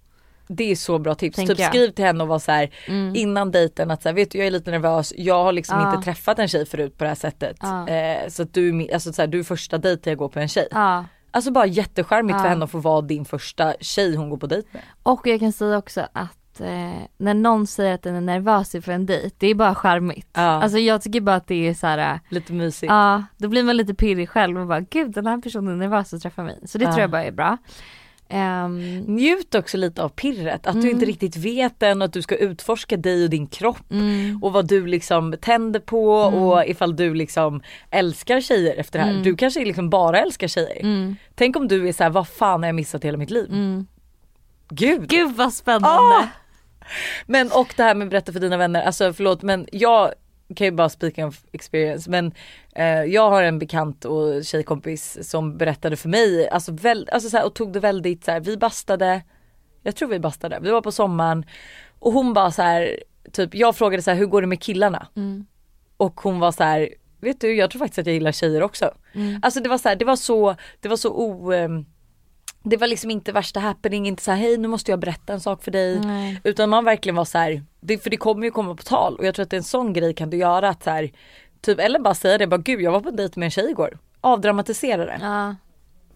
Det 0.50 0.72
är 0.72 0.76
så 0.76 1.00
bra 1.00 1.16
tips. 1.16 1.36
Tänker 1.36 1.54
Typ 1.54 1.60
jag. 1.60 1.70
skriv 1.70 1.90
till 1.92 2.06
henne 2.06 2.24
och 2.24 2.28
var 2.28 2.40
så 2.40 2.52
här 2.52 2.70
Mm. 2.88 3.16
innan 3.16 3.52
dejten 3.52 3.92
att 3.92 4.04
så 4.04 4.10
här, 4.10 4.14
vet 4.14 4.32
du 4.32 4.38
jag 4.38 4.48
är 4.48 4.52
lite 4.52 4.72
nervös. 4.72 5.14
Jag 5.18 5.44
har 5.44 5.52
liksom 5.52 5.80
Ja. 5.80 5.90
inte 5.94 6.06
träffat 6.06 6.40
en 6.40 6.48
tjej 6.48 6.66
förut 6.66 6.98
på 6.98 7.04
det 7.04 7.08
här 7.08 7.16
sättet. 7.16 7.58
Ja. 7.62 7.88
Eh, 7.88 8.30
så 8.30 8.44
att 8.44 8.54
du, 8.54 8.88
alltså 8.94 9.14
så 9.14 9.22
här, 9.22 9.28
du 9.28 9.40
är 9.40 9.44
första 9.44 9.78
dejten 9.78 10.12
jag 10.12 10.18
går 10.18 10.30
på 10.30 10.40
en 10.40 10.48
tjej. 10.48 10.68
Ja. 10.72 11.06
Alltså 11.32 11.52
bara 11.52 11.66
jättecharmigt 11.66 12.36
Ja. 12.38 12.42
för 12.44 12.50
henne 12.50 12.66
att 12.66 12.72
få 12.72 12.78
vara 12.80 13.02
din 13.02 13.26
första 13.26 13.74
tjej 13.80 14.16
hon 14.16 14.30
går 14.30 14.38
på 14.38 14.48
dejt 14.48 14.68
med. 14.72 14.82
Och 15.04 15.28
jag 15.28 15.40
kan 15.40 15.52
säga 15.52 15.78
också 15.78 16.08
att 16.14 16.62
eh, 16.62 17.02
när 17.18 17.34
någon 17.34 17.68
säger 17.68 17.94
att 17.94 18.02
den 18.04 18.16
är 18.16 18.22
nervös 18.22 18.76
inför 18.76 18.92
en 18.92 19.06
dejt, 19.06 19.36
det 19.40 19.48
är 19.48 19.56
bara 19.56 19.76
charmigt. 19.76 20.28
Ja. 20.34 20.42
Alltså 20.42 20.78
jag 20.78 21.02
tycker 21.02 21.22
bara 21.22 21.36
att 21.36 21.48
det 21.48 21.68
är 21.68 21.74
så 21.74 21.88
här. 21.88 22.20
Lite 22.30 22.54
mysigt. 22.54 22.90
Ja, 22.92 23.24
då 23.38 23.48
blir 23.48 23.64
man 23.64 23.78
lite 23.78 23.94
pirrig 23.94 24.30
själv 24.30 24.60
och 24.60 24.68
bara 24.68 24.80
gud 24.80 25.12
den 25.12 25.28
här 25.28 25.42
personen 25.42 25.74
är 25.74 25.76
nervös 25.78 26.14
att 26.14 26.22
träffa 26.22 26.44
mig. 26.44 26.60
Så 26.66 26.78
det 26.78 26.84
Ja. 26.86 26.92
tror 26.92 27.02
jag 27.02 27.10
bara 27.10 27.24
är 27.24 27.32
bra. 27.32 27.58
Ehm, 28.30 28.98
Njut 29.00 29.56
också 29.56 29.78
lite 29.78 30.04
av 30.04 30.10
pirret. 30.10 30.68
Att 30.68 30.74
du 30.74 30.80
Mm. 30.80 30.92
inte 30.94 31.06
riktigt 31.06 31.36
vet 31.36 31.84
än 31.84 32.02
och 32.02 32.06
att 32.06 32.14
du 32.14 32.22
ska 32.22 32.36
utforska 32.36 32.98
dig 32.98 33.24
och 33.24 33.30
din 33.30 33.48
kropp. 33.48 33.92
mm, 33.92 34.44
och 34.44 34.54
vad 34.54 34.68
du 34.68 34.88
liksom 34.88 35.36
tänder 35.42 35.80
på 35.80 36.14
Mm. 36.22 36.40
och 36.44 36.66
ifall 36.66 36.96
du 36.96 37.14
liksom 37.14 37.62
älskar 37.92 38.42
tjejer 38.42 38.76
efter 38.76 39.00
det 39.00 39.06
här. 39.06 39.12
Mm. 39.12 39.24
Du 39.24 39.36
kanske 39.36 39.66
liksom 39.66 39.90
bara 39.90 40.20
älskar 40.20 40.48
tjejer. 40.48 40.80
mm, 40.84 41.16
Tänk 41.36 41.56
om 41.56 41.68
du 41.68 41.88
är 41.88 41.94
så 41.94 42.04
här: 42.04 42.10
vad 42.10 42.28
fan 42.28 42.64
har 42.64 42.68
jag 42.68 42.76
missat 42.76 43.04
hela 43.04 43.18
mitt 43.18 43.32
liv? 43.32 43.48
mm. 43.52 43.88
Gud! 44.70 45.10
Gud 45.10 45.36
vad 45.36 45.54
spännande. 45.54 45.88
Ah! 45.90 46.28
Men 47.26 47.52
och 47.52 47.74
det 47.78 47.84
här 47.84 47.96
med 47.96 48.10
berätta 48.10 48.32
för 48.34 48.40
dina 48.40 48.58
vänner, 48.58 48.82
alltså 48.82 49.14
förlåt 49.14 49.42
men 49.42 49.68
jag 49.72 50.12
kan 50.56 50.66
ju 50.66 50.72
bara 50.72 50.90
speak 50.90 51.18
of 51.18 51.44
experience 51.52 52.10
men 52.10 52.32
eh, 52.76 53.04
jag 53.04 53.30
har 53.30 53.44
en 53.44 53.60
bekant 53.60 54.06
och 54.06 54.46
tjejkompis 54.46 55.30
som 55.30 55.58
berättade 55.58 55.96
för 55.96 56.10
mig, 56.10 56.50
alltså, 56.50 56.72
väl, 56.72 57.10
alltså 57.12 57.30
så 57.30 57.38
här, 57.38 57.46
och 57.46 57.54
tog 57.54 57.74
det 57.74 57.80
väldigt 57.80 58.26
så 58.26 58.32
här, 58.32 58.40
vi 58.40 58.58
bastade, 58.58 59.22
jag 59.84 59.96
tror 59.96 60.10
vi 60.10 60.20
bastade, 60.20 60.60
vi 60.62 60.72
var 60.72 60.82
på 60.82 60.92
sommaren 60.92 61.46
och 62.00 62.12
hon 62.14 62.34
bara 62.34 62.52
så 62.52 62.62
här, 62.62 63.00
typ 63.32 63.56
jag 63.56 63.76
frågade 63.76 64.04
så 64.04 64.12
här, 64.12 64.18
hur 64.18 64.26
går 64.26 64.42
det 64.42 64.48
med 64.48 64.62
killarna? 64.62 65.08
Mm, 65.16 65.46
Och 65.98 66.22
hon 66.22 66.40
var 66.40 66.52
så 66.52 66.64
här, 66.64 66.90
vet 67.22 67.42
du 67.42 67.56
jag 67.56 67.72
tror 67.72 67.80
faktiskt 67.80 68.00
att 68.00 68.06
jag 68.06 68.14
gillar 68.14 68.32
tjejer 68.32 68.64
också. 68.64 68.92
mm, 69.14 69.40
Alltså 69.44 69.60
det 69.60 69.70
var 69.70 69.78
så 69.78 69.96
det 69.96 70.06
var 70.06 70.16
så, 70.16 70.56
det 70.80 70.90
var 70.90 70.98
så 70.98 71.10
o, 71.12 71.52
ehm, 71.54 71.86
det 72.70 72.78
var 72.78 72.88
liksom 72.88 73.12
inte 73.12 73.32
värsta 73.32 73.60
happening, 73.60 74.08
inte 74.08 74.24
så 74.24 74.32
här 74.32 74.38
hej 74.38 74.58
nu 74.58 74.68
måste 74.68 74.92
jag 74.92 75.00
berätta 75.00 75.34
en 75.34 75.40
sak 75.40 75.64
för 75.64 75.72
dig. 75.72 76.00
nej. 76.00 76.42
Utan 76.44 76.70
man 76.70 76.86
verkligen 76.86 77.16
var 77.16 77.26
så 77.26 77.38
här, 77.38 77.64
det, 77.80 77.98
för 77.98 78.10
det 78.10 78.18
kommer 78.18 78.44
ju 78.46 78.52
komma 78.52 78.76
på 78.76 78.84
tal 78.84 79.16
och 79.16 79.26
jag 79.26 79.36
tror 79.36 79.44
att 79.44 79.50
det 79.50 79.56
är 79.56 79.60
en 79.60 79.64
sån 79.64 79.94
grej 79.94 80.14
kan 80.14 80.30
du 80.30 80.38
göra 80.38 80.70
att 80.70 80.84
så 80.84 80.90
här, 80.90 81.12
typ 81.62 81.80
eller 81.80 82.00
bara 82.00 82.14
säga 82.14 82.38
det, 82.38 82.48
bara 82.48 82.58
gud 82.58 82.82
jag 82.82 82.92
var 82.92 83.02
på 83.02 83.10
en 83.10 83.16
dejt 83.16 83.40
med 83.40 83.46
en 83.48 83.52
tjej 83.52 83.70
igår. 83.70 83.98
Avdramatisera 84.22 85.06
det. 85.06 85.18
Ja, 85.22 85.56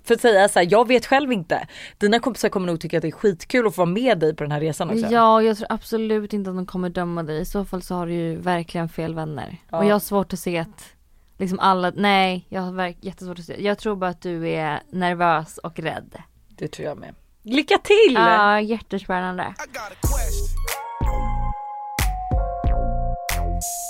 För 0.04 0.14
att 0.14 0.22
säga 0.22 0.50
så 0.50 0.60
här, 0.60 0.68
jag 0.72 0.88
vet 0.88 1.06
själv 1.06 1.32
inte. 1.32 1.68
Dina 1.98 2.20
kompisar 2.20 2.50
kommer 2.50 2.68
nog 2.68 2.80
tycka 2.80 2.98
att 2.98 3.02
det 3.02 3.08
är 3.08 3.12
skitkul 3.12 3.68
att 3.68 3.76
få 3.76 3.82
vara 3.82 3.90
med 3.94 4.20
dig 4.20 4.36
på 4.36 4.44
den 4.44 4.52
här 4.52 4.60
resan 4.60 4.90
också. 4.90 5.08
ja, 5.10 5.42
jag 5.42 5.58
tror 5.58 5.68
absolut 5.70 6.34
inte 6.34 6.50
att 6.50 6.56
de 6.56 6.66
kommer 6.66 6.90
döma 6.90 7.24
dig. 7.24 7.42
I 7.42 7.46
så 7.46 7.66
fall 7.66 7.82
så 7.82 7.96
har 7.96 8.08
du 8.08 8.14
ju 8.14 8.36
verkligen 8.36 8.90
fel 8.90 9.16
vänner. 9.16 9.58
Ja. 9.70 9.78
Och 9.78 9.86
jag 9.86 9.96
har 9.96 10.00
svårt 10.00 10.34
att 10.34 10.40
se 10.40 10.58
att 10.58 10.94
liksom 11.38 11.60
alla, 11.60 11.92
nej 11.96 12.46
jag 12.50 12.62
har 12.62 12.94
jättesvårt 13.02 13.40
att 13.40 13.46
se. 13.46 13.64
Jag 13.64 13.78
tror 13.78 13.96
bara 13.96 14.10
att 14.10 14.22
du 14.22 14.50
är 14.50 14.80
nervös 14.90 15.58
och 15.58 15.80
rädd. 15.80 16.18
Det 16.62 16.68
tror 16.68 16.88
jag 16.88 16.98
med. 16.98 17.16
Lycka 17.44 17.78
till! 17.78 18.14
Ja, 18.14 18.62
jättespännande. 18.62 19.54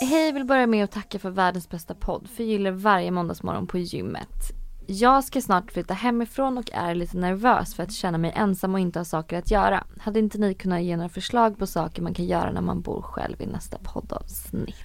Hej, 0.10 0.32
vill 0.32 0.46
börja 0.46 0.68
med 0.68 0.84
att 0.84 0.92
tacka 0.92 1.20
för 1.20 1.30
världens 1.30 1.70
bästa 1.70 1.96
podd. 1.96 2.30
För 2.36 2.44
jag 2.44 2.52
gillar 2.52 2.72
varje 2.72 3.12
måndagsmorgon 3.12 3.68
på 3.68 3.78
gymmet. 3.78 4.52
Jag 4.88 5.24
ska 5.24 5.42
snart 5.42 5.72
flytta 5.72 5.94
hemifrån 5.94 6.58
och 6.58 6.72
är 6.74 6.96
lite 6.96 7.18
nervös 7.18 7.76
för 7.76 7.84
att 7.84 7.94
känna 7.94 8.18
mig 8.18 8.34
ensam 8.36 8.74
och 8.74 8.80
inte 8.80 9.00
ha 9.00 9.06
saker 9.06 9.38
att 9.38 9.52
göra. 9.52 9.84
Hade 10.00 10.20
inte 10.20 10.38
ni 10.38 10.54
kunnat 10.54 10.82
ge 10.82 10.98
några 10.98 11.10
förslag 11.10 11.58
på 11.58 11.68
saker 11.68 12.02
man 12.02 12.14
kan 12.14 12.26
göra 12.26 12.52
när 12.52 12.62
man 12.62 12.82
bor 12.82 13.02
själv 13.02 13.42
i 13.42 13.46
nästa 13.46 13.78
poddavsnitt? 13.78 14.76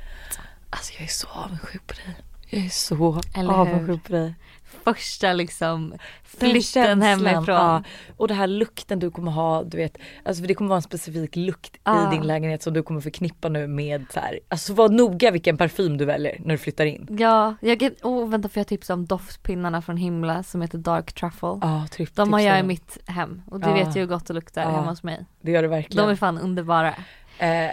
Alltså 0.70 0.92
jag 0.94 1.02
är 1.02 1.08
så 1.08 1.28
avundsjuk 1.28 1.86
på 1.86 1.94
dig. 1.94 2.16
Jag 2.50 2.64
är 2.64 2.68
så 2.68 3.20
Eller 3.34 3.52
hur? 3.52 3.60
avundsjuk 3.60 4.04
på 4.06 4.12
dig. 4.12 4.34
Första 4.84 5.32
liksom 5.32 5.90
Den 5.90 6.50
flytten 6.50 7.02
hemifrån. 7.02 7.44
Ja. 7.54 7.82
Och 8.16 8.28
det 8.28 8.34
här 8.34 8.46
lukten 8.46 8.98
du 8.98 9.10
kommer 9.10 9.32
ha, 9.32 9.62
du 9.64 9.76
vet, 9.76 9.98
alltså 10.24 10.42
för 10.42 10.48
det 10.48 10.54
kommer 10.54 10.68
vara 10.68 10.76
en 10.76 10.82
specifik 10.82 11.36
lukt 11.36 11.76
Ja. 11.84 12.12
i 12.12 12.16
din 12.16 12.26
lägenhet 12.26 12.62
som 12.62 12.72
du 12.72 12.82
kommer 12.82 13.00
förknippa 13.00 13.48
nu 13.48 13.66
med 13.66 14.04
så 14.14 14.20
här. 14.20 14.38
alltså 14.48 14.72
var 14.74 14.88
noga 14.88 15.30
vilken 15.30 15.56
parfym 15.56 15.96
du 15.98 16.04
väljer 16.04 16.36
när 16.44 16.54
du 16.54 16.58
flyttar 16.58 16.84
in. 16.86 17.06
Ja, 17.20 17.54
jag 17.60 17.80
kan, 17.80 17.90
oh, 18.02 18.28
vänta 18.28 18.48
får 18.48 18.60
jag 18.60 18.66
tipsa 18.66 18.94
om 18.94 19.06
doftpinnarna 19.06 19.82
från 19.82 19.96
Himla 19.96 20.42
som 20.42 20.60
heter 20.62 20.78
Dark 20.78 21.12
Truffle. 21.12 21.58
Ja, 21.62 21.86
tripp, 21.90 22.14
De 22.14 22.32
har 22.32 22.40
jag 22.40 22.60
i 22.60 22.62
mitt 22.62 22.98
hem 23.06 23.42
och 23.50 23.60
det 23.60 23.68
Ja. 23.68 23.74
vet 23.74 23.86
jag 23.86 23.94
hur 24.02 24.06
gott 24.06 24.26
det 24.26 24.34
luktar 24.34 24.62
hemma 24.62 24.90
hos 24.90 25.02
mig. 25.02 25.24
Det 25.40 25.50
gör 25.50 25.62
du 25.62 25.68
verkligen. 25.68 26.06
De 26.06 26.12
är 26.12 26.16
fan 26.16 26.38
underbara. 26.38 26.94
eh, 27.38 27.70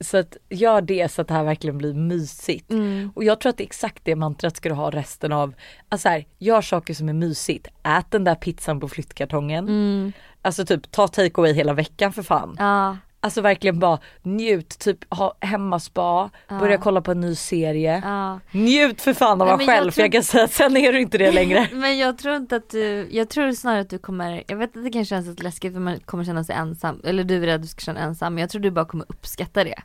så 0.00 0.18
att 0.18 0.36
gör 0.48 0.80
det 0.80 1.12
så 1.12 1.22
att 1.22 1.28
det 1.28 1.34
här 1.34 1.44
verkligen 1.44 1.78
blir 1.78 1.94
mysigt. 1.94 2.70
Mm. 2.70 3.12
Och 3.14 3.24
jag 3.24 3.40
tror 3.40 3.50
att 3.50 3.56
det 3.56 3.62
är 3.62 3.66
exakt 3.66 4.04
det 4.04 4.16
mantrat 4.16 4.56
ska 4.56 4.68
du 4.68 4.74
ha 4.74 4.90
resten 4.90 5.32
av, 5.32 5.54
alltså 5.88 6.08
här, 6.08 6.26
gör 6.38 6.62
saker 6.62 6.94
som 6.94 7.08
är 7.08 7.12
mysigt. 7.12 7.68
Ät 7.82 8.10
den 8.10 8.24
där 8.24 8.34
pizzan 8.34 8.80
på 8.80 8.88
flyttkartongen. 8.88 9.68
Mm. 9.68 10.12
Alltså 10.42 10.64
typ 10.64 10.90
ta 10.90 11.08
takeaway 11.08 11.52
hela 11.52 11.72
veckan 11.72 12.12
för 12.12 12.22
fan. 12.22 12.56
Ja, 12.58 12.96
Alltså 13.22 13.40
verkligen 13.40 13.78
bara 13.78 13.98
njut, 14.22 14.78
typ 14.78 15.14
ha 15.14 15.34
hemmaspa, 15.40 16.30
Ja. 16.48 16.58
börja 16.58 16.78
kolla 16.78 17.00
på 17.00 17.10
en 17.10 17.20
ny 17.20 17.34
serie. 17.34 18.02
ja. 18.04 18.40
Njut 18.50 19.00
för 19.02 19.14
fan 19.14 19.30
av 19.30 19.38
men 19.38 19.46
vara 19.46 19.62
jag 19.62 19.68
själv 19.68 19.90
för 19.90 20.00
jag 20.02 20.12
kan 20.12 20.22
säga 20.22 20.44
att 20.44 20.52
sen 20.52 20.76
är 20.76 20.92
du 20.92 21.00
inte 21.00 21.18
det 21.18 21.32
längre. 21.32 21.68
Men 21.72 21.98
jag 21.98 22.18
tror 22.18 22.36
inte 22.36 22.56
att 22.56 22.70
du, 22.70 23.08
jag 23.10 23.28
tror 23.30 23.52
snarare 23.52 23.80
att 23.80 23.90
du 23.90 23.98
kommer, 23.98 24.42
jag 24.46 24.56
vet 24.56 24.76
att 24.76 24.84
det 24.84 24.90
kan 24.90 25.04
kännas 25.04 25.26
lite 25.26 25.42
läskigt 25.42 25.72
för 25.72 25.80
man 25.80 26.00
kommer 26.00 26.24
känna 26.24 26.44
sig 26.44 26.54
ensam, 26.56 27.00
eller 27.04 27.24
du 27.24 27.36
är 27.36 27.40
rädd 27.46 27.54
att 27.54 27.62
du 27.62 27.68
ska 27.68 27.80
känna 27.80 28.00
ensam, 28.00 28.34
men 28.34 28.40
jag 28.40 28.50
tror 28.50 28.62
du 28.62 28.70
bara 28.70 28.84
kommer 28.84 29.06
uppskatta 29.08 29.64
det. 29.64 29.82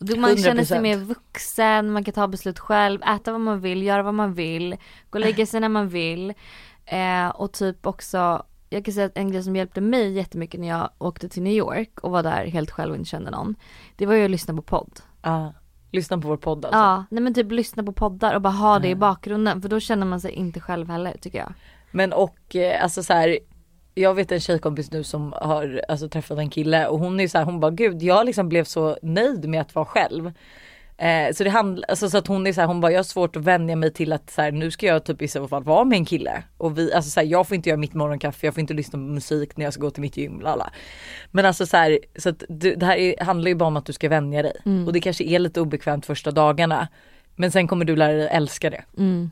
Och 0.00 0.18
man 0.18 0.36
känner 0.36 0.64
sig 0.64 0.78
100%. 0.78 0.82
mer 0.82 0.96
vuxen, 0.96 1.90
man 1.92 2.04
kan 2.04 2.14
ta 2.14 2.28
beslut 2.28 2.58
själv, 2.58 3.02
äta 3.02 3.32
vad 3.32 3.40
man 3.40 3.60
vill, 3.60 3.82
göra 3.82 4.02
vad 4.02 4.14
man 4.14 4.34
vill, 4.34 4.76
gå 5.10 5.16
och 5.18 5.20
lägga 5.20 5.46
sig 5.46 5.60
när 5.60 5.68
man 5.68 5.88
vill. 5.88 6.34
Eh, 6.86 7.28
och 7.28 7.52
typ 7.52 7.86
också, 7.86 8.42
jag 8.72 8.84
kan 8.84 8.94
säga 8.94 9.06
att 9.06 9.18
en 9.18 9.30
grej 9.30 9.42
som 9.42 9.56
hjälpte 9.56 9.80
mig 9.80 10.12
jättemycket 10.12 10.60
när 10.60 10.68
jag 10.68 10.90
åkte 10.98 11.28
till 11.28 11.42
New 11.42 11.52
York 11.52 12.00
och 12.00 12.10
var 12.10 12.22
där 12.22 12.46
helt 12.46 12.70
själv 12.70 12.90
och 12.90 12.96
inte 12.96 13.10
kände 13.10 13.30
någon. 13.30 13.54
Det 13.96 14.06
var 14.06 14.14
ju 14.14 14.24
att 14.24 14.30
lyssna 14.30 14.54
på 14.54 14.62
podd. 14.62 15.00
Ja, 15.22 15.52
lyssna 15.92 16.18
på 16.18 16.28
vår 16.28 16.36
podd 16.36 16.64
alltså. 16.64 16.78
Ja, 16.78 17.04
nej 17.10 17.22
men 17.22 17.34
typ 17.34 17.52
lyssna 17.52 17.82
på 17.82 17.92
poddar 17.92 18.34
och 18.34 18.42
bara 18.42 18.52
ha 18.52 18.78
det 18.78 18.88
i 18.88 18.94
bakgrunden 18.94 19.62
för 19.62 19.68
då 19.68 19.80
känner 19.80 20.06
man 20.06 20.20
sig 20.20 20.32
inte 20.32 20.60
själv 20.60 20.88
heller 20.88 21.16
tycker 21.20 21.38
jag. 21.38 21.52
Men 21.90 22.12
och 22.12 22.56
eh, 22.56 22.82
alltså 22.82 23.02
så 23.02 23.12
här. 23.12 23.38
Jag 23.94 24.14
vet 24.14 24.32
en 24.32 24.40
tjejkompis 24.40 24.92
nu 24.92 25.04
som 25.04 25.32
har 25.36 25.82
alltså, 25.88 26.08
träffat 26.08 26.38
en 26.38 26.50
kille 26.50 26.86
och 26.86 26.98
hon 26.98 27.20
är 27.20 27.28
så 27.28 27.38
här, 27.38 27.44
hon 27.44 27.60
bara 27.60 27.70
gud 27.70 28.02
jag 28.02 28.26
liksom 28.26 28.48
blev 28.48 28.64
så 28.64 28.98
nöjd 29.02 29.48
med 29.48 29.60
att 29.60 29.74
vara 29.74 29.84
själv. 29.84 30.32
Eh, 31.02 31.32
så 31.32 31.44
det 31.44 31.50
handlar, 31.50 31.84
alltså 31.88 32.10
så 32.10 32.18
att 32.18 32.26
hon 32.26 32.46
är 32.46 32.52
så 32.52 32.60
här, 32.60 32.68
hon 32.68 32.80
bara 32.80 32.92
jag 32.92 32.98
har 32.98 33.04
svårt 33.04 33.36
att 33.36 33.44
vänja 33.44 33.76
mig 33.76 33.92
till 33.92 34.12
att 34.12 34.30
så 34.30 34.42
här, 34.42 34.52
nu 34.52 34.70
ska 34.70 34.86
jag 34.86 35.04
typ 35.04 35.22
i 35.22 35.28
så 35.28 35.48
fall 35.48 35.64
vara 35.64 35.84
med 35.84 35.96
en 35.96 36.04
kille. 36.04 36.42
Och 36.58 36.78
vi, 36.78 36.92
alltså 36.92 37.10
så 37.10 37.20
här, 37.20 37.26
jag 37.26 37.48
får 37.48 37.54
inte 37.54 37.68
göra 37.68 37.78
mitt 37.78 37.94
morgonkaffe, 37.94 38.46
jag 38.46 38.54
får 38.54 38.60
inte 38.60 38.74
lyssna 38.74 38.96
på 38.96 39.02
musik 39.02 39.56
när 39.56 39.64
jag 39.64 39.72
ska 39.72 39.82
gå 39.82 39.90
till 39.90 40.00
mitt 40.00 40.16
gym, 40.16 40.40
lala. 40.40 40.72
Men 41.30 41.46
alltså 41.46 41.66
så 41.66 41.76
här, 41.76 41.98
så 42.16 42.28
att 42.28 42.44
du, 42.48 42.74
det 42.74 42.86
här 42.86 42.96
är, 42.96 43.24
handlar 43.24 43.48
ju 43.48 43.54
bara 43.54 43.66
om 43.66 43.76
att 43.76 43.86
du 43.86 43.92
ska 43.92 44.08
vänja 44.08 44.42
dig. 44.42 44.56
Och 44.86 44.92
det 44.92 45.00
kanske 45.00 45.24
är 45.24 45.38
lite 45.38 45.60
obekvämt 45.60 46.06
första 46.06 46.30
dagarna. 46.30 46.88
Men 47.36 47.50
sen 47.52 47.68
kommer 47.68 47.84
du 47.84 47.96
lära 47.96 48.12
dig 48.12 48.28
älska 48.28 48.70
det. 48.70 48.84
Mm. 48.98 49.30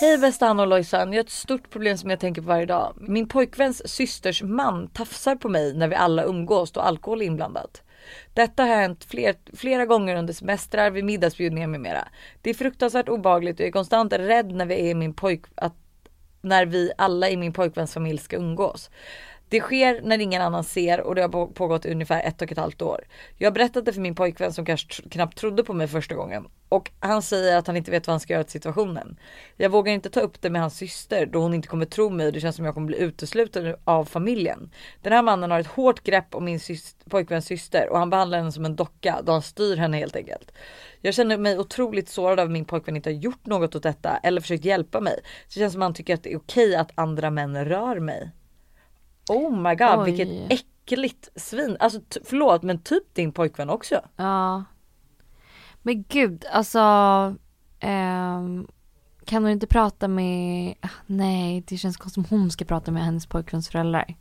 Hej 0.00 0.18
bästa 0.18 0.48
Anna 0.48 0.62
och 0.62 0.68
Lojsan, 0.68 1.12
jag 1.12 1.18
har 1.18 1.24
ett 1.24 1.30
stort 1.30 1.70
problem 1.70 1.98
som 1.98 2.10
jag 2.10 2.20
tänker 2.20 2.42
på 2.42 2.48
varje 2.48 2.66
dag. 2.66 2.94
Min 2.96 3.28
pojkväns 3.28 3.88
systers 3.88 4.42
man 4.42 4.88
tafsar 4.88 5.36
på 5.36 5.48
mig 5.48 5.74
när 5.74 5.88
vi 5.88 5.94
alla 5.94 6.24
umgås 6.24 6.72
då 6.72 6.80
alkohol 6.80 7.22
är 7.22 7.26
inblandat. 7.26 7.82
Detta 8.34 8.62
har 8.62 8.76
hänt 8.76 9.04
fler, 9.04 9.34
flera 9.56 9.86
gånger 9.86 10.16
under 10.16 10.32
semestrar, 10.32 10.90
vid 10.90 11.04
middagsbjudningar 11.04 11.66
med 11.66 11.80
mera. 11.80 12.08
Det 12.42 12.50
är 12.50 12.54
fruktansvärt 12.54 13.08
obehagligt 13.08 13.56
och 13.56 13.60
jag 13.60 13.68
är 13.68 13.72
konstant 13.72 14.12
rädd 14.12 14.52
när 14.52 14.66
vi 14.66 14.90
är 14.90 14.94
min 14.94 15.14
pojk, 15.14 15.44
att 15.54 15.74
när 16.40 16.66
vi 16.66 16.92
alla 16.98 17.30
i 17.30 17.36
min 17.36 17.52
pojkväns 17.52 17.94
familj 17.94 18.18
ska 18.18 18.36
umgås. 18.36 18.90
Det 19.50 19.60
sker 19.60 20.00
när 20.02 20.18
ingen 20.18 20.42
annan 20.42 20.64
ser 20.64 21.00
och 21.00 21.14
det 21.14 21.22
har 21.22 21.46
pågått 21.46 21.86
i 21.86 21.90
ungefär 21.90 22.22
ett 22.22 22.42
och 22.42 22.52
ett 22.52 22.58
halvt 22.58 22.82
år. 22.82 23.04
Jag 23.36 23.50
har 23.50 23.54
berättat 23.54 23.84
det 23.84 23.92
för 23.92 24.00
min 24.00 24.14
pojkvän 24.14 24.52
som 24.52 24.64
kanske 24.64 24.88
tr- 24.88 25.10
knappt 25.10 25.38
trodde 25.38 25.64
på 25.64 25.72
mig 25.72 25.88
första 25.88 26.14
gången. 26.14 26.46
Och 26.68 26.90
han 27.00 27.22
säger 27.22 27.56
att 27.56 27.66
han 27.66 27.76
inte 27.76 27.90
vet 27.90 28.06
vad 28.06 28.12
han 28.12 28.20
ska 28.20 28.32
göra 28.32 28.40
åt 28.40 28.50
situationen. 28.50 29.18
Jag 29.56 29.70
vågar 29.70 29.92
inte 29.92 30.10
ta 30.10 30.20
upp 30.20 30.40
det 30.40 30.50
med 30.50 30.60
hans 30.60 30.76
syster 30.76 31.26
då 31.26 31.40
hon 31.40 31.54
inte 31.54 31.68
kommer 31.68 31.84
tro 31.84 32.10
mig 32.10 32.26
och 32.26 32.32
det 32.32 32.40
känns 32.40 32.56
som 32.56 32.64
jag 32.64 32.74
kommer 32.74 32.86
bli 32.86 32.98
utesluten 32.98 33.76
av 33.84 34.04
familjen. 34.04 34.70
Den 35.02 35.12
här 35.12 35.22
mannen 35.22 35.50
har 35.50 35.60
ett 35.60 35.66
hårt 35.66 36.02
grepp 36.02 36.34
om 36.34 36.44
min 36.44 36.60
syster, 36.60 37.10
pojkväns 37.10 37.46
syster 37.46 37.88
och 37.88 37.98
han 37.98 38.10
behandlar 38.10 38.38
henne 38.38 38.52
som 38.52 38.64
en 38.64 38.76
docka 38.76 39.20
då 39.24 39.32
han 39.32 39.42
styr 39.42 39.76
henne 39.76 39.96
helt 39.96 40.16
enkelt. 40.16 40.52
Jag 41.00 41.14
känner 41.14 41.38
mig 41.38 41.58
otroligt 41.58 42.08
sårad 42.08 42.40
av 42.40 42.46
att 42.46 42.52
min 42.52 42.64
pojkvän 42.64 42.96
inte 42.96 43.10
har 43.10 43.14
gjort 43.14 43.46
något 43.46 43.74
åt 43.74 43.82
detta 43.82 44.16
eller 44.22 44.40
försökt 44.40 44.64
hjälpa 44.64 45.00
mig. 45.00 45.20
Så 45.48 45.58
det 45.58 45.60
känns 45.60 45.72
som 45.72 45.82
att 45.82 45.86
han 45.86 45.94
tycker 45.94 46.14
att 46.14 46.22
det 46.22 46.32
är 46.32 46.38
okej 46.38 46.76
att 46.76 46.90
andra 46.94 47.30
män 47.30 47.64
rör 47.64 48.00
mig. 48.00 48.30
Oh 49.30 49.56
my 49.56 49.74
god 49.74 49.98
Oj. 49.98 50.12
vilket 50.12 50.52
äckligt 50.52 51.28
svin. 51.36 51.76
Alltså 51.80 52.00
förlåt 52.24 52.62
men 52.62 52.78
typ 52.78 53.14
din 53.14 53.32
pojkvän 53.32 53.70
också. 53.70 54.00
Ja. 54.16 54.64
Men 55.82 56.04
gud, 56.08 56.44
alltså. 56.52 56.80
ehm, 57.80 58.66
kan 59.24 59.42
hon 59.42 59.52
inte 59.52 59.66
prata 59.66 60.08
med, 60.08 60.74
ah, 60.80 60.88
nej 61.06 61.64
det 61.68 61.76
känns 61.76 61.96
konstigt 61.96 62.30
om 62.30 62.38
hon 62.38 62.50
ska 62.50 62.64
prata 62.64 62.90
med 62.90 63.04
hennes 63.04 63.26
pojkväns 63.26 63.68
föräldrar. 63.68 64.14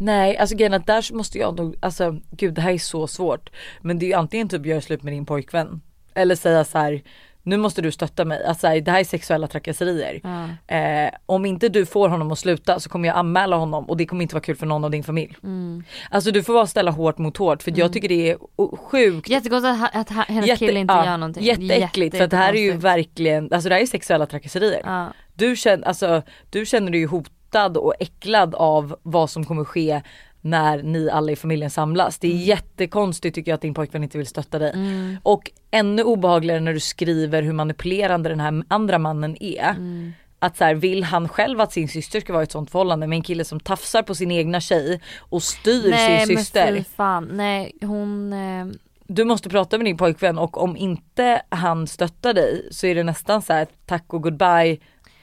Nej 0.00 0.36
alltså 0.36 0.56
grejen 0.56 0.74
att 0.74 0.86
där 0.86 1.14
måste 1.14 1.38
jag 1.38 1.58
nog, 1.58 1.76
alltså 1.80 2.20
gud 2.30 2.54
det 2.54 2.60
här 2.60 2.72
är 2.72 2.78
så 2.78 3.06
svårt. 3.06 3.50
Men 3.80 3.98
det 3.98 4.06
är 4.06 4.08
ju 4.08 4.14
antingen 4.14 4.48
typ 4.48 4.66
göra 4.66 4.80
slut 4.80 5.02
med 5.02 5.12
din 5.12 5.26
pojkvän. 5.26 5.80
Eller 6.14 6.36
säga 6.36 6.64
så 6.64 6.78
här. 6.78 7.02
Nu 7.46 7.56
måste 7.56 7.82
du 7.82 7.92
stötta 7.92 8.24
mig. 8.24 8.44
Alltså, 8.44 8.80
det 8.80 8.90
här 8.90 9.00
är 9.00 9.04
sexuella 9.04 9.46
trakasserier. 9.46 10.20
Ja. 10.22 10.76
Eh, 10.76 11.10
om 11.26 11.46
inte 11.46 11.68
du 11.68 11.86
får 11.86 12.08
honom 12.08 12.32
att 12.32 12.38
sluta 12.38 12.80
så 12.80 12.88
kommer 12.88 13.08
jag 13.08 13.16
anmäla 13.16 13.56
honom 13.56 13.84
och 13.90 13.96
det 13.96 14.06
kommer 14.06 14.22
inte 14.22 14.34
vara 14.34 14.42
kul 14.42 14.56
för 14.56 14.66
någon 14.66 14.84
av 14.84 14.90
din 14.90 15.04
familj. 15.04 15.36
Mm. 15.42 15.84
Alltså 16.10 16.30
du 16.30 16.42
får 16.42 16.54
bara 16.54 16.66
ställa 16.66 16.90
hårt 16.90 17.18
mot 17.18 17.36
hårt 17.36 17.62
för 17.62 17.72
jag 17.76 17.92
tycker 17.92 18.08
det 18.08 18.30
är 18.30 18.38
sjukt 18.76 19.28
Jättegott 19.28 19.64
att, 19.64 19.96
att 19.96 20.28
hennes 20.28 20.46
Jätte- 20.46 20.66
kille 20.66 20.80
inte 20.80 20.94
ja, 20.94 21.06
gör 21.06 21.16
någonting. 21.16 21.44
Jätteäckligt 21.44 22.16
för 22.16 22.26
det 22.26 22.36
här 22.36 22.54
är 22.54 22.60
ju 22.60 22.72
verkligen, 22.72 23.52
alltså 23.52 23.68
det 23.68 23.74
här 23.74 23.82
är 23.82 23.86
sexuella 23.86 24.26
trakasserier. 24.26 24.82
Ja. 24.84 25.06
Du, 25.34 25.56
känner, 25.56 25.86
alltså, 25.88 26.22
du 26.50 26.66
känner 26.66 26.90
dig 26.90 27.00
ju 27.00 27.06
hotad 27.06 27.76
och 27.76 27.94
äcklad 28.00 28.54
av 28.54 28.96
vad 29.02 29.30
som 29.30 29.44
kommer 29.44 29.64
ske 29.64 30.02
när 30.44 30.82
ni 30.82 31.10
alla 31.10 31.32
i 31.32 31.36
familjen 31.36 31.70
samlas. 31.70 32.18
Det 32.18 32.28
är 32.28 32.36
jättekonstigt 32.36 33.34
tycker 33.34 33.50
jag 33.50 33.54
att 33.54 33.60
din 33.60 33.74
pojkvän 33.74 34.02
inte 34.02 34.18
vill 34.18 34.26
stötta 34.26 34.58
dig. 34.58 34.72
Mm. 34.74 35.16
Och 35.22 35.50
ännu 35.70 36.02
obehagligare 36.02 36.60
när 36.60 36.72
du 36.72 36.80
skriver 36.80 37.42
hur 37.42 37.52
manipulerande 37.52 38.28
den 38.28 38.40
här 38.40 38.64
andra 38.68 38.98
mannen 38.98 39.42
är. 39.42 39.70
Mm. 39.70 40.12
Att 40.38 40.56
så 40.56 40.64
här, 40.64 40.74
vill 40.74 41.04
han 41.04 41.28
själv 41.28 41.60
att 41.60 41.72
sin 41.72 41.88
syster 41.88 42.20
ska 42.20 42.32
vara 42.32 42.42
i 42.42 42.44
ett 42.44 42.52
sånt 42.52 42.70
förhållande 42.70 43.06
med 43.06 43.16
en 43.16 43.22
kille 43.22 43.44
som 43.44 43.60
tafsar 43.60 44.02
på 44.02 44.14
sin 44.14 44.30
egna 44.30 44.60
tjej 44.60 45.00
och 45.18 45.42
styr 45.42 45.90
Nej 45.90 46.26
sin 46.26 46.34
men 46.34 46.44
syster. 46.44 46.76
fy 46.76 46.84
fan, 46.84 47.28
nej 47.32 47.72
hon, 47.80 48.32
eh, 48.32 48.66
du 49.06 49.24
måste 49.24 49.48
prata 49.48 49.78
med 49.78 49.84
din 49.84 49.96
pojkvän 49.96 50.38
och 50.38 50.62
om 50.62 50.76
inte 50.76 51.42
han 51.48 51.86
stöttar 51.86 52.34
dig 52.34 52.68
så 52.70 52.86
är 52.86 52.94
det 52.94 53.02
nästan 53.02 53.42
så 53.42 53.52
här 53.52 53.66
tack 53.86 54.14
och 54.14 54.22
goodbye. 54.22 54.78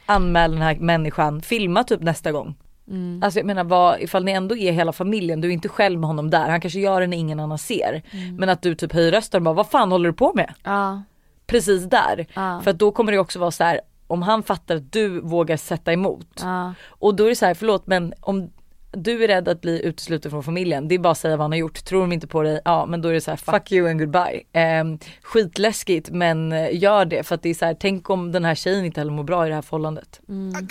Anmäl 0.06 0.52
den 0.52 0.62
här 0.62 0.76
människan, 0.76 1.42
filma 1.42 1.84
typ 1.84 2.02
nästa 2.02 2.32
gång. 2.32 2.56
Mm, 2.92 3.24
Alltså 3.24 3.40
jag 3.40 3.46
menar 3.46 3.64
vad, 3.64 4.02
ifall 4.02 4.24
ni 4.24 4.32
ändå 4.32 4.58
är 4.58 4.72
hela 4.72 4.92
familjen, 4.92 5.42
du 5.42 5.48
är 5.48 5.52
inte 5.52 5.70
själv 5.70 6.00
med 6.00 6.08
honom 6.08 6.30
där, 6.30 6.50
han 6.50 6.62
kanske 6.62 6.80
gör 6.80 7.02
det 7.02 7.08
när 7.08 7.18
ingen 7.18 7.40
annan 7.40 7.58
ser. 7.58 8.02
Mm. 8.12 8.36
Men 8.36 8.50
att 8.50 8.62
du 8.62 8.76
typ 8.76 8.94
höjer 8.94 9.12
rösten 9.12 9.38
och 9.38 9.44
bara 9.44 9.56
vad 9.56 9.68
fan 9.68 9.92
håller 9.92 10.10
du 10.10 10.14
på 10.16 10.32
med? 10.36 10.54
ja, 10.64 11.04
Precis 11.48 11.84
där. 11.90 12.28
ja, 12.34 12.62
För 12.64 12.72
att 12.72 12.80
då 12.80 12.92
kommer 12.92 13.12
det 13.12 13.18
också 13.18 13.40
vara 13.40 13.52
så 13.52 13.64
här 13.64 13.82
om 14.08 14.22
han 14.22 14.44
fattar 14.44 14.76
att 14.76 14.92
du 14.92 15.22
vågar 15.22 15.58
sätta 15.58 15.94
emot. 15.94 16.28
ja, 16.42 16.74
Och 16.88 17.16
då 17.16 17.26
är 17.26 17.30
det 17.30 17.36
så 17.36 17.46
här, 17.46 17.54
förlåt 17.54 17.88
men 17.88 18.14
om 18.20 18.50
du 18.94 19.24
är 19.24 19.28
rädd 19.28 19.48
att 19.48 19.62
bli 19.62 19.86
utesluten 19.86 20.32
från 20.32 20.44
familjen, 20.44 20.88
det 20.88 20.96
är 20.96 21.00
bara 21.00 21.12
att 21.12 21.18
säga 21.18 21.38
vad 21.38 21.44
han 21.44 21.52
har 21.52 21.58
gjort. 21.58 21.86
Tror 21.86 22.02
de 22.02 22.12
inte 22.12 22.28
på 22.28 22.42
dig, 22.44 22.62
ja 22.66 22.86
men 22.86 23.02
då 23.02 23.10
är 23.10 23.14
det 23.14 23.22
så 23.22 23.32
här 23.32 23.38
fuck 23.38 23.72
you 23.72 23.90
and 23.90 24.00
goodbye. 24.00 24.42
Ehm, 24.54 25.00
skitläskigt 25.22 26.10
men 26.10 26.52
eh, 26.52 26.76
gör 26.78 27.06
det 27.06 27.24
för 27.24 27.36
att 27.36 27.42
det 27.42 27.50
är 27.50 27.54
så 27.54 27.66
här, 27.66 27.74
tänk 27.80 28.10
om 28.10 28.32
den 28.32 28.46
här 28.46 28.56
tjejen 28.56 28.86
inte 28.86 29.00
heller 29.00 29.12
mår 29.12 29.24
bra 29.24 29.46
i 29.46 29.50
det 29.50 29.56
här 29.56 29.62
förhållandet. 29.62 30.20
mm. 30.30 30.68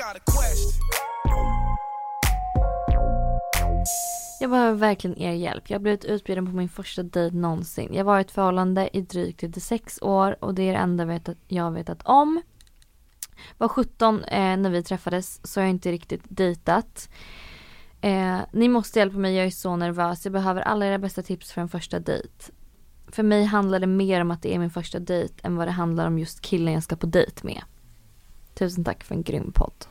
Jag 4.41 4.51
behöver 4.51 4.79
verkligen 4.79 5.19
er 5.19 5.33
hjälp. 5.33 5.71
Jag 5.71 5.79
har 5.79 5.83
blivit 5.83 6.05
utbjuden 6.05 6.47
på 6.47 6.53
min 6.53 6.69
första 6.69 7.03
dejt 7.03 7.37
någonsin. 7.37 7.95
Jag 7.95 8.05
var 8.05 8.19
i 8.19 8.21
ett 8.21 8.31
förhållande 8.31 8.97
i 8.97 9.01
drygt 9.01 9.41
36 9.41 9.99
år 10.03 10.45
och 10.45 10.55
det 10.55 10.63
är 10.63 10.73
det 10.73 10.79
enda 10.79 11.05
vet 11.05 11.29
att 11.29 11.39
jag 11.49 11.65
har 11.65 11.71
vetat 11.71 12.03
om. 12.05 12.43
Var 13.59 13.69
17 13.69 14.25
eh, 14.25 14.57
när 14.57 14.71
vi 14.71 14.83
träffades 14.83 15.47
så 15.47 15.61
har 15.61 15.65
jag 15.65 15.71
inte 15.71 15.93
riktigt 15.93 16.23
dejtat. 16.29 17.09
Eh, 18.01 18.39
ni 18.53 18.69
måste 18.69 18.99
hjälpa 18.99 19.19
mig, 19.19 19.35
jag 19.35 19.47
är 19.47 19.51
så 19.51 19.77
nervös. 19.77 20.25
Jag 20.25 20.33
behöver 20.33 20.61
alla 20.61 20.87
era 20.87 20.99
bästa 20.99 21.23
tips 21.23 21.53
för 21.53 21.61
en 21.61 21.69
första 21.69 21.99
dejt. 22.01 22.53
För 23.09 23.23
mig 23.23 23.45
handlar 23.45 23.81
det 23.81 23.87
mer 23.87 24.21
om 24.21 24.31
att 24.31 24.43
det 24.43 24.55
är 24.55 24.59
min 24.59 24.71
första 24.71 24.99
dejt 24.99 25.35
än 25.43 25.57
vad 25.57 25.69
det 25.69 25.73
handlar 25.73 26.07
om 26.07 26.19
just 26.19 26.41
killen 26.41 26.75
jag 26.75 26.83
ska 26.83 26.97
på 26.97 27.07
dejt 27.07 27.47
med. 27.47 27.63
Tusen 28.55 28.85
tack 28.85 29.05
för 29.05 29.15
en 29.15 29.23
grym 29.23 29.53
podd. 29.53 29.87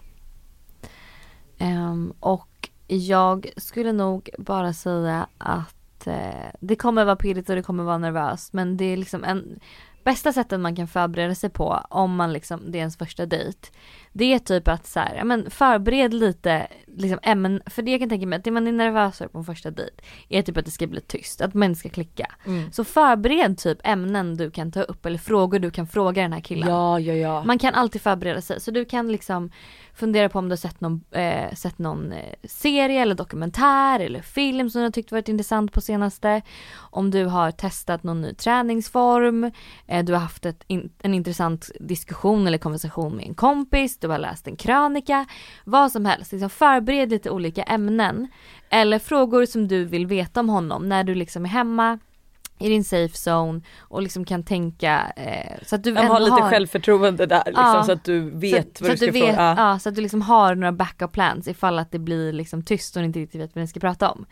Ehm, 1.58 2.14
och 2.20 2.59
jag 2.90 3.50
skulle 3.58 3.92
nog 3.92 4.30
bara 4.38 4.74
säga 4.74 5.28
att 5.38 6.08
eh, 6.08 6.50
det 6.60 6.76
kommer 6.76 7.06
vara 7.06 7.16
pirrigt 7.16 7.50
och 7.50 7.56
det 7.56 7.64
kommer 7.64 7.84
vara 7.84 7.98
nervöst 7.98 8.54
men 8.54 8.78
det 8.78 8.86
är 8.86 8.98
liksom 8.98 9.24
en 9.24 9.60
bästa 10.04 10.34
sättet 10.34 10.60
man 10.60 10.76
kan 10.76 10.88
förbereda 10.88 11.36
sig 11.36 11.50
på 11.50 11.84
om 11.90 12.16
man 12.16 12.34
liksom, 12.34 12.72
det 12.72 12.78
är 12.78 12.80
ens 12.80 12.98
första 12.98 13.26
dejt. 13.26 13.68
Det 14.14 14.34
är 14.34 14.40
typ 14.40 14.68
att 14.68 14.88
så 14.88 15.00
här, 15.00 15.24
men 15.24 15.50
förbered 15.52 16.14
lite 16.14 16.68
liksom 16.88 17.20
ämnen, 17.24 17.62
för 17.66 17.82
det 17.82 17.92
jag 17.92 18.00
kan 18.00 18.10
tänka 18.10 18.28
mig 18.28 18.38
att 18.38 18.44
det 18.44 18.52
man 18.52 18.68
är 18.68 18.72
nervös 18.72 19.18
för 19.18 19.28
på 19.28 19.38
en 19.38 19.46
första 19.46 19.72
dejt 19.72 19.94
är 20.30 20.42
typ 20.42 20.58
att 20.58 20.66
det 20.66 20.72
ska 20.72 20.88
bli 20.88 21.02
tyst, 21.02 21.42
att 21.42 21.54
man 21.54 21.64
inte 21.64 21.80
ska 21.80 21.90
klicka. 21.90 22.32
Mm. 22.46 22.72
Så 22.72 22.84
förbered 22.84 23.58
typ 23.58 23.78
ämnen 23.84 24.38
du 24.38 24.52
kan 24.52 24.72
ta 24.72 24.82
upp 24.82 25.06
eller 25.06 25.18
frågor 25.18 25.60
du 25.60 25.72
kan 25.72 25.88
fråga 25.88 26.22
den 26.22 26.34
här 26.34 26.42
killen. 26.42 26.70
Ja 26.70 27.00
ja 27.00 27.14
ja. 27.14 27.44
Man 27.44 27.60
kan 27.60 27.74
alltid 27.74 28.02
förbereda 28.02 28.42
sig. 28.42 28.62
Så 28.62 28.72
du 28.72 28.86
kan 28.86 29.12
liksom 29.12 29.52
fundera 30.00 30.30
på 30.30 30.40
om 30.40 30.50
du 30.50 30.52
har 30.52 30.58
sett 30.58 30.82
någon, 30.82 31.04
eh, 31.12 31.54
sett 31.54 31.80
någon 31.80 32.12
eh, 32.12 32.34
serie 32.44 33.02
eller 33.02 33.16
dokumentär 33.16 34.00
eller 34.00 34.22
film 34.22 34.70
som 34.70 34.80
du 34.80 34.86
har 34.86 34.92
tyckt 34.92 35.12
varit 35.12 35.30
intressant 35.30 35.72
på 35.72 35.82
senaste. 35.82 36.42
Om 36.76 37.12
du 37.12 37.26
har 37.26 37.52
testat 37.52 38.04
någon 38.04 38.22
ny 38.22 38.34
träningsform. 38.34 39.52
Eh, 39.88 40.06
du 40.06 40.14
har 40.14 40.20
haft 40.20 40.46
ett 40.46 40.64
in, 40.68 40.90
en 41.02 41.14
intressant 41.14 41.72
diskussion 41.80 42.48
eller 42.48 42.58
konversation 42.58 43.16
med 43.16 43.26
en 43.26 43.36
kompis. 43.36 43.98
Du 43.98 44.08
har 44.08 44.20
läst 44.20 44.48
en 44.48 44.56
krönika. 44.56 45.26
Vad 45.64 45.92
som 45.92 46.06
helst. 46.06 46.32
Liksom 46.32 46.50
förbered 46.50 47.10
lite 47.10 47.30
olika 47.30 47.64
ämnen. 47.64 48.28
Eller 48.70 49.00
frågor 49.00 49.46
som 49.46 49.68
du 49.68 49.86
vill 49.86 50.08
veta 50.08 50.40
om 50.40 50.50
honom 50.50 50.90
när 50.90 51.04
du 51.04 51.16
liksom 51.16 51.46
är 51.46 51.50
hemma 51.50 52.00
i 52.60 52.70
din 52.70 52.84
safe 52.84 53.30
zone 53.30 53.62
och 53.80 54.02
liksom 54.02 54.26
kan 54.26 54.44
tänka 54.44 55.14
eh, 55.16 55.58
så 55.66 55.76
att 55.76 55.84
du 55.84 55.96
har 55.96 56.20
lite 56.20 56.42
självförtroende 56.42 57.26
där 57.26 57.44
liksom, 57.46 57.64
Ja. 57.66 57.84
så 57.84 57.92
att 57.92 58.04
du 58.04 58.30
vet 58.30 58.78
så, 58.78 58.84
vad 58.86 59.00
så 59.00 59.06
du 59.06 59.12
ska 59.12 59.20
vet, 59.20 59.36
fråga. 59.36 59.56
Ja. 59.58 59.80
så 59.80 59.90
att 59.90 59.96
du 59.96 60.02
liksom 60.02 60.22
har 60.22 60.56
några 60.56 60.72
backup 60.72 61.12
plans 61.12 61.48
ifall 61.48 61.80
att 61.80 61.92
det 61.92 62.00
blir 62.00 62.34
liksom 62.34 62.64
tyst 62.64 62.96
och 62.96 63.02
du 63.02 63.06
inte 63.06 63.20
riktigt 63.20 63.42
vet 63.42 63.56
vad 63.56 63.62
ni 63.62 63.68
ska 63.68 63.80
prata 63.80 64.10
om. 64.10 64.26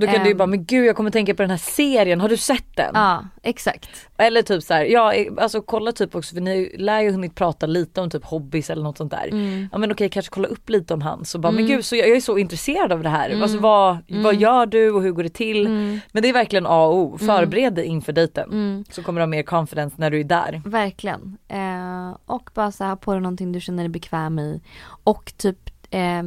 Då 0.00 0.06
kan 0.06 0.22
du 0.22 0.28
ju 0.28 0.34
bara, 0.34 0.46
men 0.46 0.64
gud 0.64 0.86
jag 0.86 0.96
kommer 0.96 1.10
tänka 1.10 1.34
på 1.34 1.42
den 1.42 1.50
här 1.50 1.56
serien, 1.58 2.20
har 2.20 2.28
du 2.28 2.36
sett 2.36 2.76
den? 2.76 2.90
Ja, 2.94 3.24
exakt. 3.42 3.88
Eller 4.16 4.42
typ 4.42 4.62
så 4.62 4.74
här, 4.74 4.84
ja 4.84 5.12
alltså 5.38 5.62
kolla 5.62 5.92
typ 5.92 6.14
också 6.14 6.34
för 6.34 6.40
ni 6.40 6.74
lär 6.78 7.00
ju 7.00 7.10
hunnit 7.10 7.34
prata 7.34 7.66
lite 7.66 8.00
om 8.00 8.10
typ 8.10 8.24
hobbies 8.24 8.70
eller 8.70 8.82
något 8.82 8.98
sånt 8.98 9.10
där. 9.10 9.28
Mm. 9.28 9.68
Ja 9.72 9.78
men 9.78 9.92
okej 9.92 10.08
kanske 10.08 10.30
kolla 10.34 10.48
upp 10.48 10.68
lite 10.70 10.94
om 10.94 11.02
han 11.02 11.24
så 11.24 11.38
bara 11.38 11.52
men 11.52 11.64
Mm. 11.64 11.76
gud 11.76 11.84
så 11.84 11.96
jag, 11.96 12.08
jag 12.08 12.16
är 12.16 12.20
så 12.20 12.38
intresserad 12.38 12.92
av 12.92 13.02
det 13.02 13.08
här. 13.08 13.30
Mm. 13.30 13.42
Alltså 13.42 13.58
vad, 13.58 13.96
vad 14.08 14.18
Mm. 14.34 14.38
gör 14.38 14.66
du 14.66 14.90
och 14.90 15.02
hur 15.02 15.10
går 15.12 15.22
det 15.22 15.28
till? 15.28 15.66
Mm. 15.66 16.00
Men 16.12 16.22
det 16.22 16.28
är 16.28 16.32
verkligen 16.32 16.66
A 16.66 16.86
och 16.86 16.96
O, 16.96 17.18
förbered 17.18 17.74
dig 17.74 17.84
inför 17.84 18.12
dejten. 18.12 18.48
Mm. 18.52 18.84
Så 18.90 19.02
kommer 19.02 19.20
du 19.20 19.22
ha 19.22 19.26
mer 19.26 19.42
confidence 19.42 19.96
när 19.98 20.10
du 20.10 20.20
är 20.20 20.24
där. 20.24 20.62
Verkligen. 20.64 21.38
Eh, 21.48 22.16
och 22.26 22.50
bara 22.54 22.72
så 22.72 22.84
här, 22.84 22.90
ha 22.90 22.96
på 22.96 23.12
dig 23.12 23.20
någonting 23.20 23.52
du 23.52 23.60
känner 23.60 23.82
dig 23.82 23.88
bekväm 23.90 24.38
i. 24.38 24.60
Och 25.04 25.32
typ 25.36 25.58
eh, 25.90 26.22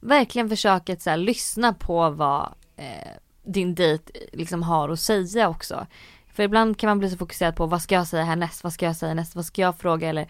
verkligen 0.00 0.48
försöka 0.48 0.92
att 0.92 1.02
så 1.02 1.10
här, 1.10 1.16
lyssna 1.16 1.72
på 1.72 2.10
vad 2.10 2.48
eh, 2.76 3.10
din 3.44 3.74
dejt 3.74 4.12
liksom 4.32 4.62
har 4.62 4.88
att 4.88 5.00
säga 5.00 5.48
också. 5.48 5.86
För 6.32 6.42
ibland 6.42 6.78
kan 6.78 6.88
man 6.88 6.98
bli 6.98 7.10
så 7.10 7.16
fokuserad 7.16 7.56
på 7.56 7.66
vad 7.66 7.82
ska 7.82 7.94
jag 7.94 8.06
säga 8.06 8.24
härnäst, 8.24 8.64
vad 8.64 8.72
ska 8.72 8.86
jag 8.86 8.96
säga 8.96 9.08
härnäst, 9.08 9.34
vad 9.36 9.44
ska 9.44 9.62
jag 9.62 9.78
fråga 9.78 10.08
eller 10.08 10.28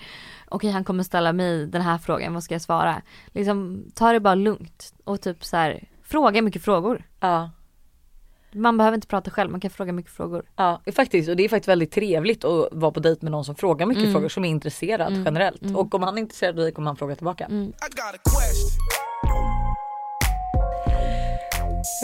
okej 0.49 0.71
han 0.71 0.85
kommer 0.85 1.03
ställa 1.03 1.33
mig 1.33 1.67
den 1.67 1.83
här 1.83 1.99
frågan, 1.99 2.35
vad 2.35 2.43
ska 2.45 2.55
jag 2.55 2.63
svara? 2.63 3.03
Liksom 3.27 3.85
ta 3.95 4.13
det 4.13 4.21
bara 4.21 4.35
lugnt 4.35 4.95
och 5.05 5.21
typ 5.21 5.45
så 5.45 5.57
här 5.57 5.89
fråga 6.03 6.43
mycket 6.43 6.65
frågor. 6.65 7.05
Ja. 7.21 7.51
Man 8.53 8.77
behöver 8.77 8.95
inte 8.95 9.07
prata 9.07 9.31
själv, 9.31 9.51
man 9.51 9.61
kan 9.61 9.71
fråga 9.71 9.93
mycket 9.93 10.13
frågor. 10.13 10.45
Ja 10.57 10.81
faktiskt 10.95 11.29
och 11.29 11.37
det 11.37 11.45
är 11.45 11.49
faktiskt 11.49 11.69
väldigt 11.69 11.93
trevligt 11.93 12.45
att 12.45 12.69
vara 12.73 12.93
på 12.93 13.01
dejt 13.01 13.19
med 13.23 13.33
någon 13.33 13.45
som 13.45 13.55
frågar 13.55 13.87
mycket 13.87 14.03
Mm. 14.03 14.13
frågor 14.15 14.29
som 14.29 14.45
är 14.45 14.49
intresserad 14.49 15.13
Mm. 15.13 15.25
generellt. 15.25 15.63
Mm. 15.63 15.77
Och 15.77 15.95
om 15.95 16.03
han 16.03 16.17
är 16.19 16.23
intresserad 16.23 16.59
av 16.59 16.63
dig 16.65 16.73
kommer 16.73 16.87
han 16.87 16.97
fråga 16.97 17.17
tillbaka. 17.17 17.47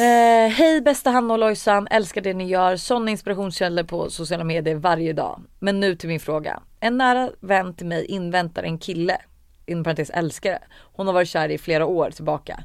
Eh, 0.00 0.48
Hej 0.48 0.80
bästa 0.80 1.10
Hanna 1.10 1.34
och 1.34 1.38
Lojsan, 1.38 1.88
älskar 1.90 2.20
det 2.20 2.34
ni 2.34 2.48
gör. 2.48 2.76
Sådana 2.76 3.10
inspirationskällor 3.10 3.82
på 3.82 4.10
sociala 4.10 4.44
medier 4.44 4.74
varje 4.74 5.12
dag. 5.12 5.42
Men 5.58 5.80
nu 5.80 5.94
till 5.94 6.08
min 6.08 6.20
fråga. 6.20 6.62
En 6.80 6.98
nära 6.98 7.30
vän 7.40 7.74
till 7.74 7.86
mig 7.86 8.04
inväntar 8.04 8.62
en 8.62 8.78
kille, 8.78 9.18
inom 9.66 9.84
parentes 9.84 10.10
älskare. 10.10 10.58
Hon 10.92 11.06
har 11.06 11.14
varit 11.14 11.28
kär 11.28 11.48
i 11.48 11.58
flera 11.58 11.86
år 11.86 12.10
tillbaka. 12.10 12.64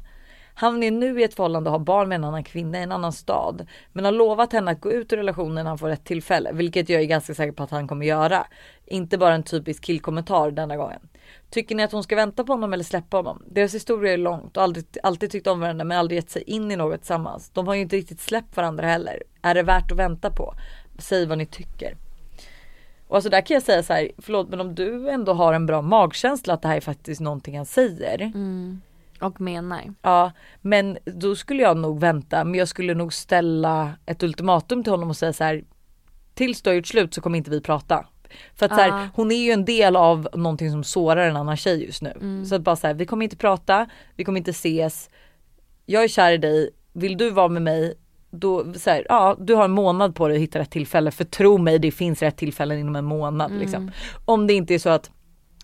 Han 0.54 0.82
är 0.82 0.90
nu 0.90 1.20
i 1.20 1.24
ett 1.24 1.34
förhållande 1.34 1.70
och 1.70 1.72
har 1.72 1.84
barn 1.84 2.08
med 2.08 2.16
en 2.16 2.24
annan 2.24 2.44
kvinna 2.44 2.78
i 2.78 2.82
en 2.82 2.92
annan 2.92 3.12
stad. 3.12 3.66
Men 3.92 4.04
har 4.04 4.12
lovat 4.12 4.52
henne 4.52 4.70
att 4.70 4.80
gå 4.80 4.92
ut 4.92 5.12
ur 5.12 5.16
relationen 5.16 5.54
när 5.54 5.64
han 5.64 5.78
får 5.78 5.88
rätt 5.88 6.04
tillfälle. 6.04 6.50
Vilket 6.52 6.88
jag 6.88 7.00
är 7.02 7.06
ganska 7.06 7.34
säker 7.34 7.52
på 7.52 7.62
att 7.62 7.70
han 7.70 7.88
kommer 7.88 8.06
göra. 8.06 8.46
Inte 8.86 9.18
bara 9.18 9.34
en 9.34 9.42
typisk 9.42 9.84
killkommentar 9.84 10.50
denna 10.50 10.76
gången. 10.76 11.00
Tycker 11.50 11.74
ni 11.74 11.82
att 11.82 11.92
hon 11.92 12.02
ska 12.02 12.16
vänta 12.16 12.44
på 12.44 12.52
honom 12.52 12.72
eller 12.72 12.84
släppa 12.84 13.16
honom? 13.16 13.42
Deras 13.46 13.74
historia 13.74 14.12
är 14.12 14.18
långt 14.18 14.56
och 14.56 14.62
aldrig, 14.62 14.84
alltid 15.02 15.30
tyckt 15.30 15.46
om 15.46 15.60
varandra 15.60 15.84
men 15.84 15.98
aldrig 15.98 16.16
gett 16.18 16.30
sig 16.30 16.42
in 16.42 16.70
i 16.70 16.76
något 16.76 17.00
tillsammans. 17.00 17.50
De 17.50 17.66
har 17.66 17.74
ju 17.74 17.80
inte 17.80 17.96
riktigt 17.96 18.20
släppt 18.20 18.56
varandra 18.56 18.86
heller. 18.86 19.22
Är 19.42 19.54
det 19.54 19.62
värt 19.62 19.92
att 19.92 19.98
vänta 19.98 20.30
på? 20.30 20.54
Säg 20.98 21.26
vad 21.26 21.38
ni 21.38 21.46
tycker. 21.46 21.96
Och 23.08 23.16
alltså 23.16 23.30
där 23.30 23.40
kan 23.40 23.54
jag 23.54 23.62
säga 23.62 23.82
så 23.82 23.92
här, 23.92 24.10
förlåt 24.18 24.48
men 24.48 24.60
om 24.60 24.74
du 24.74 25.10
ändå 25.10 25.32
har 25.32 25.52
en 25.52 25.66
bra 25.66 25.82
magkänsla 25.82 26.54
att 26.54 26.62
det 26.62 26.68
här 26.68 26.76
är 26.76 26.80
faktiskt 26.80 27.20
någonting 27.20 27.56
han 27.56 27.66
säger. 27.66 28.20
Mm. 28.20 28.80
Och 29.20 29.40
menar. 29.40 29.94
Ja, 30.02 30.32
men 30.60 30.98
då 31.04 31.36
skulle 31.36 31.62
jag 31.62 31.76
nog 31.76 32.00
vänta, 32.00 32.44
men 32.44 32.54
jag 32.54 32.68
skulle 32.68 32.94
nog 32.94 33.12
ställa 33.12 33.92
ett 34.06 34.22
ultimatum 34.22 34.82
till 34.82 34.92
honom 34.92 35.10
och 35.10 35.16
säga 35.16 35.32
så 35.32 35.44
här. 35.44 35.64
Tills 36.34 36.62
du 36.62 36.70
har 36.70 36.74
gjort 36.74 36.86
slut 36.86 37.14
så 37.14 37.20
kommer 37.20 37.38
inte 37.38 37.50
vi 37.50 37.60
prata. 37.60 38.06
För 38.54 38.66
att 38.66 38.74
så 38.74 38.80
Ja. 38.80 38.84
här, 38.84 39.08
hon 39.14 39.32
är 39.32 39.36
ju 39.44 39.50
en 39.50 39.64
del 39.64 39.96
av 39.96 40.28
någonting 40.34 40.70
som 40.70 40.84
sårar 40.84 41.28
en 41.28 41.36
annan 41.36 41.56
tjej 41.56 41.84
just 41.84 42.02
nu. 42.02 42.10
Mm. 42.20 42.44
Så 42.44 42.54
att 42.54 42.62
bara 42.62 42.76
så 42.76 42.86
här, 42.86 42.94
vi 42.94 43.06
kommer 43.06 43.24
inte 43.24 43.36
prata, 43.36 43.86
vi 44.16 44.24
kommer 44.24 44.38
inte 44.38 44.50
ses. 44.50 45.10
Jag 45.86 46.04
är 46.04 46.08
kär 46.08 46.32
i 46.32 46.38
dig, 46.38 46.70
vill 46.92 47.16
du 47.16 47.30
vara 47.30 47.48
med 47.48 47.62
mig? 47.62 47.94
Då, 48.30 48.72
så 48.74 48.90
här, 48.90 49.06
ja, 49.08 49.36
du 49.40 49.54
har 49.54 49.64
en 49.64 49.70
månad 49.70 50.14
på 50.14 50.28
dig 50.28 50.36
att 50.36 50.42
hitta 50.42 50.58
rätt 50.58 50.70
tillfälle. 50.70 51.10
För 51.10 51.24
tro 51.24 51.58
mig, 51.58 51.78
det 51.78 51.90
finns 51.90 52.22
rätt 52.22 52.36
tillfällen 52.36 52.78
inom 52.78 52.96
en 52.96 53.04
månad. 53.04 53.50
Mm. 53.50 53.60
Liksom. 53.62 53.90
Om 54.24 54.46
det 54.46 54.52
inte 54.54 54.74
är 54.74 54.78
så 54.78 54.88
att 54.90 55.10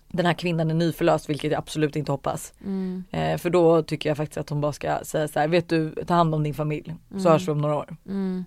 den 0.07 0.25
här 0.25 0.33
kvinnan 0.33 0.69
är 0.71 0.73
nyförlöst, 0.75 1.29
vilket 1.29 1.51
jag 1.51 1.57
absolut 1.59 1.95
inte 1.95 2.11
hoppas. 2.11 2.53
Mm. 2.65 3.03
Eh, 3.11 3.37
för 3.37 3.49
då 3.49 3.83
tycker 3.83 4.09
jag 4.09 4.17
faktiskt 4.17 4.37
att 4.37 4.49
hon 4.49 4.61
bara 4.61 4.73
ska 4.73 4.99
säga 5.03 5.27
så 5.27 5.39
här, 5.39 5.47
vet 5.47 5.69
du, 5.69 5.95
ta 6.07 6.13
hand 6.13 6.35
om 6.35 6.43
din 6.43 6.53
familj. 6.53 6.95
Så 7.09 7.15
Mm. 7.15 7.31
hörs 7.31 7.47
vi 7.47 7.51
om 7.51 7.61
några 7.61 7.75
år. 7.75 7.95
Mm. 8.05 8.45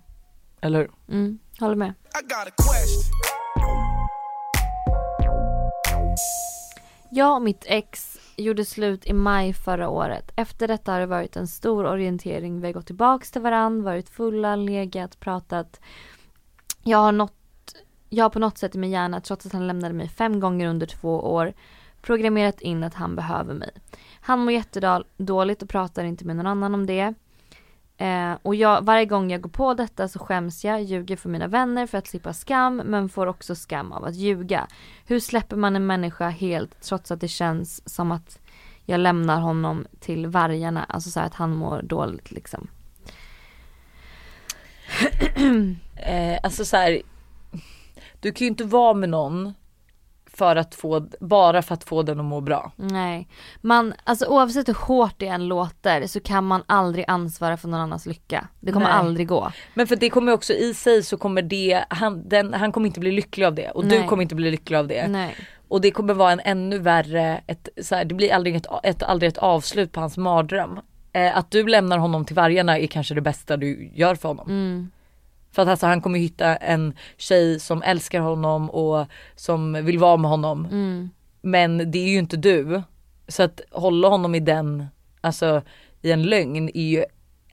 Eller 0.61 0.79
hur? 0.79 0.91
Mm. 1.09 1.39
Håller 1.61 1.75
med. 1.77 1.93
Jag 7.17 7.37
och 7.37 7.43
mitt 7.43 7.65
ex 7.67 8.19
gjorde 8.37 8.65
slut 8.65 9.07
i 9.07 9.13
maj 9.13 9.53
förra 9.53 9.89
året. 9.89 10.33
Efter 10.37 10.69
detta 10.69 10.93
har 10.93 11.01
det 11.01 11.07
varit 11.07 11.37
en 11.37 11.47
stor 11.47 11.87
orientering. 11.87 12.61
Vi 12.61 12.67
har 12.67 12.73
gått 12.73 12.87
tillbaks 12.87 13.31
till 13.31 13.43
varandra, 13.43 13.85
varit 13.85 14.09
fulla, 14.09 14.57
legat, 14.57 15.21
pratat. 15.21 15.81
Jag 16.83 16.99
har, 16.99 17.13
nått, 17.13 17.75
jag 18.09 18.25
har 18.25 18.31
på 18.31 18.39
något 18.39 18.59
sätt 18.59 18.75
i 18.75 18.79
min 18.79 18.91
hjärna, 18.91 19.21
trots 19.21 19.47
att 19.47 19.53
han 19.53 19.67
lämnade 19.67 19.95
mig 19.95 20.09
fem 20.09 20.41
gånger 20.41 20.69
under 20.69 20.87
två 20.87 21.21
år, 21.21 21.53
programmerat 22.03 22.61
in 22.61 22.85
att 22.85 22.95
han 22.95 23.17
behöver 23.17 23.55
mig. 23.55 23.71
Han 24.21 24.39
mår 24.39 24.53
jättedåligt 24.53 25.63
och 25.63 25.69
pratar 25.69 26.05
inte 26.05 26.25
med 26.25 26.37
någon 26.37 26.47
annan 26.47 26.75
om 26.75 26.87
det. 26.87 27.15
Eh, 27.99 28.33
och 28.43 28.55
jag, 28.55 28.85
varje 28.85 29.05
gång 29.07 29.31
jag 29.31 29.41
går 29.41 29.51
på 29.51 29.75
detta 29.75 30.09
så 30.09 30.19
skäms 30.19 30.65
jag, 30.65 30.83
ljuger 30.83 31.17
för 31.17 31.29
mina 31.29 31.47
vänner 31.47 31.87
för 31.87 31.99
att 31.99 32.07
slippa 32.07 32.33
skam 32.33 32.77
men 32.77 33.09
får 33.09 33.27
också 33.27 33.55
skam 33.55 33.93
av 33.93 34.05
att 34.05 34.15
ljuga. 34.15 34.67
Hur 35.07 35.21
släpper 35.21 35.57
man 35.57 35.77
en 35.77 35.87
människa 35.87 36.29
helt 36.29 36.81
trots 36.81 37.11
att 37.11 37.21
det 37.21 37.29
känns 37.29 37.95
som 37.95 38.13
att 38.13 38.39
jag 38.85 39.01
lämnar 39.01 39.41
honom 39.41 39.87
till 40.01 40.27
vargarna, 40.27 40.85
alltså 40.85 41.11
så 41.11 41.21
här 41.21 41.27
att 41.27 41.35
han 41.35 41.57
mår 41.57 41.83
dåligt 41.83 42.31
liksom. 42.31 42.69
Eh, 45.99 46.39
alltså 46.43 46.65
så 46.65 46.77
här, 46.77 47.03
du 48.21 48.33
kan 48.33 48.45
ju 48.45 48.49
inte 48.49 48.65
vara 48.65 48.95
med 48.95 49.09
någon 49.09 49.55
för 50.37 50.57
att 50.57 50.75
få, 50.75 51.09
bara 51.21 51.63
för 51.63 51.75
att 51.75 51.85
få 51.85 52.03
den 52.03 52.21
att 52.21 52.27
må 52.27 52.41
bra. 52.41 52.73
Nej, 52.77 53.29
man, 53.61 53.95
alltså 54.05 54.27
oavsett 54.27 54.69
hur 54.69 54.75
hårt 54.75 55.15
det 55.17 55.27
än 55.27 55.49
låter 55.49 56.07
så 56.07 56.21
kan 56.21 56.45
man 56.45 56.63
aldrig 56.67 57.05
ansvara 57.09 57.57
för 57.57 57.69
någon 57.69 57.81
annans 57.81 58.07
lycka. 58.07 58.49
Det 58.61 58.73
kommer 58.73 58.87
Nej. 58.87 58.95
aldrig 58.95 59.29
gå. 59.29 59.53
Men 59.75 59.87
för 59.87 59.97
det 59.97 60.11
kommer 60.11 60.33
också 60.33 60.53
i 60.53 60.75
sig 60.75 61.03
så 61.03 61.17
kommer 61.17 61.43
det, 61.43 61.85
han, 61.89 62.29
den, 62.29 62.55
han 62.55 62.73
kommer 62.73 62.87
inte 62.87 63.01
bli 63.01 63.13
lycklig 63.13 63.47
av 63.47 63.55
det 63.55 63.71
och 63.71 63.85
Nej. 63.85 63.99
du 63.99 64.09
kommer 64.09 64.23
inte 64.23 64.35
bli 64.35 64.51
lycklig 64.51 64.77
av 64.77 64.89
det. 64.89 65.09
Nej. 65.09 65.35
Och 65.69 65.81
det 65.81 65.91
kommer 65.91 66.15
vara 66.15 66.33
en 66.33 66.41
ännu 66.45 66.79
värre, 66.79 67.41
ett, 67.47 67.69
så 67.83 67.95
här, 67.95 68.05
det 68.05 68.15
blir 68.15 68.33
aldrig 68.33 68.57
ett, 68.57 68.67
ett, 68.83 69.03
aldrig 69.03 69.29
ett 69.29 69.39
avslut 69.39 69.93
på 69.93 70.01
hans 70.01 70.17
mardröm. 70.17 70.81
Eh, 71.13 71.37
att 71.37 71.51
du 71.51 71.67
lämnar 71.67 71.99
honom 71.99 72.25
till 72.25 72.37
vargarna 72.37 72.79
är 72.79 72.87
kanske 72.87 73.15
det 73.15 73.21
bästa 73.21 73.57
du 73.57 73.91
gör 73.95 74.15
för 74.15 74.29
honom. 74.29 74.47
Mm. 74.49 74.91
För 75.57 75.63
att 75.63 75.69
alltså, 75.69 75.87
han 75.87 76.01
kommer 76.01 76.19
hitta 76.19 76.57
en 76.57 76.95
tjej 77.17 77.61
som 77.61 77.83
älskar 77.83 78.21
honom 78.21 78.71
och 78.71 79.07
som 79.37 79.73
vill 79.73 79.99
vara 79.99 80.17
med 80.17 80.31
honom. 80.31 80.65
Mm. 80.65 81.11
Men 81.41 81.91
det 81.91 81.99
är 81.99 82.09
ju 82.09 82.19
inte 82.19 82.37
du. 82.37 82.83
Så 83.29 83.43
att 83.43 83.61
hålla 83.71 84.09
honom 84.09 84.35
i 84.35 84.41
den, 84.41 84.87
alltså 85.21 85.63
i 86.03 86.11
en 86.11 86.23
lögn 86.23 86.71
är 86.75 86.89
ju 86.89 87.05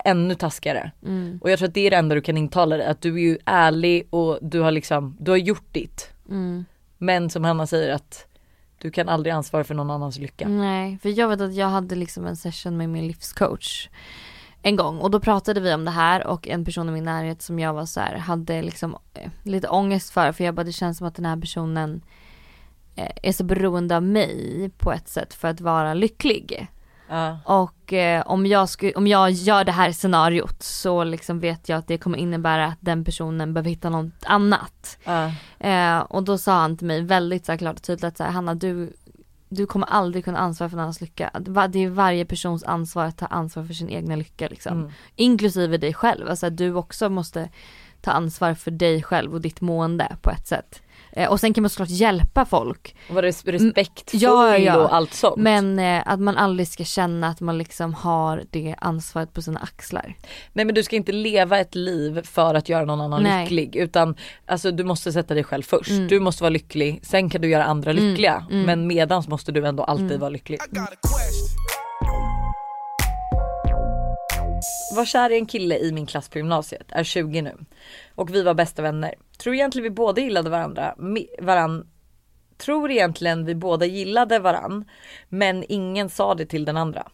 ännu 0.03 0.35
taskigare. 0.35 0.91
Mm. 1.05 1.39
Och 1.41 1.51
jag 1.51 1.59
tror 1.59 1.67
att 1.67 1.73
det 1.73 1.87
är 1.87 1.91
det 1.91 1.97
enda 1.97 2.15
du 2.15 2.21
kan 2.21 2.37
intala 2.37 2.77
dig, 2.77 2.87
att 2.87 3.01
du 3.01 3.13
är 3.15 3.21
ju 3.21 3.37
ärlig 3.45 4.07
och 4.09 4.39
du 4.41 4.59
har 4.59 4.71
liksom, 4.71 5.17
du 5.19 5.31
har 5.31 5.37
gjort 5.37 5.73
ditt. 5.73 6.09
Mm. 6.29 6.65
Men 6.97 7.29
som 7.29 7.43
Hanna 7.43 7.67
säger 7.67 7.93
att 7.93 8.27
du 8.77 8.91
kan 8.91 9.09
aldrig 9.09 9.33
ansvara 9.33 9.63
för 9.63 9.75
någon 9.75 9.91
annans 9.91 10.19
lycka. 10.19 10.47
Nej, 10.47 10.97
för 11.01 11.09
jag 11.09 11.27
vet 11.27 11.41
att 11.41 11.55
jag 11.55 11.67
hade 11.67 11.95
liksom 11.95 12.25
en 12.25 12.35
session 12.35 12.77
med 12.77 12.89
min 12.89 13.07
livscoach 13.07 13.89
en 14.65 14.75
gång 14.75 14.99
och 14.99 15.11
då 15.11 15.19
pratade 15.19 15.59
vi 15.59 15.73
om 15.73 15.85
det 15.85 15.91
här 15.91 16.27
och 16.27 16.47
en 16.47 16.65
person 16.65 16.89
i 16.89 16.91
min 16.91 17.03
närhet 17.03 17.41
som 17.41 17.59
jag 17.59 17.73
var 17.73 17.85
så 17.85 17.99
här, 17.99 18.17
hade 18.17 18.61
liksom 18.61 18.97
eh, 19.13 19.31
lite 19.43 19.67
ångest 19.67 20.09
för 20.09 20.31
för 20.31 20.43
jag 20.43 20.55
bara 20.55 20.63
det 20.63 20.71
känns 20.71 20.97
som 20.97 21.07
att 21.07 21.15
den 21.15 21.25
här 21.25 21.37
personen 21.41 22.01
eh, 22.95 23.11
är 23.23 23.31
så 23.31 23.43
beroende 23.43 23.95
av 23.95 24.03
mig 24.03 24.71
på 24.77 24.91
ett 24.91 25.07
sätt 25.09 25.33
för 25.33 25.47
att 25.47 25.61
vara 25.61 25.93
lycklig. 25.93 26.67
Ja. 27.09 27.39
Och 27.45 27.93
eh, 27.93 28.23
om, 28.25 28.45
jag 28.45 28.69
sku, 28.69 28.91
om 28.91 29.07
jag 29.07 29.31
gör 29.31 29.63
det 29.63 29.71
här 29.71 29.91
scenariot 29.91 30.63
så 30.63 31.03
liksom 31.03 31.39
vet 31.39 31.69
jag 31.69 31.79
att 31.79 31.87
det 31.87 31.97
kommer 31.97 32.17
innebära 32.17 32.65
att 32.65 32.77
den 32.79 33.05
personen 33.05 33.53
behöver 33.53 33.69
hitta 33.69 33.89
något 33.89 34.25
annat. 34.25 34.97
Ja. 35.03 35.31
Eh, 35.59 35.99
och 35.99 36.23
då 36.23 36.37
sa 36.37 36.53
han 36.53 36.77
till 36.77 36.87
mig 36.87 37.01
väldigt 37.01 37.45
så 37.45 37.51
här, 37.51 37.57
klart 37.57 37.75
och 37.75 37.83
tydligt 37.83 38.03
att 38.03 38.17
så 38.17 38.23
här, 38.23 38.31
Hanna 38.31 38.55
du, 38.55 38.93
du 39.53 39.65
kommer 39.65 39.87
aldrig 39.87 40.25
kunna 40.25 40.39
ansvara 40.39 40.69
för 40.69 40.77
någon 40.77 40.83
annans 40.83 41.01
lycka. 41.01 41.31
Det 41.69 41.79
är 41.79 41.89
varje 41.89 42.25
persons 42.25 42.63
ansvar 42.63 43.05
att 43.05 43.17
ta 43.17 43.25
ansvar 43.25 43.63
för 43.63 43.73
sin 43.73 43.89
egna 43.89 44.15
lycka 44.15 44.47
liksom. 44.47 44.79
Mm. 44.79 44.91
Inklusive 45.15 45.77
dig 45.77 45.93
själv. 45.93 46.29
Alltså 46.29 46.49
du 46.49 46.73
också 46.73 47.09
måste 47.09 47.49
ta 48.01 48.11
ansvar 48.11 48.53
för 48.53 48.71
dig 48.71 49.03
själv 49.03 49.33
och 49.33 49.41
ditt 49.41 49.61
mående 49.61 50.17
på 50.21 50.29
ett 50.31 50.47
sätt. 50.47 50.81
Eh, 51.15 51.29
och 51.29 51.39
sen 51.39 51.53
kan 51.53 51.61
man 51.61 51.69
såklart 51.69 51.89
hjälpa 51.89 52.45
folk. 52.45 52.95
Och 53.09 53.15
vara 53.15 53.25
res- 53.25 53.45
respektfull 53.45 54.21
Ja, 54.21 54.57
ja. 54.57 54.77
och 54.77 54.95
allt 54.95 55.13
sånt. 55.13 55.37
Men 55.37 55.79
eh, 55.79 56.01
att 56.05 56.19
man 56.19 56.37
aldrig 56.37 56.67
ska 56.67 56.83
känna 56.83 57.27
att 57.27 57.41
man 57.41 57.57
liksom 57.57 57.93
har 57.93 58.43
det 58.49 58.75
ansvaret 58.77 59.33
på 59.33 59.41
sina 59.41 59.59
axlar. 59.59 60.15
Nej 60.53 60.65
men 60.65 60.75
du 60.75 60.83
ska 60.83 60.95
inte 60.95 61.11
leva 61.11 61.59
ett 61.59 61.75
liv 61.75 62.21
för 62.23 62.55
att 62.55 62.69
göra 62.69 62.85
någon 62.85 63.01
annan 63.01 63.23
Nej. 63.23 63.43
lycklig 63.43 63.75
utan 63.75 64.15
alltså 64.45 64.71
du 64.71 64.83
måste 64.83 65.11
sätta 65.13 65.33
dig 65.33 65.43
själv 65.43 65.63
först. 65.63 65.89
Mm. 65.89 66.07
Du 66.07 66.19
måste 66.19 66.43
vara 66.43 66.49
lycklig, 66.49 66.99
sen 67.03 67.29
kan 67.29 67.41
du 67.41 67.49
göra 67.49 67.63
andra 67.65 67.91
Mm, 67.91 68.03
lyckliga. 68.05 68.45
mm. 68.51 68.65
Men 68.65 68.87
medans 68.87 69.27
måste 69.27 69.51
du 69.51 69.67
ändå 69.67 69.83
alltid 69.83 70.05
Mm. 70.05 70.19
vara 70.19 70.29
lycklig. 70.29 70.59
Var 74.95 75.05
kär 75.05 75.29
i 75.29 75.35
en 75.35 75.45
kille 75.45 75.77
i 75.77 75.91
min 75.91 76.05
klass 76.05 76.29
på 76.29 76.37
gymnasiet, 76.37 76.87
är 76.89 77.03
20 77.03 77.41
nu. 77.41 77.57
Och 78.15 78.35
vi 78.35 78.43
var 78.43 78.53
bästa 78.53 78.81
vänner. 78.81 79.15
Tror 79.37 79.55
egentligen 79.55 79.83
vi 79.83 79.89
båda 79.89 80.21
gillade 80.21 80.49
varandra, 80.49 80.95
varann. 81.41 81.87
Tror 82.57 82.91
egentligen 82.91 83.45
vi 83.45 83.55
båda 83.55 83.85
gillade 83.85 84.39
varann. 84.39 84.85
Men 85.29 85.63
ingen 85.69 86.09
sa 86.09 86.35
det 86.35 86.45
till 86.45 86.65
den 86.65 86.77
andra. 86.77 87.07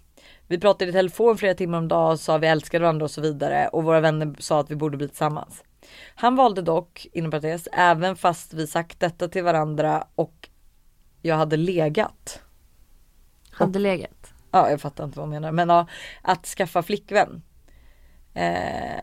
Vi 0.47 0.59
pratade 0.59 0.89
i 0.91 0.93
telefon 0.93 1.37
flera 1.37 1.53
timmar 1.53 1.77
om 1.77 1.87
dagen, 1.87 2.17
sa 2.17 2.37
vi 2.37 2.47
älskade 2.47 2.81
varandra 2.81 3.03
och 3.03 3.11
så 3.11 3.21
vidare. 3.21 3.67
Och 3.67 3.83
våra 3.83 3.99
vänner 3.99 4.35
sa 4.39 4.59
att 4.59 4.71
vi 4.71 4.75
borde 4.75 4.97
bli 4.97 5.07
tillsammans. 5.07 5.63
Han 6.15 6.35
valde 6.35 6.61
dock, 6.61 7.07
inom 7.13 7.31
parentes, 7.31 7.67
även 7.71 8.15
fast 8.15 8.53
vi 8.53 8.67
sagt 8.67 8.99
detta 8.99 9.27
till 9.27 9.43
varandra 9.43 10.07
och 10.15 10.49
jag 11.21 11.35
hade 11.35 11.57
legat. 11.57 12.41
Hade 13.51 13.79
legat. 13.79 14.33
Ja, 14.51 14.69
jag 14.69 14.81
fattar 14.81 15.03
inte 15.03 15.17
vad 15.17 15.23
hon 15.23 15.29
menar. 15.29 15.51
Men 15.51 15.69
ja, 15.69 15.87
att 16.21 16.45
skaffa 16.45 16.83
flickvän. 16.83 17.41
Eh, 18.33 18.99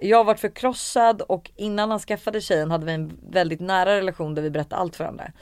jag 0.00 0.16
har 0.16 0.24
varit 0.24 0.40
förkrossad 0.40 1.22
och 1.22 1.50
innan 1.56 1.90
han 1.90 2.00
skaffade 2.00 2.40
tjejen 2.40 2.70
hade 2.70 2.86
vi 2.86 2.92
en 2.92 3.18
väldigt 3.30 3.60
nära 3.60 3.96
relation 3.96 4.34
där 4.34 4.42
vi 4.42 4.50
berättade 4.50 4.82
allt 4.82 4.96
för 4.96 5.04
varandra. 5.04 5.32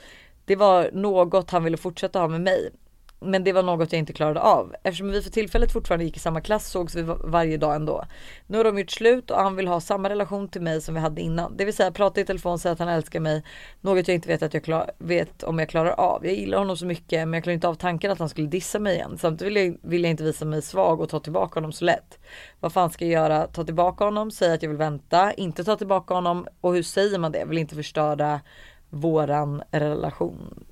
Det 0.45 0.55
var 0.55 0.89
något 0.93 1.51
han 1.51 1.63
ville 1.63 1.77
fortsätta 1.77 2.19
ha 2.19 2.27
med 2.27 2.41
mig. 2.41 2.71
Men 3.19 3.43
det 3.43 3.53
var 3.53 3.63
något 3.63 3.91
jag 3.91 3.99
inte 3.99 4.13
klarade 4.13 4.41
av. 4.41 4.75
Eftersom 4.83 5.11
vi 5.11 5.21
för 5.21 5.29
tillfället 5.29 5.71
fortfarande 5.71 6.05
gick 6.05 6.17
i 6.17 6.19
samma 6.19 6.41
klass 6.41 6.67
sågs 6.67 6.95
vi 6.95 7.01
varje 7.23 7.57
dag 7.57 7.75
ändå. 7.75 8.05
Nu 8.47 8.57
har 8.57 8.63
de 8.63 8.79
gjort 8.79 8.91
slut 8.91 9.31
och 9.31 9.37
han 9.37 9.55
vill 9.55 9.67
ha 9.67 9.79
samma 9.79 10.09
relation 10.09 10.47
till 10.47 10.61
mig 10.61 10.81
som 10.81 10.95
vi 10.95 10.99
hade 11.01 11.21
innan. 11.21 11.57
Det 11.57 11.65
vill 11.65 11.73
säga 11.73 11.91
prata 11.91 12.21
i 12.21 12.25
telefon, 12.25 12.59
säga 12.59 12.71
att 12.71 12.79
han 12.79 12.87
älskar 12.87 13.19
mig. 13.19 13.43
Något 13.81 14.07
jag 14.07 14.15
inte 14.15 14.27
vet, 14.27 14.43
att 14.43 14.53
jag 14.53 14.63
klar, 14.63 14.91
vet 14.97 15.43
om 15.43 15.59
jag 15.59 15.69
klarar 15.69 15.91
av. 15.91 16.25
Jag 16.25 16.35
gillar 16.35 16.57
honom 16.57 16.77
så 16.77 16.85
mycket 16.85 17.27
men 17.27 17.33
jag 17.33 17.43
klarar 17.43 17.53
inte 17.53 17.67
av 17.67 17.75
tanken 17.75 18.11
att 18.11 18.19
han 18.19 18.29
skulle 18.29 18.47
dissa 18.47 18.79
mig 18.79 18.95
igen. 18.95 19.17
Samtidigt 19.17 19.55
vill 19.55 19.65
jag, 19.65 19.77
vill 19.81 20.03
jag 20.03 20.11
inte 20.11 20.23
visa 20.23 20.45
mig 20.45 20.61
svag 20.61 21.01
och 21.01 21.09
ta 21.09 21.19
tillbaka 21.19 21.59
honom 21.59 21.71
så 21.71 21.85
lätt. 21.85 22.19
Vad 22.59 22.73
fan 22.73 22.89
ska 22.89 23.05
jag 23.05 23.13
göra? 23.13 23.47
Ta 23.47 23.63
tillbaka 23.63 24.03
honom? 24.03 24.31
Säga 24.31 24.53
att 24.53 24.63
jag 24.63 24.69
vill 24.69 24.77
vänta? 24.77 25.33
Inte 25.33 25.63
ta 25.63 25.75
tillbaka 25.75 26.13
honom? 26.13 26.47
Och 26.61 26.73
hur 26.73 26.83
säger 26.83 27.19
man 27.19 27.31
det? 27.31 27.45
Vill 27.45 27.57
inte 27.57 27.75
förstöra 27.75 28.41
våran 28.89 29.63
relation. 29.71 30.65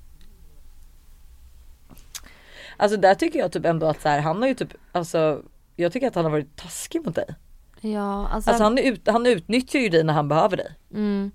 Alltså 2.77 2.97
där 2.97 3.15
tycker 3.15 3.39
jag 3.39 3.51
typ 3.51 3.65
ändå 3.65 3.85
att 3.85 4.01
så 4.01 4.09
här, 4.09 4.19
han 4.19 4.41
har 4.41 4.47
ju 4.47 4.53
typ 4.53 4.73
alltså 4.91 5.41
jag 5.75 5.91
tycker 5.91 6.07
att 6.07 6.15
han 6.15 6.25
har 6.25 6.31
varit 6.31 6.55
taskig 6.55 7.05
mot 7.05 7.15
dig. 7.15 7.35
Ja, 7.81 8.27
alltså, 8.27 8.49
Alltså 8.49 8.63
han, 8.63 8.77
ut, 8.77 9.07
han 9.07 9.25
utnyttjar 9.25 9.79
ju 9.79 9.89
dig 9.89 10.03
när 10.03 10.13
han 10.13 10.27
behöver 10.27 10.57
dig. 10.57 10.75
mm. 10.93 11.31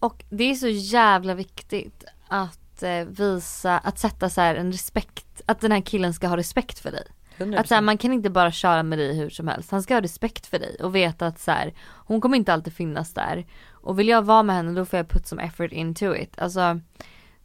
Och 0.00 0.24
det 0.30 0.50
är 0.50 0.54
så 0.54 0.68
jävla 0.68 1.34
viktigt 1.34 2.04
att 2.28 2.82
eh, 2.82 3.04
visa, 3.04 3.78
att 3.78 3.98
sätta 3.98 4.30
så 4.30 4.40
en 4.40 4.72
respekt, 4.72 5.42
att 5.46 5.60
den 5.60 5.72
här 5.72 5.80
killen 5.80 6.14
ska 6.14 6.28
ha 6.28 6.36
respekt 6.36 6.78
för 6.78 6.90
dig. 6.90 7.06
100%. 7.38 7.58
Att 7.60 7.68
så 7.68 7.74
här, 7.74 7.82
man 7.82 7.98
kan 7.98 8.12
inte 8.12 8.30
bara 8.30 8.52
köra 8.52 8.82
med 8.82 8.98
dig 8.98 9.16
hur 9.16 9.30
som 9.30 9.48
helst. 9.48 9.70
Han 9.70 9.82
ska 9.82 9.94
ha 9.94 10.00
respekt 10.00 10.46
för 10.46 10.58
dig 10.58 10.76
och 10.82 10.94
veta 10.94 11.26
att 11.26 11.38
så 11.38 11.50
här, 11.50 11.74
hon 11.80 12.20
kommer 12.20 12.36
inte 12.36 12.52
alltid 12.52 12.72
finnas 12.72 13.14
där. 13.14 13.46
Och 13.70 13.98
vill 13.98 14.08
jag 14.08 14.22
vara 14.22 14.42
med 14.42 14.56
henne 14.56 14.72
då 14.72 14.84
får 14.84 14.96
jag 14.96 15.08
put 15.08 15.26
some 15.26 15.42
effort 15.42 15.72
into 15.72 16.16
it. 16.16 16.38
Alltså 16.38 16.80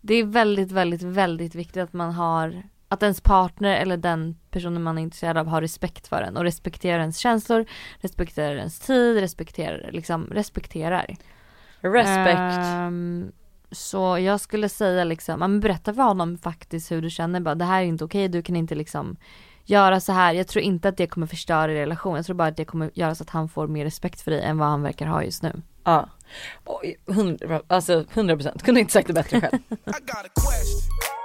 det 0.01 0.13
är 0.15 0.23
väldigt, 0.23 0.71
väldigt, 0.71 1.01
väldigt 1.01 1.55
viktigt 1.55 1.83
att 1.83 1.93
man 1.93 2.11
har 2.11 2.63
att 2.93 3.03
ens 3.03 3.21
partner 3.21 3.75
eller 3.75 3.97
den 3.97 4.35
personen 4.51 4.83
man 4.83 4.97
är 4.97 5.01
intresserad 5.01 5.37
av 5.37 5.47
har 5.47 5.61
respekt 5.61 6.07
för 6.07 6.21
en 6.21 6.37
och 6.37 6.43
respekterar 6.43 6.99
ens 6.99 7.17
känslor, 7.17 7.65
respekterar 7.99 8.55
ens 8.55 8.79
tid, 8.79 9.17
respekterar, 9.17 9.89
liksom 9.91 10.27
respekterar. 10.31 11.15
Respect. 11.81 12.39
Ehm, 12.39 13.31
så 13.71 14.19
jag 14.19 14.39
skulle 14.39 14.69
säga 14.69 15.03
liksom, 15.03 15.39
men 15.39 15.59
berätta 15.59 15.93
för 15.93 16.01
honom 16.03 16.37
faktiskt 16.37 16.91
hur 16.91 17.01
du 17.01 17.09
känner 17.09 17.39
bara 17.39 17.55
det 17.55 17.65
här 17.65 17.81
är 17.81 17.85
inte 17.85 18.03
okej, 18.03 18.27
du 18.27 18.41
kan 18.41 18.55
inte 18.55 18.75
liksom 18.75 19.17
göra 19.65 19.99
så 19.99 20.11
här. 20.11 20.33
Jag 20.33 20.47
tror 20.47 20.63
inte 20.63 20.89
att 20.89 20.97
det 20.97 21.07
kommer 21.07 21.27
förstöra 21.27 21.71
er 21.71 21.75
relation, 21.75 22.15
jag 22.15 22.25
tror 22.25 22.35
bara 22.35 22.47
att 22.47 22.57
det 22.57 22.65
kommer 22.65 22.91
göra 22.93 23.15
så 23.15 23.23
att 23.23 23.29
han 23.29 23.49
får 23.49 23.67
mer 23.67 23.85
respekt 23.85 24.21
för 24.21 24.31
dig 24.31 24.41
än 24.41 24.57
vad 24.57 24.67
han 24.67 24.81
verkar 24.81 25.05
ha 25.05 25.23
just 25.23 25.43
nu. 25.43 25.61
Ja. 25.83 26.09
Oj, 26.65 26.95
100, 27.07 27.61
alltså 27.67 28.01
100% 28.01 28.63
kunde 28.63 28.79
inte 28.79 28.93
sagt 28.93 29.07
det 29.07 29.13
bättre 29.13 29.41
själv. 29.41 29.59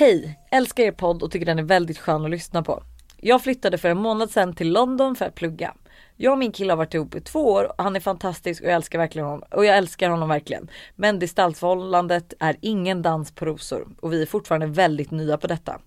Hej! 0.00 0.38
Älskar 0.50 0.84
er 0.84 0.92
podd 0.92 1.22
och 1.22 1.30
tycker 1.30 1.46
den 1.46 1.58
är 1.58 1.62
väldigt 1.62 1.98
skön 1.98 2.24
att 2.24 2.30
lyssna 2.30 2.62
på. 2.62 2.82
Jag 3.16 3.42
flyttade 3.42 3.78
för 3.78 3.88
en 3.88 3.98
månad 3.98 4.30
sedan 4.30 4.54
till 4.54 4.72
London 4.72 5.16
för 5.16 5.24
att 5.24 5.34
plugga. 5.34 5.74
Jag 6.16 6.32
och 6.32 6.38
min 6.38 6.52
kille 6.52 6.72
har 6.72 6.76
varit 6.76 6.94
ihop 6.94 7.14
i 7.14 7.20
två 7.20 7.52
år 7.52 7.64
och 7.64 7.84
han 7.84 7.96
är 7.96 8.00
fantastisk 8.00 8.62
och 8.62 8.68
jag 8.68 8.74
älskar 8.74 8.98
verkligen 8.98 9.26
honom. 9.26 9.48
Och 9.50 9.64
jag 9.64 9.76
älskar 9.76 10.10
honom 10.10 10.28
verkligen. 10.28 10.70
Men 10.96 11.18
distansförhållandet 11.18 12.34
är 12.40 12.56
ingen 12.60 13.02
dans 13.02 13.32
på 13.32 13.44
rosor 13.44 13.88
och 14.00 14.12
vi 14.12 14.22
är 14.22 14.26
fortfarande 14.26 14.66
väldigt 14.66 15.10
nya 15.10 15.38
på 15.38 15.46
detta. 15.46 15.80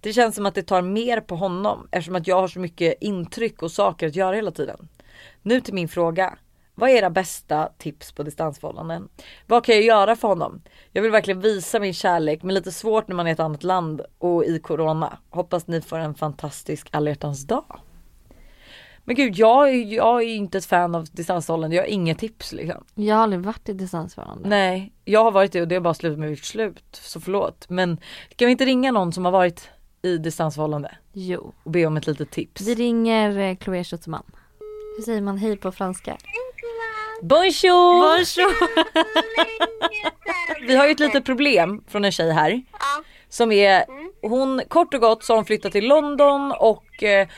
Det 0.00 0.12
känns 0.12 0.34
som 0.34 0.46
att 0.46 0.54
det 0.54 0.62
tar 0.62 0.82
mer 0.82 1.20
på 1.20 1.36
honom 1.36 1.88
eftersom 1.90 2.16
att 2.16 2.26
jag 2.26 2.40
har 2.40 2.48
så 2.48 2.60
mycket 2.60 2.94
intryck 3.00 3.62
och 3.62 3.72
saker 3.72 4.06
att 4.06 4.16
göra 4.16 4.36
hela 4.36 4.50
tiden. 4.50 4.88
Nu 5.42 5.60
till 5.60 5.74
min 5.74 5.88
fråga. 5.88 6.38
Vad 6.74 6.90
är 6.90 6.94
era 6.94 7.10
bästa 7.10 7.68
tips 7.78 8.12
på 8.12 8.22
distansförhållanden? 8.22 9.08
Vad 9.46 9.64
kan 9.64 9.74
jag 9.74 9.84
göra 9.84 10.16
för 10.16 10.28
honom? 10.28 10.62
Jag 10.92 11.02
vill 11.02 11.10
verkligen 11.10 11.40
visa 11.40 11.80
min 11.80 11.94
kärlek 11.94 12.42
men 12.42 12.54
lite 12.54 12.72
svårt 12.72 13.08
när 13.08 13.16
man 13.16 13.26
är 13.26 13.30
i 13.30 13.32
ett 13.32 13.40
annat 13.40 13.62
land 13.64 14.00
och 14.18 14.44
i 14.44 14.58
corona. 14.58 15.18
Hoppas 15.30 15.66
ni 15.66 15.80
får 15.80 15.98
en 15.98 16.14
fantastisk 16.14 16.88
alla 16.92 17.14
dag. 17.46 17.80
Men 19.04 19.16
gud 19.16 19.36
jag, 19.38 19.68
är- 19.68 19.94
jag 19.94 20.22
är 20.22 20.26
inte 20.26 20.58
ett 20.58 20.64
fan 20.66 20.94
av 20.94 21.04
distansförhållanden. 21.12 21.76
Jag 21.76 21.82
har 21.82 21.88
inga 21.88 22.14
tips 22.14 22.52
liksom. 22.52 22.84
Jag 22.94 23.14
har 23.16 23.22
aldrig 23.22 23.40
varit 23.42 23.68
i 23.68 23.72
distansförhållande. 23.72 24.48
Nej, 24.48 24.92
jag 25.04 25.24
har 25.24 25.30
varit 25.30 25.52
det 25.52 25.60
och 25.60 25.68
det 25.68 25.74
har 25.74 25.80
bara 25.82 25.94
slutat 25.94 26.18
med 26.18 26.32
ett 26.32 26.44
slut. 26.44 26.84
Så 26.92 27.20
förlåt. 27.20 27.66
Men 27.68 27.96
kan 28.36 28.46
vi 28.46 28.52
inte 28.52 28.64
ringa 28.64 28.92
någon 28.92 29.12
som 29.12 29.24
har 29.24 29.32
varit 29.32 29.68
i 30.02 30.16
distansförhållande 30.18 30.94
Jo. 31.12 31.52
och 31.64 31.70
be 31.70 31.86
om 31.86 31.96
ett 31.96 32.06
litet 32.06 32.30
tips? 32.30 32.62
Vi 32.62 32.74
ringer 32.74 33.38
eh, 33.38 33.56
Chloé 33.56 33.84
Schutzman. 33.84 34.22
Hur 34.96 35.02
säger 35.04 35.20
man 35.20 35.38
hej 35.38 35.56
på 35.56 35.72
franska? 35.72 36.16
Bonjour! 37.22 38.00
Bonjour! 38.00 38.50
Vi 40.66 40.76
har 40.76 40.86
ju 40.86 40.92
ett 40.92 41.00
litet 41.00 41.24
problem 41.24 41.84
från 41.88 42.04
en 42.04 42.12
tjej 42.12 42.32
här. 42.32 42.62
Som 43.28 43.52
är, 43.52 43.84
hon 44.22 44.62
kort 44.68 44.94
och 44.94 45.00
gott 45.00 45.24
så 45.24 45.32
har 45.32 45.36
hon 45.36 45.44
flyttat 45.44 45.72
till 45.72 45.88
London 45.88 46.52
och 46.52 47.02
eh, 47.02 47.28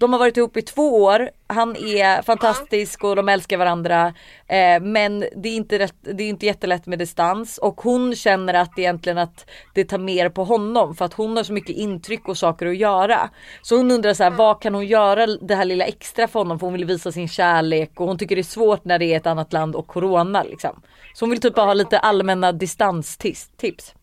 de 0.00 0.12
har 0.12 0.20
varit 0.20 0.36
ihop 0.36 0.56
i 0.56 0.62
två 0.62 1.02
år. 1.02 1.30
Han 1.46 1.76
är 1.76 2.22
fantastisk 2.22 3.04
och 3.04 3.16
de 3.16 3.28
älskar 3.28 3.56
varandra. 3.56 4.14
Eh, 4.46 4.80
men 4.80 5.20
det 5.20 5.48
är, 5.48 5.56
inte 5.56 5.78
rätt, 5.78 5.94
det 6.00 6.24
är 6.24 6.28
inte 6.28 6.46
jättelätt 6.46 6.86
med 6.86 6.98
distans 6.98 7.58
och 7.58 7.80
hon 7.80 8.14
känner 8.14 8.54
att 8.54 8.78
egentligen 8.78 9.18
att 9.18 9.50
det 9.74 9.84
tar 9.84 9.98
mer 9.98 10.28
på 10.28 10.44
honom 10.44 10.94
för 10.94 11.04
att 11.04 11.14
hon 11.14 11.36
har 11.36 11.44
så 11.44 11.52
mycket 11.52 11.76
intryck 11.76 12.28
och 12.28 12.38
saker 12.38 12.66
att 12.66 12.76
göra. 12.76 13.30
Så 13.62 13.76
hon 13.76 13.90
undrar 13.90 14.14
så 14.14 14.22
här, 14.22 14.30
vad 14.30 14.62
kan 14.62 14.74
hon 14.74 14.86
göra 14.86 15.26
det 15.26 15.54
här 15.54 15.64
lilla 15.64 15.84
extra 15.84 16.28
för 16.28 16.40
honom 16.40 16.58
för 16.58 16.66
hon 16.66 16.74
vill 16.74 16.84
visa 16.84 17.12
sin 17.12 17.28
kärlek 17.28 18.00
och 18.00 18.06
hon 18.06 18.18
tycker 18.18 18.36
det 18.36 18.40
är 18.40 18.42
svårt 18.42 18.84
när 18.84 18.98
det 18.98 19.12
är 19.12 19.16
ett 19.16 19.26
annat 19.26 19.52
land 19.52 19.76
och 19.76 19.86
corona 19.86 20.42
liksom. 20.42 20.82
Så 21.14 21.24
hon 21.24 21.30
vill 21.30 21.40
typ 21.40 21.54
bara 21.54 21.66
ha 21.66 21.74
lite 21.74 21.98
allmänna 21.98 22.52
distanstips. 22.52 23.94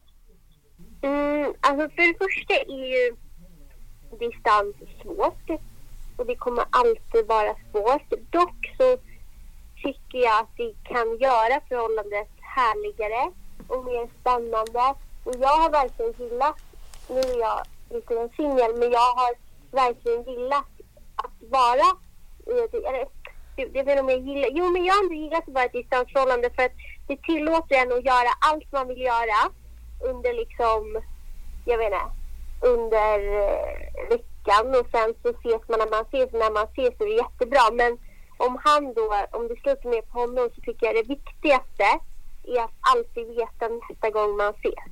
Mm, 1.01 1.53
alltså 1.61 1.89
för 1.89 2.07
det 2.07 2.17
första 2.17 2.53
är 2.53 2.87
ju 2.87 3.15
distans 4.19 4.75
svårt. 5.01 5.59
Och 6.17 6.25
det 6.25 6.35
kommer 6.35 6.65
alltid 6.69 7.27
vara 7.27 7.55
svårt. 7.71 8.09
Dock 8.31 8.75
så 8.77 8.97
tycker 9.83 10.17
jag 10.17 10.39
att 10.39 10.57
det 10.57 10.73
kan 10.83 11.17
göra 11.17 11.61
förhållandet 11.69 12.27
härligare 12.41 13.31
och 13.67 13.85
mer 13.85 14.09
spännande. 14.19 14.95
Och 15.23 15.35
jag 15.39 15.57
har 15.57 15.69
verkligen 15.69 16.13
gillat, 16.17 16.55
nu 17.09 17.19
är 17.19 17.39
jag 17.39 17.61
lite 17.89 18.19
en 18.19 18.29
singel, 18.29 18.75
men 18.79 18.91
jag 18.91 19.09
har 19.19 19.33
verkligen 19.71 20.23
gillat 20.23 20.71
att 21.15 21.49
vara 21.49 21.87
i 22.47 22.59
ett, 22.63 23.73
det 23.73 23.79
är 23.79 23.99
om 23.99 24.09
jag 24.09 24.19
gillar, 24.19 24.49
jo 24.51 24.69
men 24.69 24.85
jag 24.85 24.93
har 24.93 25.03
ändå 25.03 25.15
gillat 25.15 25.47
att 25.47 25.53
vara 25.53 25.63
i 25.63 25.67
ett 25.67 25.73
distansförhållande 25.73 26.49
för 26.55 26.63
att 26.63 26.71
det 27.07 27.21
tillåter 27.21 27.75
en 27.75 27.91
att 27.91 28.05
göra 28.05 28.29
allt 28.39 28.71
man 28.71 28.87
vill 28.87 29.01
göra 29.01 29.39
under 30.03 30.33
liksom, 30.33 31.01
jag 31.65 31.77
vet 31.77 31.93
inte, 31.93 32.05
under 32.61 33.19
veckan 34.09 34.36
veckan 34.47 34.75
och 34.79 34.87
sen 34.91 35.13
så 35.23 35.29
ses 35.29 35.67
man 35.69 35.79
när 35.79 35.89
man 35.89 36.05
ses 36.05 36.33
och 36.33 36.39
när 36.39 36.51
man 36.51 36.67
ses 36.73 36.97
så 36.97 37.03
är 37.03 37.07
det 37.09 37.15
jättebra. 37.23 37.71
Men 37.73 37.97
om 38.37 38.57
han 38.63 38.93
då, 38.93 39.15
om 39.31 39.47
det 39.47 39.55
slutar 39.61 39.89
med 39.89 40.09
på 40.11 40.19
honom 40.19 40.49
så 40.55 40.61
tycker 40.61 40.85
jag 40.85 40.95
det 40.95 41.09
viktigaste 41.15 41.83
är 42.43 42.59
att 42.63 42.71
alltid 42.95 43.27
veta 43.27 43.67
nästa 43.67 44.09
gång 44.09 44.37
man 44.37 44.53
ses. 44.53 44.91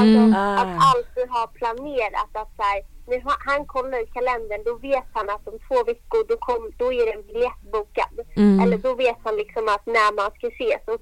Alltså 0.00 0.38
Ah. 0.38 0.54
att 0.60 0.72
alltid 0.94 1.28
ha 1.28 1.46
planerat 1.46 2.30
att 2.32 2.50
så 2.56 2.62
här, 2.62 2.82
när 3.06 3.22
han- 3.46 3.66
kollar 3.66 4.02
i 4.02 4.06
kalendern 4.06 4.62
då 4.64 4.74
vet 4.74 5.04
han 5.12 5.30
att 5.30 5.48
om 5.48 5.58
två 5.68 5.84
veckor 5.84 6.24
då, 6.28 6.36
kom, 6.36 6.70
då 6.78 6.92
är 6.92 7.06
det 7.06 7.12
en 7.12 7.22
biljett 7.26 7.62
bokad. 7.72 8.20
Mm. 8.36 8.60
Eller 8.60 8.78
då 8.78 8.94
vet 8.94 9.16
han 9.24 9.36
liksom 9.36 9.68
att 9.68 9.86
när 9.86 10.12
man 10.14 10.30
ska 10.30 10.46
ses. 10.46 10.82
Och 10.86 11.00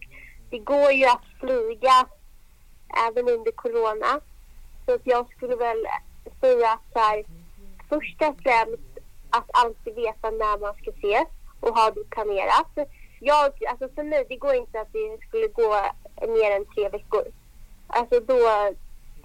det 0.51 0.59
går 0.59 0.91
ju 0.93 1.05
att 1.07 1.25
flyga 1.41 2.07
även 3.09 3.29
under 3.29 3.53
corona. 3.53 4.21
Så 4.87 4.95
att 4.95 5.01
jag 5.05 5.27
skulle 5.37 5.57
väl 5.57 5.87
säga 6.41 6.71
att 6.73 6.93
så 6.93 6.99
här, 6.99 7.25
först 7.93 8.23
och 8.29 8.37
främst 8.43 8.93
att 9.31 9.49
alltid 9.53 9.95
veta 9.95 10.31
när 10.31 10.59
man 10.59 10.75
ska 10.75 10.91
ses 10.91 11.29
och 11.61 11.75
ha 11.79 11.91
det 11.91 12.11
planerat. 12.11 12.73
Jag, 13.21 13.53
alltså 13.71 13.89
för 13.95 14.03
mig, 14.03 14.27
det 14.29 14.37
går 14.37 14.55
inte 14.55 14.81
att 14.81 14.93
det 14.93 15.19
skulle 15.27 15.49
gå 15.49 15.69
mer 16.37 16.51
än 16.57 16.67
tre 16.75 16.89
veckor. 16.89 17.25
Alltså 17.87 18.21
då 18.21 18.41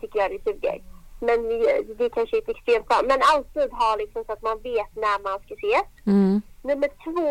tycker 0.02 0.20
jag 0.20 0.32
det 0.32 0.44
suger. 0.44 0.82
Men 1.20 1.44
det, 1.44 1.98
det 1.98 2.10
kanske 2.10 2.38
är 2.38 2.42
ett 2.42 2.50
extremt 2.50 2.88
fall. 2.88 3.06
Men 3.08 3.20
alltid 3.34 3.72
ha 3.72 3.96
liksom 3.96 4.24
så 4.26 4.32
att 4.34 4.42
man 4.42 4.62
vet 4.62 4.96
när 4.96 5.24
man 5.24 5.40
ska 5.40 5.54
ses. 5.54 5.88
Mm. 6.06 6.42
Nummer 6.62 6.90
två 7.06 7.30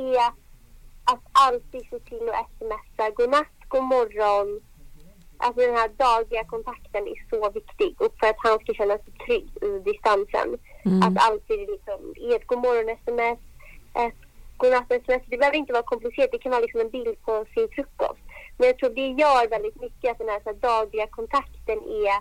är 0.00 0.26
att 1.04 1.24
alltid 1.32 1.82
se 1.90 1.98
till 1.98 2.30
att 2.30 2.50
smsa 2.58 3.10
godnatt, 3.10 3.56
god 3.68 3.84
morgon. 3.84 4.60
Alltså 5.36 5.60
den 5.60 5.76
här 5.76 5.88
dagliga 5.88 6.44
kontakten 6.44 7.02
är 7.08 7.18
så 7.30 7.50
viktig 7.50 8.00
och 8.00 8.14
för 8.20 8.26
att 8.26 8.36
han 8.38 8.58
ska 8.58 8.74
känna 8.74 8.98
sig 8.98 9.12
trygg 9.26 9.48
i 9.68 9.70
distansen. 9.90 10.48
Att 11.04 11.16
alltid 11.28 11.58
liksom 11.74 12.14
ge 12.16 12.34
ett 12.34 12.46
god 12.46 12.58
morgon 12.58 12.88
sms, 12.88 13.38
ett 14.04 14.20
godnatt 14.56 14.92
sms. 14.92 15.22
Det 15.26 15.38
behöver 15.38 15.58
inte 15.58 15.72
vara 15.72 15.92
komplicerat, 15.92 16.32
det 16.32 16.38
kan 16.38 16.52
vara 16.52 16.60
liksom 16.60 16.80
en 16.80 16.90
bild 16.90 17.22
på 17.26 17.44
sin 17.54 17.68
frukost. 17.74 18.24
Men 18.58 18.66
jag 18.66 18.78
tror 18.78 18.90
det 18.90 19.08
gör 19.22 19.48
väldigt 19.48 19.80
mycket 19.80 20.10
att 20.10 20.18
den 20.18 20.28
här, 20.28 20.40
så 20.40 20.48
här 20.48 20.60
dagliga 20.70 21.06
kontakten 21.06 21.78
är 22.04 22.16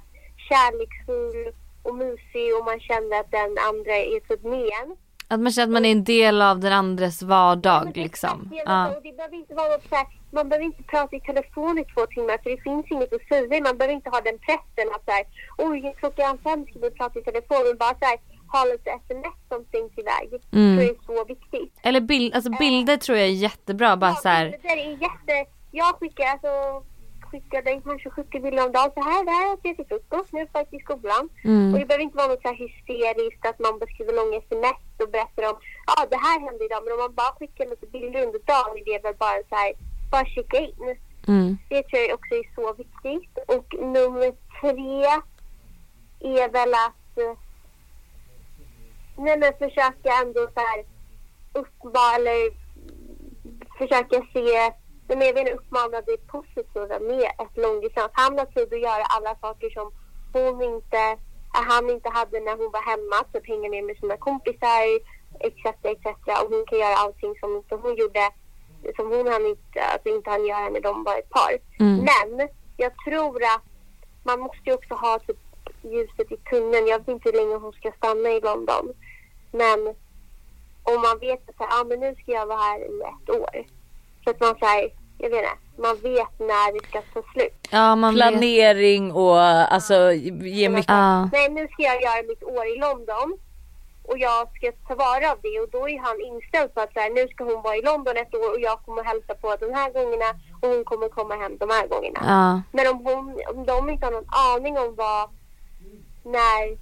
kärleksfull 0.48 1.54
och 1.84 1.96
mysig 1.96 2.48
och 2.58 2.66
man 2.66 2.80
känner 2.80 3.20
att 3.20 3.32
den 3.32 3.58
andra 3.70 3.96
är 3.96 4.20
typ 4.20 4.44
med 4.44 4.70
en. 4.82 4.90
Att 5.34 5.40
man 5.40 5.52
känner 5.52 5.68
att 5.68 5.74
man 5.74 5.86
är 5.86 5.92
en 5.92 6.04
del 6.04 6.42
av 6.42 6.60
den 6.60 6.74
andres 6.74 7.22
vardag 7.22 7.92
liksom. 7.96 8.52
Ja. 8.66 8.88
och 8.88 9.04
det 9.04 9.18
behöver 9.18 9.36
inte 9.36 9.54
vara 9.54 9.80
så 9.90 9.96
här, 9.96 10.08
man 10.32 10.50
behöver 10.50 10.66
inte 10.66 10.84
prata 10.84 11.16
i 11.16 11.20
telefon 11.20 11.80
i 11.80 11.86
två 11.94 12.06
timmar 12.06 12.38
för 12.44 12.50
det 12.50 12.62
finns 12.62 12.86
inget 12.90 13.14
att 13.14 13.28
säga. 13.28 13.64
Man 13.64 13.78
behöver 13.78 13.94
inte 13.94 14.10
ha 14.10 14.22
den 14.22 14.40
pressen 14.48 14.88
att 14.96 15.06
så 15.06 15.12
här, 15.12 15.26
oj 15.58 15.96
klockan 16.00 16.38
fem 16.44 16.66
ska 16.66 16.80
vi 16.80 16.92
prata 16.92 17.20
i 17.20 17.24
telefon. 17.24 17.64
Men 17.68 17.78
bara 17.78 17.96
så 18.00 18.06
här, 18.06 18.18
ha 18.54 18.66
lite 18.72 18.90
sms 18.90 19.38
som 19.50 19.66
stängs 19.70 19.94
iväg. 19.98 20.30
Mm. 20.52 20.78
Det 20.78 20.84
är 20.84 20.96
så 21.06 21.26
viktigt. 21.26 21.74
Eller 21.84 22.02
bild, 22.02 22.36
alltså 22.36 22.52
bilder 22.60 22.98
tror 22.98 23.18
jag 23.18 23.28
är 23.28 23.32
jättebra 23.32 23.98
bara 23.98 24.16
så 24.16 24.30
här. 24.30 24.46
Det 24.46 24.68
där 24.70 24.78
är 24.78 24.92
jätte... 24.92 25.36
Jag 25.72 25.96
skickar 25.96 26.26
alltså 26.26 26.84
skickade 27.34 27.82
kanske 27.88 28.10
70 28.10 28.40
bilder 28.40 28.66
om 28.66 28.72
dagen. 28.72 28.92
Så 28.96 29.02
här, 29.10 29.26
det 29.26 29.36
här 29.38 29.54
äter 29.54 29.68
jag 29.70 29.78
till 29.78 29.92
frukost. 29.92 30.30
Nu 30.34 30.40
är 30.40 30.50
jag 30.54 30.74
i 30.78 30.80
skolan. 30.86 31.24
Mm. 31.44 31.74
Och 31.74 31.80
det 31.80 31.86
behöver 31.86 32.08
inte 32.08 32.18
vara 32.18 32.28
något 32.28 32.42
så 32.42 32.50
här 32.52 32.64
hysteriskt 32.66 33.46
att 33.50 33.60
man 33.66 33.80
beskriver 33.84 34.14
långa 34.20 34.38
sms 34.46 34.84
och 35.04 35.10
berättar 35.16 35.44
om 35.52 35.58
ja 35.90 35.96
det 36.14 36.22
här 36.26 36.38
hände 36.46 36.66
idag. 36.66 36.82
Men 36.84 36.94
om 36.94 37.00
man 37.06 37.16
bara 37.22 37.34
skickar 37.40 37.66
lite 37.72 37.88
bilder 37.96 38.26
under 38.28 38.42
dagen 38.54 38.74
är 38.80 38.86
det 38.86 39.04
väl 39.08 39.18
bara 39.26 39.40
så 39.50 39.56
här, 39.62 39.72
bara 40.12 40.26
checka 40.36 40.58
in. 40.68 40.86
Mm. 41.28 41.58
Det 41.70 41.84
tror 41.84 42.02
jag 42.02 42.14
också 42.20 42.34
är 42.42 42.48
så 42.58 42.66
viktigt. 42.84 43.34
Och 43.54 43.68
nummer 43.96 44.30
tre 44.60 44.88
är 46.40 46.50
väl 46.58 46.74
att 46.88 47.14
eh, 47.24 47.36
nej 49.18 49.38
men 49.42 49.54
försöka 49.64 50.10
ändå 50.24 50.42
så 50.56 50.60
här 50.68 50.80
uppmana 51.62 52.16
eller 52.16 52.40
försöka 53.78 54.18
se, 54.34 54.74
jag 55.08 55.34
vill 55.34 55.54
uppmana 55.54 56.02
det 56.02 56.28
positiva 56.28 57.00
med 57.00 57.32
ett 57.44 57.58
långdistans. 57.58 58.12
Han 58.14 58.40
har 58.40 58.46
tid 58.46 58.74
att 58.74 58.80
göra 58.80 59.04
alla 59.04 59.36
saker 59.42 59.70
som 59.70 59.92
hon 60.34 60.62
inte, 60.62 60.98
äh, 61.58 61.64
han 61.72 61.90
inte 61.90 62.10
hade 62.10 62.40
när 62.40 62.58
hon 62.58 62.72
var 62.72 62.82
hemma, 62.82 63.24
typ 63.34 63.48
hänga 63.48 63.70
ner 63.70 63.82
med 63.82 63.98
sina 63.98 64.18
kompisar 64.18 64.84
etc. 65.40 65.66
etc. 65.84 66.06
Och 66.44 66.50
hon 66.50 66.66
kan 66.66 66.80
göra 66.80 66.96
allting 66.96 67.36
som 67.40 67.56
inte 67.56 67.76
hon 67.76 67.96
gjorde, 67.96 68.32
som 68.96 69.12
hon 69.12 69.28
hann 69.28 69.46
inte, 69.46 69.82
alltså 69.84 70.10
inte 70.10 70.30
hann 70.30 70.46
göra 70.46 70.70
när 70.70 70.82
de 70.82 71.04
var 71.04 71.18
ett 71.18 71.30
par. 71.30 71.54
Mm. 71.80 71.98
Men 72.10 72.50
jag 72.78 72.92
tror 73.06 73.44
att 73.44 73.64
man 74.24 74.40
måste 74.40 74.62
ju 74.66 74.74
också 74.74 74.94
ha 74.94 75.20
typ 75.20 75.38
ljuset 75.82 76.32
i 76.32 76.38
tunneln. 76.38 76.88
Jag 76.88 77.00
vet 77.00 77.08
inte 77.08 77.30
hur 77.30 77.38
länge 77.38 77.56
hon 77.56 77.74
ska 77.74 77.92
stanna 77.92 78.30
i 78.30 78.42
London. 78.42 78.94
Men 79.52 79.80
om 80.84 81.02
man 81.02 81.20
vet 81.20 81.50
att 81.50 81.74
ah, 81.74 81.84
men 81.84 82.00
nu 82.00 82.16
ska 82.16 82.32
jag 82.32 82.46
vara 82.46 82.58
här 82.58 82.80
i 82.80 83.02
ett 83.02 83.30
år. 83.30 83.66
Så 84.24 84.30
att 84.30 84.40
man 84.40 84.56
säger, 84.60 84.90
jag 85.18 85.30
vet 85.30 85.40
inte, 85.40 85.58
man 85.78 85.96
vet 85.96 86.40
när 86.40 86.74
det 86.74 86.88
ska 86.88 87.02
ta 87.14 87.32
slut. 87.34 87.68
Ja 87.72 87.96
man 87.96 88.16
vet. 88.16 88.22
Planering 88.22 89.12
och 89.12 89.40
alltså 89.40 90.14
ge 90.14 90.70
mycket. 90.70 90.90
Ja. 90.90 91.26
Nej, 91.26 91.50
nu 91.50 91.68
ska 91.68 91.84
jag 91.84 92.02
göra 92.02 92.24
mitt 92.28 92.44
år 92.44 92.66
i 92.68 92.80
London. 92.80 93.38
Och 94.06 94.18
jag 94.18 94.48
ska 94.56 94.72
ta 94.88 94.96
vara 94.96 95.32
av 95.32 95.38
det 95.42 95.60
och 95.60 95.70
då 95.72 95.90
är 95.90 96.00
han 96.00 96.22
inställd 96.22 96.74
på 96.74 96.82
att 96.82 96.94
så 96.94 97.00
här, 97.00 97.10
nu 97.10 97.28
ska 97.28 97.44
hon 97.44 97.62
vara 97.62 97.76
i 97.76 97.82
London 97.82 98.18
ett 98.18 98.36
år 98.36 98.52
och 98.54 98.60
jag 98.60 98.80
kommer 98.86 99.04
hälsa 99.04 99.34
på 99.36 99.56
de 99.60 99.74
här 99.74 99.92
gångerna 99.92 100.30
och 100.62 100.70
hon 100.70 100.84
kommer 100.84 101.10
komma 101.10 101.36
hem 101.36 101.58
de 101.58 101.70
här 101.70 101.88
gångerna. 101.88 102.20
Ja. 102.28 102.62
Men 102.72 102.88
om, 102.88 103.06
hon, 103.06 103.42
om 103.56 103.66
de 103.66 103.90
inte 103.90 104.06
har 104.06 104.12
någon 104.12 104.30
aning 104.56 104.78
om 104.78 104.96
vad, 104.96 105.30
när 106.24 106.78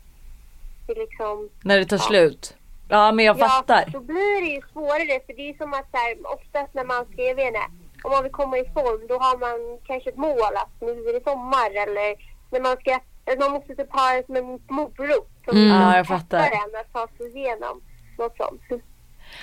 det 0.87 0.99
liksom 0.99 1.49
När 1.63 1.77
det 1.77 1.85
tar 1.85 1.97
slut. 1.97 2.55
Ja 2.93 3.11
men 3.11 3.25
jag 3.25 3.39
fattar. 3.39 3.83
Ja, 3.85 3.91
då 3.93 3.99
blir 3.99 4.41
det 4.41 4.51
ju 4.55 4.61
svårare 4.73 5.19
för 5.25 5.33
det 5.37 5.49
är 5.49 5.53
som 5.57 5.73
att 5.73 5.87
så 5.91 5.97
här, 5.97 6.11
oftast 6.35 6.73
när 6.73 6.85
man 6.93 7.05
ska, 7.05 7.21
jag 7.21 7.35
vet 7.35 7.47
inte, 7.47 7.65
om 8.03 8.11
man 8.11 8.23
vill 8.23 8.31
komma 8.31 8.57
i 8.57 8.65
form 8.65 9.07
då 9.07 9.15
har 9.25 9.37
man 9.45 9.79
kanske 9.87 10.09
ett 10.09 10.17
mål 10.17 10.53
att 10.63 10.73
nu 10.81 10.91
är 11.09 11.13
det 11.13 11.23
sommar 11.23 11.69
eller 11.85 12.09
när 12.51 12.61
man 12.67 12.75
ska, 12.81 12.91
man 13.39 13.51
måste 13.51 13.75
typ 13.75 13.91
ha 13.93 14.07
det 14.15 14.25
som 14.25 14.35
en 14.35 14.59
morot 14.77 15.29
som 15.45 15.57
Mm. 15.57 15.67
Ja, 15.67 15.97
jag 15.97 16.07
fattar. 16.07 16.39
en 16.39 16.79
att 16.81 16.93
ta 16.93 17.07
sig 17.17 17.37
igenom 17.37 17.81
något 18.17 18.37
sånt. 18.37 18.61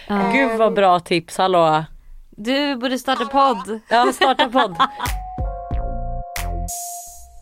Ja. 0.09 0.31
Gud 0.33 0.59
vad 0.59 0.75
bra 0.75 1.01
tips, 1.01 1.39
hallå. 1.39 1.85
Du 2.31 2.77
borde 2.77 2.99
starta 2.99 3.25
podd. 3.25 3.81
Ja 3.91 4.13
starta 4.13 4.49
podd. 4.49 4.77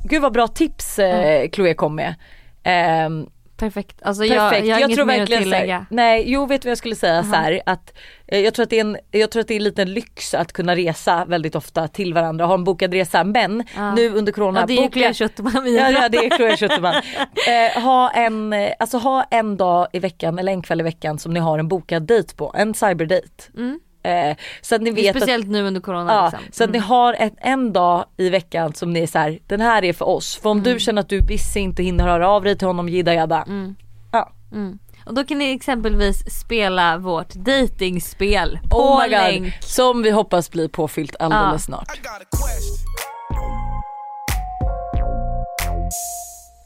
Gud 0.08 0.22
vad 0.22 0.32
bra 0.32 0.48
tips 0.48 0.98
eh, 0.98 1.50
Chloé 1.50 1.74
kom 1.74 1.94
med. 1.94 2.14
Ehm, 2.62 3.26
Perfekt. 3.56 4.02
Alltså 4.02 4.22
Perfekt. 4.22 4.36
jag, 4.58 4.66
jag 4.66 4.74
har 4.76 4.80
inget 4.84 4.96
tror 4.96 5.06
mer 5.06 5.14
att 5.14 5.20
verkligen 5.20 5.42
här- 5.42 5.60
tillägga. 5.60 5.86
nej, 5.90 6.24
jo 6.26 6.46
vet 6.46 6.62
du 6.62 6.66
vad 6.66 6.70
jag 6.70 6.78
skulle 6.78 6.94
säga 6.96 7.22
så 7.22 7.34
här 7.34 7.60
att 7.66 7.92
eh, 8.28 8.40
jag 8.40 8.54
tror 8.54 8.62
att 8.62 8.70
det 8.70 8.76
är 8.76 8.80
en, 8.80 8.96
jag 9.10 9.30
tror 9.30 9.40
att 9.40 9.48
det 9.48 9.54
är 9.54 9.56
en 9.56 9.64
liten 9.64 9.92
lyx 9.92 10.34
att 10.34 10.52
kunna 10.52 10.76
resa 10.76 11.24
väldigt 11.24 11.54
ofta 11.54 11.88
till 11.88 12.14
varandra, 12.14 12.46
ha 12.46 12.54
en 12.54 12.64
bokad 12.64 12.92
resa 12.94 13.24
men 13.24 13.64
Ja. 13.76 13.94
nu 13.94 14.10
under 14.14 14.32
corona 14.32 14.60
Ja, 14.60 14.66
det 14.66 14.72
är 14.72 14.82
boka- 14.82 14.92
Claire 14.92 15.14
Schuterman 15.14 15.64
vi 15.64 15.76
Ja, 15.78 15.90
ja 15.90 16.08
det 16.08 16.18
är 16.18 16.30
Chloé 16.36 16.56
Schuterman. 16.56 16.94
eh, 17.74 17.82
ha, 17.82 18.10
en, 18.10 18.54
alltså, 18.78 18.98
ha 18.98 19.22
en 19.30 19.56
dag 19.56 19.86
i 19.92 19.98
veckan 19.98 20.38
eller 20.38 20.52
en 20.52 20.62
kväll 20.62 20.80
i 20.80 20.84
veckan 20.84 21.18
som 21.18 21.32
ni 21.34 21.40
har 21.40 21.58
en 21.58 21.68
bokad 21.68 22.02
dejt 22.02 22.34
på, 22.36 22.52
en 22.56 22.74
cyberdate. 22.74 23.44
Mm. 23.56 23.80
Eh, 24.06 24.36
så 24.60 24.74
att 24.74 24.82
ni 24.82 24.90
vet 24.90 25.16
att 25.16 25.22
Speciellt 25.22 25.46
nu 25.48 25.62
under 25.62 25.80
corona 25.80 26.12
Ja, 26.12 26.24
liksom. 26.24 26.40
så 26.52 26.64
att 26.64 26.70
ni 26.70 26.78
har 26.78 27.14
ett, 27.18 27.34
en 27.36 27.72
dag 27.72 28.04
i 28.16 28.30
veckan 28.30 28.74
som 28.74 28.92
ni 28.92 29.00
är 29.00 29.06
så 29.06 29.18
här, 29.18 29.38
den 29.46 29.60
här 29.60 29.84
är 29.84 29.92
för 29.92 30.04
oss. 30.08 30.36
För 30.36 30.50
om 30.50 30.62
du 30.62 30.78
känner 30.80 31.00
att 31.00 31.08
du 31.08 31.16
är 31.16 31.22
busy 31.22 31.60
inte 31.60 31.82
hinner 31.82 32.04
höra 32.04 32.28
av 32.28 32.42
dig 32.44 32.58
till 32.58 32.66
honom, 32.66 32.88
jidda 32.88 33.14
jadda. 33.14 33.42
Mm. 33.42 33.74
Ja. 34.12 34.32
Mm. 34.52 34.78
Och 35.06 35.14
då 35.14 35.24
kan 35.24 35.38
ni 35.38 35.52
exempelvis 35.54 36.40
spela 36.40 36.98
vårt 36.98 37.34
datingspel 37.34 38.58
på 38.70 38.76
Oh 38.76 38.98
my 39.02 39.04
god, 39.04 39.10
länk. 39.10 39.62
som 39.62 40.02
vi 40.02 40.10
hoppas 40.10 40.50
blir 40.50 40.68
påfyllt 40.68 41.16
alldeles 41.18 41.52
Ja. 41.52 41.58
snart. 41.58 42.00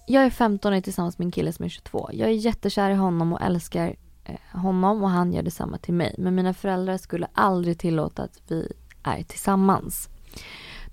Jag 0.07 0.25
är 0.25 0.31
15 0.31 0.73
och 0.73 0.77
är 0.79 0.81
tillsammans 0.83 1.19
med 1.19 1.25
en 1.27 1.33
kille 1.33 1.53
som 1.53 1.65
är 1.65 1.69
22. 1.69 2.11
Jag 2.13 2.29
är 2.29 2.33
jättekär 2.33 2.91
i 2.91 2.95
honom 2.95 3.33
och 3.33 3.43
älskar 3.43 3.95
Eh, 4.25 4.61
honom 4.61 5.03
och 5.03 5.11
han 5.11 5.33
gör 5.33 5.43
detsamma 5.43 5.79
till 5.79 5.95
mig. 5.95 6.15
Men 6.19 6.35
mina 6.35 6.55
föräldrar 6.55 6.97
skulle 6.97 7.27
aldrig 7.33 7.79
tillåta 7.79 8.23
att 8.23 8.43
vi 8.49 8.73
är 9.03 9.23
tillsammans. 9.23 10.09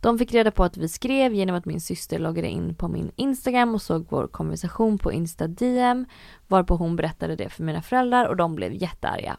De 0.01 0.17
fick 0.19 0.33
reda 0.33 0.51
på 0.51 0.63
att 0.63 0.77
vi 0.77 0.87
skrev 0.87 1.33
genom 1.33 1.55
att 1.55 1.65
min 1.65 1.81
syster 1.81 2.19
loggade 2.19 2.47
in 2.47 2.75
på 2.75 2.87
min 2.87 3.11
Instagram 3.15 3.75
och 3.75 3.81
såg 3.81 4.05
vår 4.09 4.27
konversation 4.27 4.97
på 4.97 5.11
Insta 5.11 5.47
DM 5.47 6.05
varpå 6.47 6.75
hon 6.75 6.95
berättade 6.95 7.35
det 7.35 7.49
för 7.49 7.63
mina 7.63 7.81
föräldrar 7.81 8.25
och 8.25 8.35
de 8.35 8.55
blev 8.55 8.73
jättearga. 8.73 9.37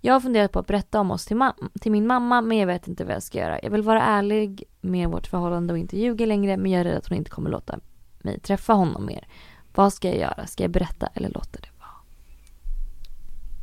Jag 0.00 0.12
har 0.12 0.20
funderat 0.20 0.52
på 0.52 0.58
att 0.58 0.66
berätta 0.66 1.00
om 1.00 1.10
oss 1.10 1.24
till, 1.26 1.40
till 1.80 1.92
min 1.92 2.06
mamma 2.06 2.40
men 2.40 2.58
jag 2.58 2.66
vet 2.66 2.88
inte 2.88 3.04
vad 3.04 3.14
jag 3.14 3.22
ska 3.22 3.38
göra. 3.38 3.58
Jag 3.62 3.70
vill 3.70 3.82
vara 3.82 4.02
ärlig 4.02 4.64
med 4.80 5.08
vårt 5.08 5.26
förhållande 5.26 5.72
och 5.72 5.78
inte 5.78 5.98
ljuga 5.98 6.26
längre 6.26 6.56
men 6.56 6.70
jag 6.70 6.80
är 6.80 6.84
rädd 6.84 6.96
att 6.96 7.08
hon 7.08 7.18
inte 7.18 7.30
kommer 7.30 7.50
låta 7.50 7.78
mig 8.18 8.40
träffa 8.40 8.72
honom 8.72 9.06
mer. 9.06 9.28
Vad 9.74 9.92
ska 9.92 10.08
jag 10.08 10.18
göra? 10.18 10.46
Ska 10.46 10.64
jag 10.64 10.70
berätta 10.70 11.06
eller 11.06 11.28
låta 11.28 11.58
det? 11.60 11.68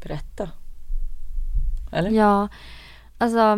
Berätta. 0.03 0.49
Eller? 1.91 2.09
Ja, 2.09 2.47
alltså. 3.17 3.57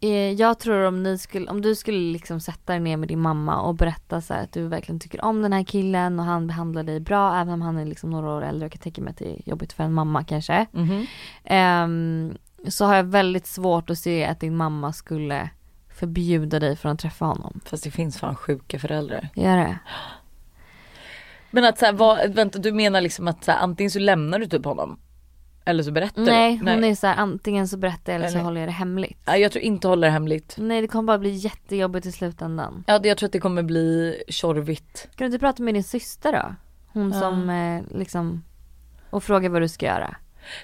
eh, 0.00 0.32
Jag 0.32 0.58
tror 0.58 0.84
om, 0.86 1.02
ni 1.02 1.18
skulle, 1.18 1.50
om 1.50 1.60
du 1.62 1.74
skulle 1.74 2.12
liksom 2.12 2.40
sätta 2.40 2.72
dig 2.72 2.80
ner 2.80 2.96
med 2.96 3.08
din 3.08 3.20
mamma 3.20 3.60
och 3.60 3.74
berätta 3.74 4.20
så 4.20 4.34
här 4.34 4.42
att 4.42 4.52
du 4.52 4.68
verkligen 4.68 5.00
tycker 5.00 5.24
om 5.24 5.42
den 5.42 5.52
här 5.52 5.64
killen 5.64 6.18
och 6.20 6.24
han 6.26 6.46
behandlar 6.46 6.82
dig 6.82 7.00
bra 7.00 7.36
även 7.36 7.54
om 7.54 7.62
han 7.62 7.78
är 7.78 7.84
liksom 7.86 8.10
några 8.10 8.30
år 8.30 8.42
äldre. 8.44 8.64
Jag 8.64 8.72
kan 8.72 8.80
tänka 8.80 9.02
mig 9.02 9.10
att 9.10 9.16
det 9.16 9.32
är 9.32 9.48
jobbigt 9.48 9.72
för 9.72 9.84
en 9.84 9.92
mamma 9.92 10.24
kanske. 10.24 10.66
Mhm. 10.72 11.06
Ehm, 11.44 12.36
så 12.68 12.84
har 12.84 12.94
jag 12.96 13.04
väldigt 13.04 13.46
svårt 13.46 13.90
att 13.90 13.98
se 13.98 14.24
att 14.24 14.40
din 14.40 14.56
mamma 14.56 14.92
skulle 14.92 15.50
förbjuda 15.88 16.58
dig 16.60 16.76
från 16.76 16.92
att 16.92 16.98
träffa 16.98 17.24
honom. 17.24 17.60
Fast 17.64 17.84
det 17.84 17.90
finns 17.90 18.18
fan 18.18 18.36
sjuka 18.36 18.78
föräldrar. 18.78 19.28
Gör 19.34 19.56
det? 19.56 19.78
Men 21.50 21.64
att 21.64 21.78
såhär, 21.78 21.92
vad, 21.92 22.34
vänta 22.34 22.58
du 22.58 22.72
menar 22.72 23.00
liksom 23.00 23.28
att 23.28 23.44
såhär, 23.44 23.58
antingen 23.58 23.90
så 23.90 23.98
lämnar 23.98 24.38
du 24.38 24.46
typ 24.46 24.64
honom. 24.64 24.98
Eller 25.68 25.82
så 25.82 25.92
berättar 25.92 26.22
Nej, 26.22 26.60
du. 26.64 26.70
hon 26.72 26.84
är 26.84 26.94
så 26.94 27.06
här, 27.06 27.16
antingen 27.16 27.68
så 27.68 27.76
berättar 27.76 28.12
jag 28.12 28.20
eller 28.20 28.28
så 28.28 28.34
Eller- 28.34 28.44
håller 28.44 28.60
jag 28.60 28.68
det 28.68 28.72
hemligt. 28.72 29.18
Nej, 29.26 29.40
jag 29.40 29.52
tror 29.52 29.64
inte 29.64 29.88
håller 29.88 30.06
det 30.08 30.12
hemligt. 30.12 30.54
Nej 30.58 30.80
det 30.80 30.88
kommer 30.88 31.06
bara 31.06 31.18
bli 31.18 31.30
jättejobbigt 31.30 32.06
i 32.06 32.12
slutändan. 32.12 32.84
Ja 32.86 33.00
jag 33.04 33.18
tror 33.18 33.26
att 33.26 33.32
det 33.32 33.40
kommer 33.40 33.62
bli 33.62 34.22
tjorvigt. 34.28 35.02
Kan 35.16 35.24
du 35.24 35.26
inte 35.26 35.38
prata 35.38 35.62
med 35.62 35.74
din 35.74 35.84
syster 35.84 36.32
då? 36.32 36.54
Hon 36.86 37.12
Ja. 37.12 37.20
som 37.20 37.50
eh, 37.50 37.98
liksom 37.98 38.44
och 39.10 39.24
fråga 39.24 39.48
vad 39.48 39.62
du 39.62 39.68
ska 39.68 39.86
göra. 39.86 40.16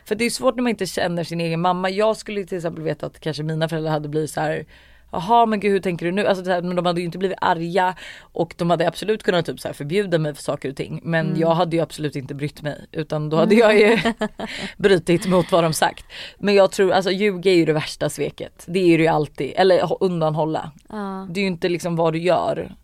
För 0.05 0.14
det 0.14 0.24
är 0.24 0.30
svårt 0.30 0.55
när 0.57 0.62
man 0.62 0.70
inte 0.70 0.86
känner 0.86 1.24
sin 1.24 1.40
egen 1.40 1.61
mamma. 1.61 1.90
Jag 1.90 2.16
skulle 2.16 2.44
till 2.44 2.57
exempel 2.59 2.82
veta 2.84 3.07
att 3.07 3.20
kanske 3.20 3.42
mina 3.42 3.68
föräldrar 3.68 3.90
hade 3.92 4.09
blivit 4.09 4.30
så 4.30 4.40
här. 4.40 4.64
Jaha 5.13 5.47
men 5.47 5.61
gud 5.61 5.73
hur 5.73 5.81
tänker 5.81 6.07
du 6.07 6.13
nu? 6.13 6.27
Alltså, 6.27 6.45
så 6.45 6.51
här, 6.51 6.63
men 6.63 6.77
de 6.77 6.87
hade 6.87 7.01
ju 7.01 7.05
inte 7.07 7.19
blivit 7.19 7.39
arga 7.41 7.95
och 8.21 8.55
de 8.59 8.71
hade 8.71 8.89
absolut 8.89 9.23
kunnat 9.23 9.47
typ 9.47 9.61
så 9.61 9.69
här, 9.69 9.73
förbjuda 9.73 10.19
mig 10.19 10.35
för 10.35 10.43
saker 10.43 10.71
och 10.71 10.77
ting. 10.77 11.01
Men 11.05 11.27
Mm. 11.27 11.41
jag 11.41 11.51
hade 11.55 11.77
ju 11.77 11.83
absolut 11.83 12.17
inte 12.17 12.35
brytt 12.35 12.63
mig 12.63 12.87
utan 12.93 13.29
då 13.31 13.37
hade 13.37 13.55
jag 13.55 13.79
ju 13.81 13.99
brutit 14.77 15.27
mot 15.27 15.53
vad 15.53 15.65
de 15.65 15.73
sagt. 15.73 16.05
Men 16.39 16.55
jag 16.55 16.71
tror 16.73 16.93
alltså 16.93 17.11
ljuga 17.11 17.51
är 17.51 17.57
ju 17.57 17.65
det 17.65 17.73
värsta 17.73 18.11
sveket. 18.11 18.65
Det 18.69 18.95
är 18.95 18.99
det 18.99 19.05
ju 19.05 19.09
alltid. 19.11 19.53
Eller 19.57 20.03
undanhålla. 20.05 20.71
Ja. 20.89 21.27
Det 21.31 21.41
är 21.41 21.43
ju 21.43 21.49
inte 21.49 21.69
liksom 21.69 21.97
vad 21.97 22.13
du 22.13 22.19
gör. 22.19 22.77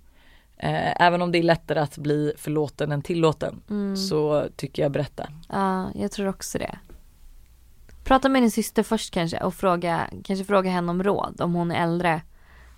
Eh, 0.60 1.02
även 1.02 1.22
om 1.22 1.32
det 1.32 1.38
är 1.38 1.42
lättare 1.42 1.78
att 1.80 1.98
bli 1.98 2.32
förlåten 2.38 2.92
än 2.92 3.02
tillåten 3.02 3.60
Mm. 3.70 3.96
så 3.96 4.46
tycker 4.56 4.82
jag 4.82 4.92
berätta. 4.92 5.28
ja, 5.48 5.90
jag 5.94 6.10
tror 6.12 6.28
också 6.28 6.58
det. 6.58 6.78
Prata 8.08 8.28
med 8.28 8.42
din 8.42 8.50
syster 8.50 8.82
först 8.82 9.14
kanske 9.14 9.38
och 9.38 9.54
fråga, 9.54 10.10
kanske 10.24 10.44
fråga 10.44 10.70
henne 10.70 10.90
om 10.90 11.02
råd 11.02 11.40
om 11.40 11.54
hon 11.54 11.70
är 11.70 11.82
äldre. 11.82 12.22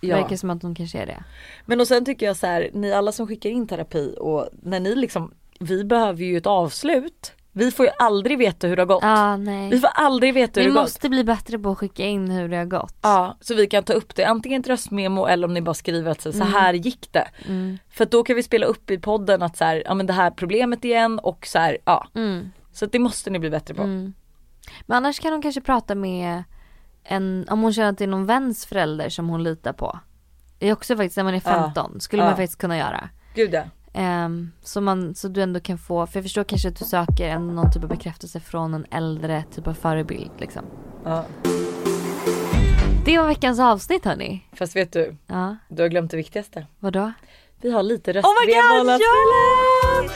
Det 0.01 0.07
Ja. 0.07 0.17
verkar 0.17 0.37
som 0.37 0.51
att 0.51 0.63
hon 0.63 0.75
kanske 0.75 0.99
är 0.99 1.07
det. 1.07 1.25
Men 1.67 1.81
och 1.81 1.89
sen 1.89 2.05
tycker 2.05 2.27
jag 2.27 2.37
så 2.37 2.47
här, 2.47 2.71
ni 2.73 2.93
alla 2.93 3.13
som 3.13 3.27
skickar 3.27 3.51
in 3.51 3.67
terapi 3.67 4.15
och 4.21 4.49
när 4.63 4.81
ni 4.81 4.95
liksom, 4.95 5.35
vi 5.61 5.85
behöver 5.85 6.25
ju 6.25 6.37
ett 6.37 6.47
avslut. 6.47 7.33
Vi 7.53 7.71
får 7.71 7.87
ju 7.87 7.93
aldrig 7.99 8.39
veta 8.39 8.67
hur 8.67 8.77
det 8.77 8.83
har 8.83 8.87
gått. 8.87 9.03
Ja, 9.03 9.37
Vi 9.71 9.79
får 9.81 9.91
aldrig 9.95 10.35
veta 10.35 10.61
hur 10.61 10.67
Vi 10.67 10.73
det 10.73 10.79
har 10.79 10.83
gått. 10.85 10.91
måste 10.91 11.09
bli 11.09 11.25
bättre 11.25 11.59
på 11.59 11.71
att 11.71 11.79
skicka 11.79 12.05
in 12.05 12.31
hur 12.31 12.49
det 12.49 12.57
har 12.57 12.65
gått. 12.65 12.95
Ja, 13.03 13.37
så 13.41 13.55
vi 13.55 13.67
kan 13.67 13.83
ta 13.85 13.93
upp 13.93 14.15
det 14.15 14.25
antingen 14.25 14.61
ett 14.61 14.69
röstmemo 14.69 15.27
eller 15.27 15.47
om 15.49 15.55
ni 15.55 15.63
bara 15.63 15.75
skriver 15.75 16.11
att 16.11 16.21
så, 16.21 16.33
så 16.33 16.45
här 16.45 16.73
gick 16.75 17.13
det. 17.13 17.29
Mm. 17.49 17.79
För 17.91 18.05
då 18.07 18.23
kan 18.23 18.37
vi 18.37 18.43
spela 18.43 18.67
upp 18.67 18.91
i 18.91 18.99
podden 18.99 19.43
att 19.43 19.57
så 19.57 19.65
här, 19.65 19.83
ja 19.87 19.95
men 19.95 20.07
det 20.07 20.13
här 20.13 20.31
problemet 20.31 20.85
igen 20.85 21.19
och 21.19 21.47
så 21.47 21.59
här, 21.59 21.79
ja. 21.85 22.09
Mm. 22.15 22.51
Så 22.73 22.87
det 22.87 22.99
måste 22.99 23.31
ni 23.31 23.39
bli 23.39 23.51
bättre 23.51 23.75
på. 23.75 23.83
Men 24.87 24.97
annars 24.97 25.21
kan 25.21 25.33
hon 25.33 25.43
kanske 25.43 25.61
prata 25.61 25.95
med 25.95 26.43
en, 27.05 27.47
om 27.51 27.63
hon 27.63 27.73
känner 27.73 27.89
att 27.89 27.99
det 27.99 28.05
är 28.05 28.09
någon 28.09 28.27
väns 28.27 28.67
förälder 28.67 29.09
som 29.09 29.29
hon 29.29 29.43
litar 29.43 29.73
på. 29.73 29.99
Det 30.59 30.69
är 30.69 30.73
också 30.73 30.97
faktiskt 30.97 31.17
när 31.17 31.25
man 31.25 31.35
är 31.35 31.43
Ja. 31.45 31.51
15, 31.65 32.01
skulle 32.01 32.23
Ja. 32.23 32.27
man 32.29 32.37
faktiskt 32.37 32.59
kunna 32.61 32.79
göra. 32.79 33.09
Gud 33.35 33.55
ja. 33.55 33.63
Ehm, 33.93 34.51
så, 34.63 34.81
man, 34.81 35.15
så 35.15 35.29
du 35.29 35.43
ändå 35.43 35.61
kan 35.61 35.79
få, 35.79 36.07
för 36.07 36.19
jag 36.19 36.25
förstår 36.25 36.45
kanske 36.45 36.69
att 36.69 36.77
du 36.79 36.85
söker 36.85 37.29
en, 37.29 37.55
någon 37.55 37.73
typ 37.73 37.83
av 37.83 37.89
bekräftelse 37.89 38.41
från 38.41 38.75
en 38.75 38.87
äldre 38.91 39.45
typ 39.55 39.67
av 39.67 39.75
förebild 39.75 40.31
liksom. 40.39 40.63
ja. 41.05 41.25
Det 43.05 43.19
var 43.19 43.27
veckans 43.27 43.61
avsnitt 43.61 44.05
hörni. 44.05 44.49
Fast 44.53 44.77
vet 44.77 44.93
du, 44.93 45.17
Ja, 45.27 45.57
du 45.69 45.83
har 45.83 45.89
glömt 45.89 46.11
det 46.11 46.17
viktigaste. 46.17 46.67
vadå? 46.79 47.13
Vi 47.61 47.71
har 47.71 47.83
lite 47.83 48.11
Oh 48.11 48.15
my 48.47 48.55
god, 48.55 49.01
ja! 49.01 50.11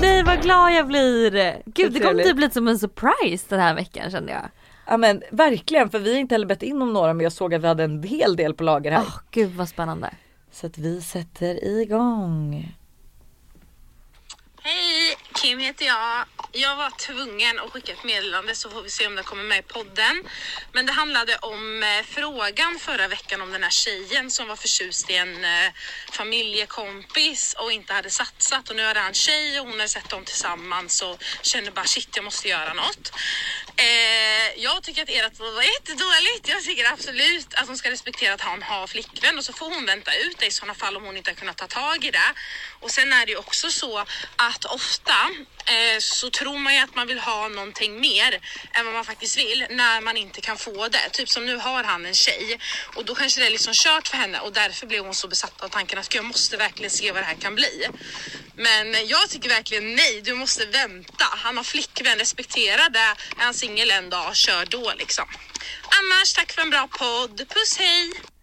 Nej 0.00 0.22
vad 0.22 0.42
glad 0.42 0.72
jag 0.72 0.86
blir! 0.86 1.62
Gud 1.64 1.92
det 1.92 2.00
kommer 2.00 2.00
trevligt. 2.00 2.26
typ 2.26 2.36
bli 2.36 2.50
som 2.50 2.68
en 2.68 2.78
surprise 2.78 3.46
den 3.48 3.60
här 3.60 3.74
veckan 3.74 4.10
kände 4.10 4.32
jag. 4.32 4.48
Ja 4.86 4.96
men 4.96 5.22
verkligen 5.30 5.90
för 5.90 5.98
vi 5.98 6.12
har 6.12 6.20
inte 6.20 6.34
heller 6.34 6.46
bett 6.46 6.62
in 6.62 6.82
om 6.82 6.92
några 6.92 7.14
men 7.14 7.24
jag 7.24 7.32
såg 7.32 7.54
att 7.54 7.62
vi 7.62 7.66
hade 7.66 7.84
en 7.84 8.02
hel 8.02 8.36
del 8.36 8.54
på 8.54 8.64
lager 8.64 8.90
här. 8.92 9.02
Åh 9.06 9.18
gud 9.30 9.50
vad 9.50 9.68
spännande. 9.68 10.10
Så 10.52 10.66
att 10.66 10.78
vi 10.78 11.02
sätter 11.02 11.64
igång. 11.64 12.74
Hej, 14.62 15.16
Kim 15.42 15.58
heter 15.58 15.86
jag. 15.86 16.24
Jag 16.52 16.76
var 16.76 16.90
tvungen 16.90 17.58
att 17.58 17.70
skicka 17.70 17.92
ett 17.92 18.04
meddelande 18.04 18.54
så 18.54 18.70
får 18.70 18.82
vi 18.82 18.90
se 18.90 19.06
om 19.06 19.14
det 19.14 19.22
kommer 19.22 19.42
med 19.42 19.58
i 19.58 19.62
podden. 19.62 20.24
Men 20.72 20.86
det 20.86 20.92
handlade 20.92 21.36
om 21.36 21.82
eh, 21.82 21.88
frågan 22.06 22.78
förra 22.78 23.08
veckan 23.08 23.40
om 23.40 23.52
den 23.52 23.62
här 23.62 23.70
tjejen 23.70 24.30
som 24.30 24.48
var 24.48 24.56
förtjust 24.56 25.10
i 25.10 25.14
en 25.14 25.44
eh, 25.44 25.72
familjekompis 26.12 27.54
och 27.58 27.72
inte 27.72 27.92
hade 27.92 28.10
satsat. 28.10 28.70
Och 28.70 28.76
nu 28.76 28.82
är 28.82 28.94
det 28.94 29.00
en 29.00 29.14
tjej 29.14 29.60
och 29.60 29.66
hon 29.66 29.80
har 29.80 29.86
sett 29.86 30.08
dem 30.10 30.24
tillsammans 30.24 31.02
och 31.02 31.24
känner 31.42 31.70
bara 31.70 31.84
shit 31.84 32.08
jag 32.16 32.24
måste 32.24 32.48
göra 32.48 32.72
något. 32.74 33.12
Eh, 33.76 34.62
jag 34.62 34.82
tycker 34.82 35.02
att 35.02 35.08
ert 35.08 35.38
var 35.38 35.62
jättedåligt. 35.62 36.48
Jag 36.48 36.62
tycker 36.62 36.92
absolut 36.92 37.54
att 37.54 37.66
hon 37.66 37.78
ska 37.78 37.90
respektera 37.90 38.34
att 38.34 38.40
han 38.40 38.62
har 38.62 38.86
flickvän 38.86 39.38
och 39.38 39.44
så 39.44 39.52
får 39.52 39.70
hon 39.74 39.86
vänta 39.86 40.14
ut 40.14 40.38
det 40.38 40.46
i 40.46 40.50
sådana 40.50 40.74
fall 40.74 40.96
om 40.96 41.04
hon 41.04 41.16
inte 41.16 41.30
har 41.30 41.36
kunnat 41.36 41.56
ta 41.56 41.66
tag 41.66 42.04
i 42.04 42.10
det. 42.10 42.32
Och 42.80 42.90
sen 42.90 43.12
är 43.12 43.26
det 43.26 43.32
ju 43.32 43.38
också 43.38 43.70
så 43.70 43.98
att 44.36 44.64
ofta 44.64 45.27
Eh, 45.68 45.98
så 45.98 46.30
tror 46.30 46.58
man 46.58 46.74
ju 46.74 46.80
att 46.80 46.94
man 46.94 47.06
vill 47.06 47.18
ha 47.18 47.48
någonting 47.48 48.00
mer 48.00 48.40
än 48.72 48.84
vad 48.84 48.94
man 48.94 49.04
faktiskt 49.04 49.38
vill 49.38 49.66
när 49.70 50.00
man 50.00 50.16
inte 50.16 50.40
kan 50.40 50.56
få 50.56 50.88
det. 50.88 51.08
Typ 51.12 51.28
som 51.28 51.46
nu 51.46 51.56
har 51.56 51.84
han 51.84 52.06
en 52.06 52.14
tjej 52.14 52.58
och 52.94 53.04
då 53.04 53.14
kanske 53.14 53.40
det 53.40 53.46
är 53.46 53.50
liksom 53.50 53.72
kört 53.74 54.08
för 54.08 54.16
henne 54.16 54.40
och 54.40 54.52
därför 54.52 54.86
blev 54.86 55.04
hon 55.04 55.14
så 55.14 55.28
besatt 55.28 55.60
av 55.60 55.68
tanken 55.68 55.98
att 55.98 56.14
jag 56.14 56.24
måste 56.24 56.56
verkligen 56.56 56.90
se 56.90 57.12
vad 57.12 57.22
det 57.22 57.26
här 57.26 57.34
kan 57.34 57.54
bli. 57.54 57.88
Men 58.56 59.06
jag 59.06 59.30
tycker 59.30 59.48
verkligen 59.48 59.94
nej, 59.94 60.20
du 60.24 60.34
måste 60.34 60.66
vänta. 60.66 61.24
Han 61.30 61.56
har 61.56 61.64
flickvän, 61.64 62.18
respektera 62.18 62.88
det. 62.88 62.98
Är 63.38 63.44
han 63.44 63.54
singel 63.54 63.90
en 63.90 64.10
dag, 64.10 64.36
kör 64.36 64.66
då 64.66 64.92
liksom. 64.98 65.24
Annars, 65.88 66.32
tack 66.32 66.52
för 66.52 66.62
en 66.62 66.70
bra 66.70 66.88
podd. 66.88 67.38
Puss 67.48 67.78
hej! 67.78 68.37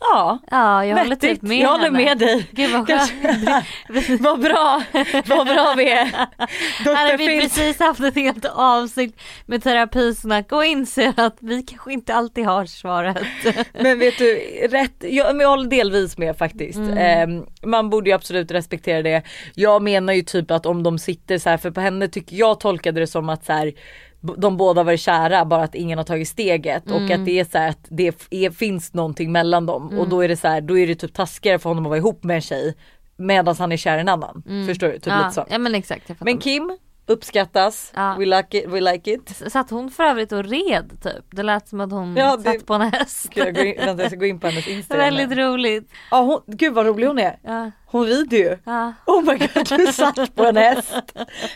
Ja, 0.00 0.38
Ja 0.50 0.84
jag 0.84 0.98
håller 0.98 1.16
typ 1.16 1.42
med 1.42 1.58
jag 1.58 1.68
håller 1.68 1.84
henne. 1.84 1.98
med 1.98 2.18
dig. 2.18 2.46
Gud 2.50 2.70
vad 2.70 2.86
skönt. 2.86 4.20
vad 4.20 4.40
bra, 4.40 4.82
vad 5.26 5.46
bra 5.46 5.74
vi 5.76 5.90
är. 5.90 6.06
Hade 6.96 7.16
vi 7.16 7.40
precis 7.40 7.78
haft 7.78 8.00
ett 8.00 8.14
helt 8.14 8.44
avsnitt 8.44 9.20
med 9.46 9.62
terapisnack 9.62 10.52
och 10.52 10.64
inser 10.64 11.14
att 11.16 11.36
vi 11.40 11.62
kanske 11.62 11.92
inte 11.92 12.14
alltid 12.14 12.46
har 12.46 12.66
svaret. 12.66 13.18
Men 13.72 13.98
vet 13.98 14.18
du, 14.18 14.34
rätt, 14.70 14.94
jag, 15.00 15.26
men 15.36 15.40
jag 15.40 15.48
håller 15.48 15.70
delvis 15.70 16.18
med 16.18 16.36
faktiskt. 16.36 16.80
Ehm, 16.96 17.46
man 17.62 17.90
borde 17.90 18.10
ju 18.10 18.16
absolut 18.16 18.50
respektera 18.50 19.02
det. 19.02 19.22
Jag 19.54 19.82
menar 19.82 20.12
ju 20.12 20.22
typ 20.22 20.50
att 20.50 20.66
om 20.66 20.82
de 20.82 20.98
sitter 20.98 21.38
så 21.38 21.50
här, 21.50 21.56
för 21.56 21.70
på 21.70 21.80
henne 21.80 22.08
tycker 22.08 22.36
jag 22.36 22.60
tolkade 22.60 23.00
det 23.00 23.06
som 23.06 23.28
att 23.28 23.44
så 23.44 23.52
här, 23.52 23.72
de 24.20 24.56
båda 24.56 24.82
var 24.82 24.96
kära 24.96 25.44
bara 25.44 25.62
att 25.62 25.74
ingen 25.74 25.98
har 25.98 26.04
tagit 26.04 26.28
steget 26.28 26.90
och 26.90 27.10
att 27.10 27.24
det 27.24 27.40
är 27.40 27.44
så 27.44 27.58
här 27.58 27.68
att 27.68 27.86
det 27.88 28.28
är, 28.30 28.50
finns 28.50 28.94
någonting 28.94 29.32
mellan 29.32 29.66
dem 29.66 29.98
och 29.98 30.08
då 30.08 30.20
är 30.20 30.28
det 30.28 30.36
så 30.36 30.48
här, 30.48 30.60
då 30.60 30.78
är 30.78 30.86
det 30.86 30.94
typ 30.94 31.14
taskigare 31.14 31.58
för 31.58 31.70
honom 31.70 31.86
att 31.86 31.88
vara 31.88 31.98
ihop 31.98 32.24
med 32.24 32.34
en 32.34 32.40
tjej 32.40 32.74
medan 33.16 33.56
han 33.58 33.72
är 33.72 33.76
kär 33.76 33.98
i 33.98 34.00
en 34.00 34.08
annan. 34.08 34.42
Förstår 34.66 34.86
du? 34.86 34.92
Typ 34.92 35.06
ja, 35.06 35.18
lite 35.18 35.30
så. 35.30 35.46
ja 35.50 35.58
men 35.58 35.74
exakt. 35.74 36.10
Men 36.20 36.38
Kim 36.38 36.78
uppskattas, 37.08 37.92
Ja. 37.94 38.16
we, 38.18 38.26
like 38.26 38.58
it, 38.58 38.66
we 38.68 38.80
like 38.80 39.12
it. 39.12 39.42
Satt 39.52 39.70
hon 39.70 39.90
för 39.90 40.04
övrigt 40.04 40.32
och 40.32 40.44
red 40.44 40.90
typ? 41.02 41.24
Det 41.30 41.42
lät 41.42 41.68
som 41.68 41.80
att 41.80 41.90
hon 41.92 42.16
Ja, 42.16 42.36
det- 42.36 42.42
satt 42.52 42.66
på 42.66 42.74
en 42.74 42.80
häst. 42.92 43.26
Gud, 43.34 43.46
jag, 43.46 43.54
går 43.54 43.64
in, 43.64 43.76
vänta, 43.76 44.02
jag 44.02 44.10
ska 44.10 44.18
gå 44.20 44.26
in 44.26 44.40
på 44.40 44.46
hennes 44.46 44.68
Instagram. 44.68 45.04
Väldigt 45.14 45.38
roligt. 45.38 45.90
Ja, 46.10 46.20
hon, 46.20 46.40
gud 46.56 46.74
vad 46.74 46.86
rolig 46.86 47.06
hon 47.06 47.18
är. 47.18 47.38
Ja, 47.42 47.70
Hon 47.86 48.06
rider 48.06 48.36
ju. 48.38 48.58
ja. 48.64 48.94
Oh 49.06 49.22
my 49.22 49.38
god 49.38 49.78
du 49.78 49.92
satt 49.92 50.34
på 50.34 50.44
en 50.44 50.56
häst 50.56 50.92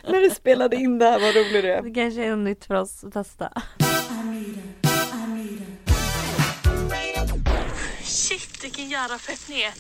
när 0.09 0.21
du 0.21 0.31
spelade 0.31 0.77
in 0.77 0.99
det 0.99 1.05
här, 1.05 1.21
vad 1.21 1.35
rolig 1.35 1.65
du 1.65 1.73
är. 1.73 1.83
Det 1.83 1.91
kanske 1.95 2.25
är 2.25 2.37
nytt 2.37 2.65
för 2.65 2.75
oss 2.75 3.05
att 3.05 3.13
testa. 3.13 3.53
Shit 8.05 8.65
vilken 8.65 8.89
jävla 8.89 9.19
pepp 9.19 9.49
ni 9.49 9.63
är. 9.63 9.73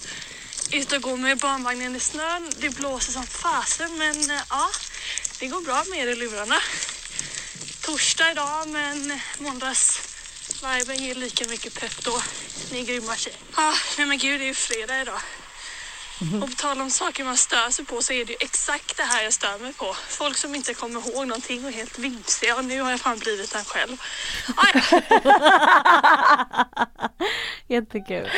Ute 0.73 0.97
och 0.97 1.03
gå 1.03 1.17
med 1.17 1.39
barnvagnen 1.39 1.97
i 1.97 2.01
snön. 2.01 2.51
Det 2.61 2.77
blåser 2.77 3.13
som 3.13 3.23
fasen 3.23 3.99
men 3.99 4.15
eh, 4.37 4.43
ja, 4.51 4.67
det 5.43 5.49
går 5.49 5.61
bra 5.61 5.83
med 5.91 5.99
er 5.99 6.09
i 6.13 6.15
lurarna. 6.15 6.59
Torsdag 7.85 8.31
idag 8.31 8.69
men 8.69 9.21
måndags 9.39 10.01
viben 10.63 10.97
ger 10.97 11.15
lika 11.15 11.45
mycket 11.49 11.81
pepp 11.81 12.05
då. 12.05 12.13
Ni 12.73 12.81
är 12.81 12.87
grymma 12.87 13.17
tjejer. 13.17 13.39
Ah, 13.55 13.75
nej 13.99 14.07
men 14.07 14.19
gud 14.19 14.41
det 14.41 14.45
är 14.45 14.47
ju 14.47 14.55
fredag 14.55 15.01
idag. 15.01 15.21
Och 16.43 16.51
på 16.51 16.57
tal 16.57 16.81
om 16.81 16.91
saker 16.91 17.25
man 17.25 17.37
stör 17.37 17.71
sig 17.71 17.85
på 17.85 18.03
så 18.03 18.13
är 18.13 18.25
det 18.25 18.33
ju 18.33 18.39
exakt 18.41 18.97
det 18.97 19.03
här 19.03 19.23
jag 19.23 19.33
stör 19.33 19.59
mig 19.59 19.73
på. 19.73 19.97
Folk 20.09 20.37
som 20.37 20.55
inte 20.55 20.75
kommer 20.75 21.01
ihåg 21.01 21.27
någonting 21.27 21.65
och 21.65 21.71
är 21.71 21.75
helt 21.75 21.99
vimsiga 21.99 22.57
och 22.57 22.65
nu 22.65 22.81
har 22.81 22.91
jag 22.91 23.01
fan 23.01 23.19
blivit 23.19 23.55
en 23.55 23.65
själv. 23.65 23.97
Ah, 24.57 24.67
ja. 24.75 24.83
Jättekul. 27.75 28.29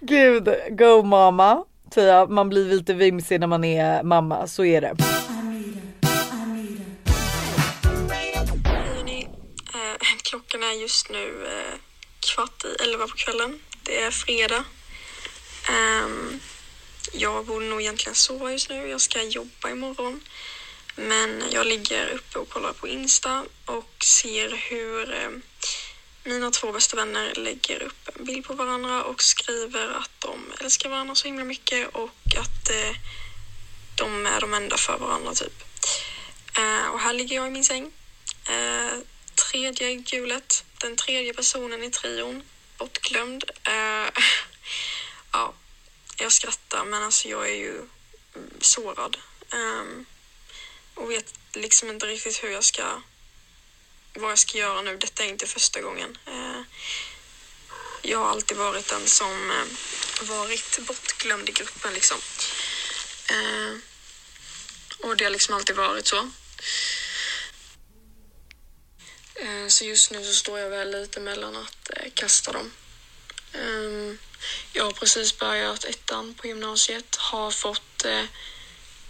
Gud, 0.00 0.44
go 0.70 1.02
jag, 1.94 2.30
man 2.30 2.48
blir 2.48 2.64
lite 2.64 2.94
vimsig 2.94 3.40
när 3.40 3.46
man 3.46 3.64
är 3.64 4.02
mamma, 4.02 4.46
så 4.46 4.64
är 4.64 4.80
det. 4.80 5.13
Är 10.74 10.78
just 10.78 11.08
nu 11.08 11.46
eh, 11.46 11.78
kvart 12.20 12.64
i 12.64 12.82
elva 12.82 13.06
på 13.06 13.16
kvällen. 13.16 13.60
Det 13.82 14.02
är 14.02 14.10
fredag. 14.10 14.64
Um, 15.70 16.40
jag 17.12 17.46
borde 17.46 17.66
nog 17.66 17.80
egentligen 17.80 18.14
sova 18.14 18.52
just 18.52 18.68
nu. 18.68 18.88
Jag 18.88 19.00
ska 19.00 19.22
jobba 19.22 19.70
imorgon. 19.70 20.20
Men 20.96 21.44
jag 21.50 21.66
ligger 21.66 22.08
uppe 22.08 22.38
och 22.38 22.48
kollar 22.48 22.72
på 22.72 22.88
Insta 22.88 23.44
och 23.64 24.04
ser 24.04 24.50
hur 24.50 25.14
eh, 25.14 25.30
mina 26.24 26.50
två 26.50 26.72
bästa 26.72 26.96
vänner 26.96 27.34
lägger 27.34 27.82
upp 27.82 28.08
en 28.14 28.24
bild 28.24 28.44
på 28.44 28.54
varandra 28.54 29.04
och 29.04 29.22
skriver 29.22 29.88
att 29.88 30.10
de 30.18 30.52
älskar 30.60 30.88
varandra 30.90 31.14
så 31.14 31.26
himla 31.26 31.44
mycket 31.44 31.88
och 31.88 32.36
att 32.38 32.70
eh, 32.70 32.96
de 33.96 34.26
är 34.26 34.40
de 34.40 34.54
enda 34.54 34.76
för 34.76 34.98
varandra 34.98 35.34
typ. 35.34 35.62
Eh, 36.56 36.86
och 36.86 37.00
här 37.00 37.12
ligger 37.12 37.36
jag 37.36 37.46
i 37.46 37.50
min 37.50 37.64
säng. 37.64 37.92
Eh, 38.48 38.98
Tredje 39.34 39.94
gulet, 39.94 40.64
den 40.80 40.96
tredje 40.96 41.34
personen 41.34 41.82
i 41.82 41.90
trion, 41.90 42.42
bortglömd. 42.78 43.44
Uh, 43.68 44.10
ja, 45.32 45.54
jag 46.16 46.32
skrattar 46.32 46.84
men 46.84 47.02
alltså 47.02 47.28
jag 47.28 47.50
är 47.50 47.54
ju 47.54 47.78
mm, 48.34 48.50
sårad. 48.60 49.16
Um, 49.52 50.06
och 50.94 51.10
vet 51.10 51.34
liksom 51.52 51.90
inte 51.90 52.06
riktigt 52.06 52.42
hur 52.42 52.50
jag 52.50 52.64
ska, 52.64 53.02
vad 54.14 54.30
jag 54.30 54.38
ska 54.38 54.58
göra 54.58 54.82
nu. 54.82 54.96
Detta 54.96 55.24
är 55.24 55.28
inte 55.28 55.46
första 55.46 55.80
gången. 55.80 56.18
Uh, 56.28 56.62
jag 58.02 58.18
har 58.18 58.30
alltid 58.30 58.56
varit 58.56 58.88
den 58.88 59.06
som 59.06 59.50
uh, 59.50 59.64
varit 60.28 60.78
bortglömd 60.86 61.48
i 61.48 61.52
gruppen 61.52 61.94
liksom. 61.94 62.18
Och 64.98 65.16
det 65.16 65.24
har 65.24 65.30
liksom 65.30 65.54
alltid 65.54 65.76
varit 65.76 66.06
så. 66.06 66.30
Mm. 69.36 69.70
Så 69.70 69.84
just 69.84 70.10
nu 70.10 70.24
så 70.24 70.32
står 70.34 70.58
jag 70.58 70.70
väl 70.70 70.90
lite 70.90 71.20
mellan 71.20 71.56
att 71.56 71.90
eh, 71.96 72.10
kasta 72.14 72.52
dem. 72.52 72.72
Ehm, 73.52 74.18
jag 74.72 74.84
har 74.84 74.92
precis 74.92 75.38
börjat 75.38 75.84
ettan 75.84 76.34
på 76.34 76.46
gymnasiet, 76.46 77.16
har 77.16 77.50
fått 77.50 78.04
eh, 78.04 78.24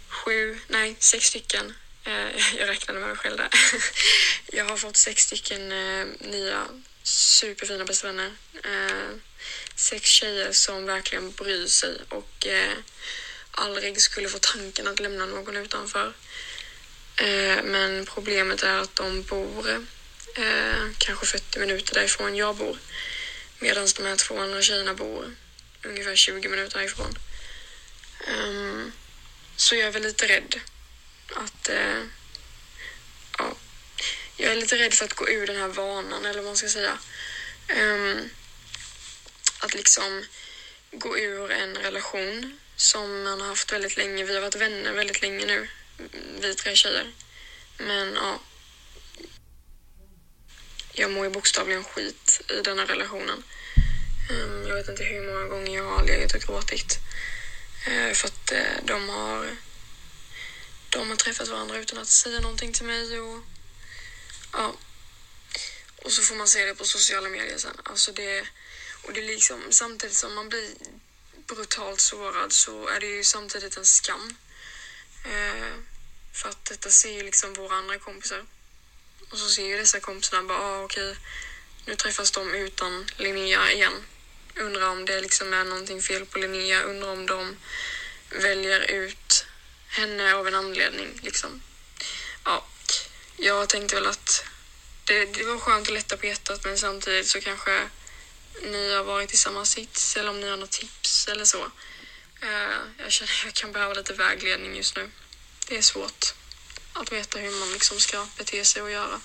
sju, 0.07 0.59
nej 0.67 0.95
sex 0.99 1.25
stycken. 1.25 1.73
Eh, 2.03 2.55
jag 2.59 2.69
räknade 2.69 2.99
med 2.99 3.09
mig 3.09 3.17
själv 3.17 3.37
där. 3.37 3.49
Jag 4.51 4.65
har 4.65 4.77
fått 4.77 4.97
sex 4.97 5.23
stycken 5.23 5.69
nya 6.19 6.67
superfina 7.03 7.85
bästa 7.85 8.07
vänner. 8.07 8.31
Ehm, 8.63 9.21
sex 9.75 10.09
tjejer 10.09 10.51
som 10.51 10.85
verkligen 10.85 11.31
bryr 11.31 11.67
sig 11.67 11.97
och 12.09 12.47
aldrig 13.51 14.01
skulle 14.01 14.29
få 14.29 14.39
tanken 14.39 14.87
att 14.87 14.99
lämna 14.99 15.25
någon 15.25 15.57
utanför. 15.57 16.13
Ehm, 17.17 17.65
men 17.65 18.05
problemet 18.05 18.63
är 18.63 18.77
att 18.77 18.95
de 18.95 19.23
bor 19.23 19.85
eh, 20.35 20.89
kanske 20.97 21.25
40 21.25 21.59
minuter 21.59 21.93
därifrån 21.93 22.35
jag 22.35 22.55
bor. 22.55 22.77
Medan 23.59 23.87
de 23.97 24.05
här 24.05 24.15
två 24.15 24.39
andra 24.39 24.61
tjejerna 24.61 24.93
bor 24.93 25.35
ungefär 25.83 26.15
20 26.15 26.49
minuter 26.49 26.79
därifrån. 26.79 27.17
Um, 28.27 28.91
så 29.55 29.75
jag 29.75 29.87
är 29.87 29.91
väl 29.91 30.03
lite 30.03 30.27
rädd 30.27 30.59
att... 31.35 31.69
Eh, 31.69 32.03
ja, 33.37 33.55
jag 34.37 34.51
är 34.51 34.55
lite 34.55 34.77
rädd 34.77 34.93
för 34.93 35.05
att 35.05 35.13
gå 35.13 35.29
ur 35.29 35.47
den 35.47 35.55
här 35.55 35.67
vanan, 35.67 36.25
eller 36.25 36.39
vad 36.39 36.45
man 36.45 36.57
ska 36.57 36.69
säga. 36.69 36.97
Um, 37.75 38.29
att 39.59 39.73
liksom 39.73 40.25
gå 40.91 41.17
ur 41.17 41.51
en 41.51 41.75
relation 41.75 42.59
som 42.75 43.23
man 43.23 43.41
har 43.41 43.47
haft 43.47 43.71
väldigt 43.71 43.97
länge. 43.97 44.23
Vi 44.23 44.33
har 44.33 44.41
varit 44.41 44.55
vänner 44.55 44.91
väldigt 44.91 45.21
länge 45.21 45.45
nu, 45.45 45.69
vi 46.39 46.55
tre 46.55 46.75
tjejer. 46.75 47.11
Men 47.77 48.13
ja 48.15 48.39
jag 50.95 51.11
mår 51.11 51.25
ju 51.25 51.31
bokstavligen 51.31 51.83
skit 51.83 52.41
i 52.49 52.61
den 52.61 52.79
här 52.79 52.85
relationen. 52.85 53.43
Ehm, 54.29 54.67
jag 54.67 54.75
vet 54.75 54.89
inte 54.89 55.03
hur 55.03 55.33
många 55.33 55.47
gånger 55.47 55.75
jag 55.75 55.89
har 55.89 56.03
legat 56.03 56.33
och 56.33 56.41
gråtit. 56.41 56.99
Eh, 57.87 58.13
för 58.13 58.27
att 58.27 58.51
eh, 58.51 58.85
de 58.85 59.09
har 59.09 59.55
de 60.89 61.09
har 61.09 61.15
träffat 61.15 61.47
varandra 61.47 61.77
utan 61.77 61.97
att 61.99 62.07
säga 62.07 62.39
någonting 62.39 62.73
till 62.73 62.85
mig 62.85 63.19
och 63.19 63.43
ja. 64.51 64.75
Och 65.95 66.11
så 66.11 66.21
får 66.21 66.35
man 66.35 66.47
se 66.47 66.65
det 66.65 66.75
på 66.75 66.85
sociala 66.85 67.29
medier 67.29 67.57
sen. 67.57 67.77
Alltså 67.83 68.11
det, 68.11 68.47
och 69.01 69.13
det 69.13 69.19
är 69.19 69.27
liksom 69.27 69.61
samtidigt 69.69 70.17
som 70.17 70.35
man 70.35 70.49
blir 70.49 70.69
brutalt 71.47 72.01
sårad 72.01 72.53
så 72.53 72.87
är 72.87 72.99
det 72.99 73.07
ju 73.07 73.23
samtidigt 73.23 73.77
en 73.77 73.85
skam. 73.85 74.35
Eh, 75.25 75.73
för 76.33 76.49
att 76.49 76.65
detta 76.65 76.89
ser 76.89 77.11
ju 77.11 77.23
liksom 77.23 77.53
våra 77.53 77.75
andra 77.75 77.99
kompisar. 77.99 78.45
Och 79.29 79.37
så 79.37 79.49
ser 79.49 79.67
ju 79.67 79.77
dessa 79.77 79.99
kompisarna 79.99 80.43
bara, 80.43 80.59
ah, 80.59 80.83
okej, 80.83 81.15
nu 81.85 81.95
träffas 81.95 82.31
de 82.31 82.53
utan 82.53 83.05
Linnea 83.17 83.71
igen. 83.71 84.03
Undrar 84.55 84.89
om 84.89 85.05
det 85.05 85.21
liksom 85.21 85.53
är 85.53 85.63
någonting 85.63 86.01
fel 86.01 86.25
på 86.25 86.39
Linnea, 86.39 86.81
undrar 86.81 87.09
om 87.09 87.25
de 87.25 87.55
väljer 88.29 88.91
ut 88.91 89.45
henne 89.87 90.33
av 90.33 90.47
en 90.47 90.55
anledning 90.55 91.19
liksom. 91.23 91.61
Ja, 92.43 92.65
jag 93.37 93.69
tänkte 93.69 93.95
väl 93.95 94.07
att 94.07 94.45
det, 95.03 95.25
det 95.25 95.43
var 95.43 95.57
skönt 95.57 95.87
att 95.87 95.93
lätta 95.93 96.17
på 96.17 96.25
hjärtat 96.25 96.63
men 96.63 96.77
samtidigt 96.77 97.27
så 97.27 97.41
kanske 97.41 97.89
ni 98.61 98.93
har 98.93 99.03
varit 99.03 99.33
i 99.33 99.37
samma 99.37 99.65
sits 99.65 100.17
eller 100.17 100.29
om 100.29 100.41
ni 100.41 100.49
har 100.49 100.57
något 100.57 100.71
tips 100.71 101.27
eller 101.27 101.45
så. 101.45 101.71
Eh, 102.41 102.77
jag 102.97 103.11
känner 103.11 103.31
att 103.31 103.45
jag 103.45 103.53
kan 103.53 103.71
behöva 103.71 103.93
lite 103.93 104.13
vägledning 104.13 104.75
just 104.75 104.95
nu. 104.95 105.11
Det 105.67 105.77
är 105.77 105.81
svårt 105.81 106.33
att 107.01 107.11
veta 107.11 107.39
hur 107.39 107.59
man 107.59 107.73
liksom 107.73 107.97
ska 107.97 108.17
bete 108.37 108.63
sig 108.63 108.81
och 108.81 108.91
göra. 108.91 109.17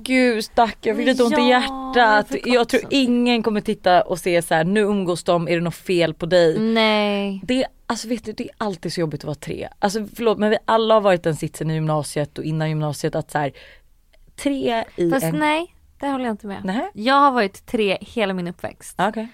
Gud 0.00 0.44
stack 0.44 0.78
jag 0.80 0.96
fick 0.96 1.06
lite 1.06 1.22
ont 1.22 1.38
i 1.38 1.42
hjärtat. 1.42 2.26
jag 2.44 2.68
tror 2.68 2.82
ingen 2.90 3.42
kommer 3.42 3.60
titta 3.60 4.02
och 4.02 4.18
se 4.18 4.42
så 4.42 4.54
här: 4.54 4.64
nu 4.64 4.80
umgås 4.80 5.24
de, 5.24 5.48
är 5.48 5.54
det 5.54 5.60
något 5.60 5.74
fel 5.74 6.14
på 6.14 6.26
dig? 6.26 6.58
Nej. 6.58 7.40
Det, 7.44 7.66
alltså 7.86 8.08
vet 8.08 8.24
du, 8.24 8.32
det 8.32 8.44
är 8.44 8.50
alltid 8.58 8.92
så 8.92 9.00
jobbigt 9.00 9.20
att 9.20 9.24
vara 9.24 9.34
tre. 9.34 9.68
Alltså 9.78 10.06
förlåt 10.14 10.38
men 10.38 10.50
vi 10.50 10.58
alla 10.64 10.94
har 10.94 11.00
varit 11.00 11.22
den 11.22 11.36
sitsen 11.36 11.70
i 11.70 11.74
gymnasiet 11.74 12.38
och 12.38 12.44
innan 12.44 12.68
gymnasiet 12.68 13.14
att 13.14 13.30
så 13.30 13.38
här, 13.38 13.52
tre 14.36 14.84
i 14.96 15.10
Fast 15.10 15.24
en... 15.24 15.38
nej, 15.38 15.74
det 16.00 16.06
håller 16.08 16.24
jag 16.24 16.32
inte 16.32 16.46
med. 16.46 16.64
Nej. 16.64 16.90
Jag 16.94 17.14
har 17.14 17.30
varit 17.30 17.66
tre 17.66 17.98
hela 18.00 18.34
min 18.34 18.48
uppväxt. 18.48 18.94
Okej. 18.98 19.28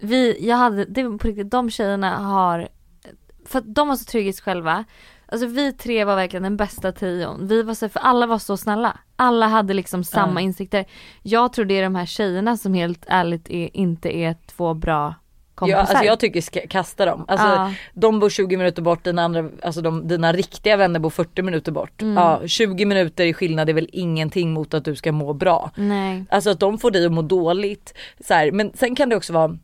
Vi, 0.00 0.46
jag 0.48 0.56
hade, 0.56 0.84
det 0.84 1.02
var 1.02 1.18
på 1.18 1.28
riktigt, 1.28 1.50
de 1.50 1.70
tjejerna 1.70 2.18
har, 2.18 2.68
för 3.46 3.58
att 3.58 3.74
de 3.74 3.88
var 3.88 3.96
så 3.96 4.04
trygga 4.04 4.30
i 4.30 4.32
sig 4.32 4.42
själva. 4.42 4.84
Alltså 5.34 5.46
vi 5.46 5.72
tre 5.72 6.04
var 6.04 6.16
verkligen 6.16 6.42
den 6.42 6.56
bästa 6.56 6.92
trion. 6.92 7.46
Vi 7.48 7.62
var 7.62 7.74
så, 7.74 7.88
för 7.88 8.00
alla 8.00 8.26
var 8.26 8.38
så 8.38 8.56
snälla. 8.56 8.98
Alla 9.16 9.46
hade 9.46 9.74
liksom 9.74 10.04
samma 10.04 10.40
Ja. 10.40 10.44
insikter. 10.44 10.84
Jag 11.22 11.52
tror 11.52 11.64
det 11.64 11.78
är 11.78 11.82
de 11.82 11.94
här 11.94 12.06
tjejerna 12.06 12.56
som 12.56 12.74
helt 12.74 13.04
ärligt 13.08 13.50
är, 13.50 13.76
inte 13.76 14.16
är 14.16 14.36
två 14.46 14.74
bra 14.74 15.14
kompisar. 15.54 15.78
Ja, 15.78 15.80
alltså 15.86 16.04
jag 16.04 16.20
tycker 16.20 16.40
ska 16.40 16.60
kasta 16.68 17.06
dem. 17.06 17.24
Alltså 17.28 17.46
Ja. 17.46 17.72
de 17.94 18.20
bor 18.20 18.30
20 18.30 18.56
minuter 18.56 18.82
bort, 18.82 19.04
dina, 19.04 19.22
andra, 19.22 19.48
alltså 19.62 19.80
de, 19.80 20.08
dina 20.08 20.32
riktiga 20.32 20.76
vänner 20.76 21.00
bor 21.00 21.10
40 21.10 21.42
minuter 21.42 21.72
bort. 21.72 22.02
Mm. 22.02 22.14
Ja, 22.14 22.40
20 22.46 22.84
minuter 22.84 23.24
i 23.24 23.34
skillnad 23.34 23.68
är 23.68 23.72
väl 23.74 23.88
ingenting 23.92 24.52
mot 24.52 24.74
att 24.74 24.84
du 24.84 24.96
ska 24.96 25.12
må 25.12 25.32
bra. 25.32 25.70
Nej. 25.74 26.24
Alltså 26.30 26.50
att 26.50 26.60
de 26.60 26.78
får 26.78 26.90
dig 26.90 27.06
att 27.06 27.12
må 27.12 27.22
dåligt. 27.22 27.94
Så 28.20 28.34
här, 28.34 28.50
men 28.52 28.72
sen 28.74 28.94
kan 28.94 29.08
det 29.08 29.16
också 29.16 29.32
vara 29.32 29.58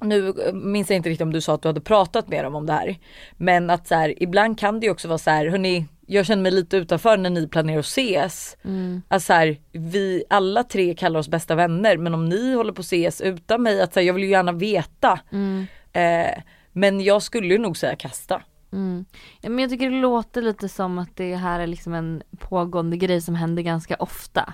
nu 0.00 0.28
eh, 0.28 0.52
minns 0.52 0.90
jag 0.90 0.96
inte 0.96 1.08
riktigt 1.08 1.22
om 1.22 1.32
du 1.32 1.40
sa 1.40 1.54
att 1.54 1.62
du 1.62 1.68
hade 1.68 1.80
pratat 1.80 2.28
med 2.28 2.44
dem 2.44 2.54
om 2.54 2.66
det 2.66 2.72
här. 2.72 2.98
Men 3.36 3.70
att 3.70 3.86
så 3.86 3.94
här, 3.94 4.22
ibland 4.22 4.58
kan 4.58 4.80
det 4.80 4.86
ju 4.86 4.92
också 4.92 5.08
vara 5.08 5.18
så 5.18 5.30
här, 5.30 5.46
hörni, 5.46 5.86
jag 6.06 6.26
känner 6.26 6.42
mig 6.42 6.52
lite 6.52 6.76
utanför 6.76 7.16
när 7.16 7.30
ni 7.30 7.48
planerar 7.48 7.78
att 7.78 7.84
ses. 7.84 8.56
Mm. 8.64 9.02
Att 9.08 9.22
så 9.22 9.32
här, 9.32 9.56
vi 9.72 10.24
alla 10.30 10.64
tre 10.64 10.94
kallar 10.94 11.20
oss 11.20 11.28
bästa 11.28 11.54
vänner 11.54 11.96
men 11.96 12.14
om 12.14 12.28
ni 12.28 12.54
håller 12.54 12.72
på 12.72 12.80
att 12.80 12.86
ses 12.86 13.20
utan 13.20 13.62
mig, 13.62 13.80
att 13.82 13.94
så 13.94 14.00
här, 14.00 14.06
jag 14.06 14.14
vill 14.14 14.24
ju 14.24 14.30
gärna 14.30 14.52
veta. 14.52 15.20
Mm. 15.32 15.66
Eh, 15.92 16.42
men 16.72 17.00
jag 17.00 17.22
skulle 17.22 17.48
ju 17.48 17.58
nog 17.58 17.76
säga 17.76 17.96
kasta. 17.96 18.42
Mm. 18.72 19.04
Ja, 19.40 19.50
men 19.50 19.58
jag 19.58 19.70
tycker 19.70 19.90
det 19.90 20.00
låter 20.00 20.42
lite 20.42 20.68
som 20.68 20.98
att 20.98 21.16
det 21.16 21.36
här 21.36 21.60
är 21.60 21.66
liksom 21.66 21.94
en 21.94 22.22
pågående 22.38 22.96
grej 22.96 23.20
som 23.20 23.34
händer 23.34 23.62
ganska 23.62 23.96
ofta. 23.96 24.52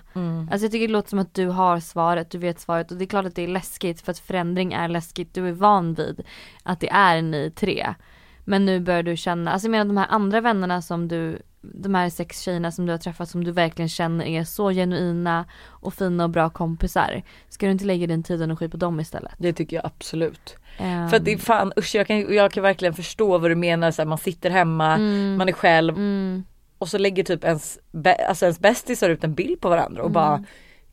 Alltså 0.50 0.64
jag 0.64 0.72
tycker 0.72 0.86
det 0.88 0.92
låter 0.92 1.08
som 1.10 1.18
att 1.18 1.34
du 1.34 1.46
har 1.46 1.80
svaret, 1.80 2.30
du 2.30 2.38
vet 2.38 2.60
svaret 2.60 2.90
och 2.90 2.96
det 2.96 3.04
är 3.04 3.06
klart 3.06 3.26
att 3.26 3.34
det 3.34 3.42
är 3.42 3.48
läskigt 3.48 4.00
för 4.00 4.10
att 4.10 4.18
förändring 4.18 4.72
är 4.72 4.88
läskigt. 4.88 5.34
Du 5.34 5.48
är 5.48 5.52
van 5.52 5.94
vid 5.94 6.22
att 6.62 6.80
det 6.80 6.90
är 6.90 7.22
ni 7.22 7.50
tre. 7.50 7.94
Men 8.44 8.66
nu 8.66 8.80
börjar 8.80 9.02
du 9.02 9.16
känna, 9.16 9.52
alltså 9.52 9.66
jag 9.66 9.70
menar 9.70 9.84
de 9.84 9.96
här 9.96 10.06
andra 10.10 10.40
vännerna 10.40 10.82
som 10.82 11.08
du, 11.08 11.38
de 11.60 11.94
här 11.94 12.10
sex 12.10 12.40
tjejerna 12.40 12.72
som 12.72 12.86
du 12.86 12.92
har 12.92 12.98
träffat 12.98 13.28
som 13.28 13.44
du 13.44 13.50
verkligen 13.52 13.88
känner 13.88 14.24
är 14.24 14.44
så 14.44 14.70
genuina 14.70 15.44
och 15.66 15.94
fina 15.94 16.24
och 16.24 16.30
bra 16.30 16.50
kompisar. 16.50 17.22
Ska 17.48 17.66
du 17.66 17.72
inte 17.72 17.84
lägga 17.84 18.06
din 18.06 18.22
tid 18.22 18.40
och 18.40 18.44
energi 18.44 18.68
på 18.68 18.76
dem 18.76 19.00
istället? 19.00 19.32
Det 19.38 19.52
tycker 19.52 19.76
jag 19.76 19.86
absolut. 19.86 20.56
Ehm, 20.78 21.08
För 21.08 21.16
att 21.16 21.24
det 21.24 21.32
är 21.32 21.38
fan 21.38 21.72
usch 21.78 21.94
jag 21.94 22.06
kan, 22.06 22.34
jag 22.34 22.52
kan 22.52 22.62
verkligen 22.62 22.94
förstå 22.94 23.38
vad 23.38 23.50
du 23.50 23.54
menar, 23.54 23.90
så 23.90 24.02
här, 24.02 24.06
man 24.06 24.18
sitter 24.18 24.50
hemma, 24.50 24.96
man 25.38 25.48
är 25.48 25.52
själv 25.52 25.94
mm, 25.96 26.44
och 26.78 26.88
så 26.88 26.98
lägger 26.98 27.24
typ 27.24 27.44
ens, 27.44 27.78
alltså 28.28 28.44
ens 28.44 28.58
bästisar 28.60 29.10
ut 29.10 29.24
en 29.24 29.34
bild 29.34 29.60
på 29.60 29.68
varandra 29.68 30.02
och 30.02 30.10
Mm. 30.10 30.12
bara 30.12 30.44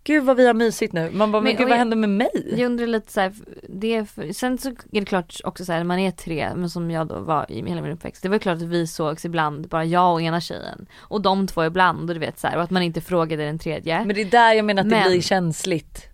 Gud 0.04 0.24
vad 0.24 0.38
vi 0.38 0.48
har 0.48 0.54
mysigt 0.54 0.94
nu. 0.94 1.12
Man 1.14 1.32
bara 1.32 1.42
men, 1.42 1.44
Men- 1.44 1.58
gud 1.58 1.68
vad 1.68 1.72
jag- 1.72 1.78
händer 1.78 1.98
med 1.98 2.10
mig? 2.10 2.30
Jag 2.58 2.66
undrar 2.66 2.88
lite 2.88 3.12
så 3.12 3.20
här, 3.22 3.34
det 3.70 3.96
är 3.96 4.06
för, 4.06 4.34
sen 4.34 4.58
så 4.58 4.70
är 4.70 4.76
det 4.92 5.06
klart 5.06 5.38
också 5.44 5.66
så 5.66 5.72
här, 5.74 5.84
man 5.84 6.00
är 6.00 6.12
tre, 6.12 6.50
men 6.56 6.70
som 6.70 6.92
jag 6.92 7.08
då 7.08 7.20
var 7.20 7.52
i 7.52 7.56
hela 7.70 7.82
min 7.82 7.92
uppväxt. 7.92 8.24
Det 8.24 8.30
var 8.30 8.38
klart 8.38 8.56
att 8.56 8.62
vi 8.62 8.88
sågs 8.88 9.26
ibland, 9.26 9.68
bara 9.68 9.86
jag 9.86 10.14
och 10.14 10.22
ena 10.22 10.42
tjejen. 10.42 10.86
Och 10.98 11.22
de 11.22 11.48
två 11.48 11.64
ibland 11.66 12.10
och 12.10 12.16
du 12.16 12.20
vet 12.20 12.40
så 12.40 12.48
här, 12.48 12.58
och 12.58 12.64
att 12.64 12.70
man 12.72 12.84
inte 12.84 13.02
frågade 13.02 13.46
den 13.46 13.60
tredje. 13.60 14.06
Men 14.06 14.16
det 14.16 14.22
är 14.22 14.26
där 14.26 14.54
jag 14.54 14.66
menar 14.66 14.82
att 14.84 14.90
det 14.90 14.96
Men- 14.96 15.10
blir 15.10 15.22
känsligt. 15.22 16.08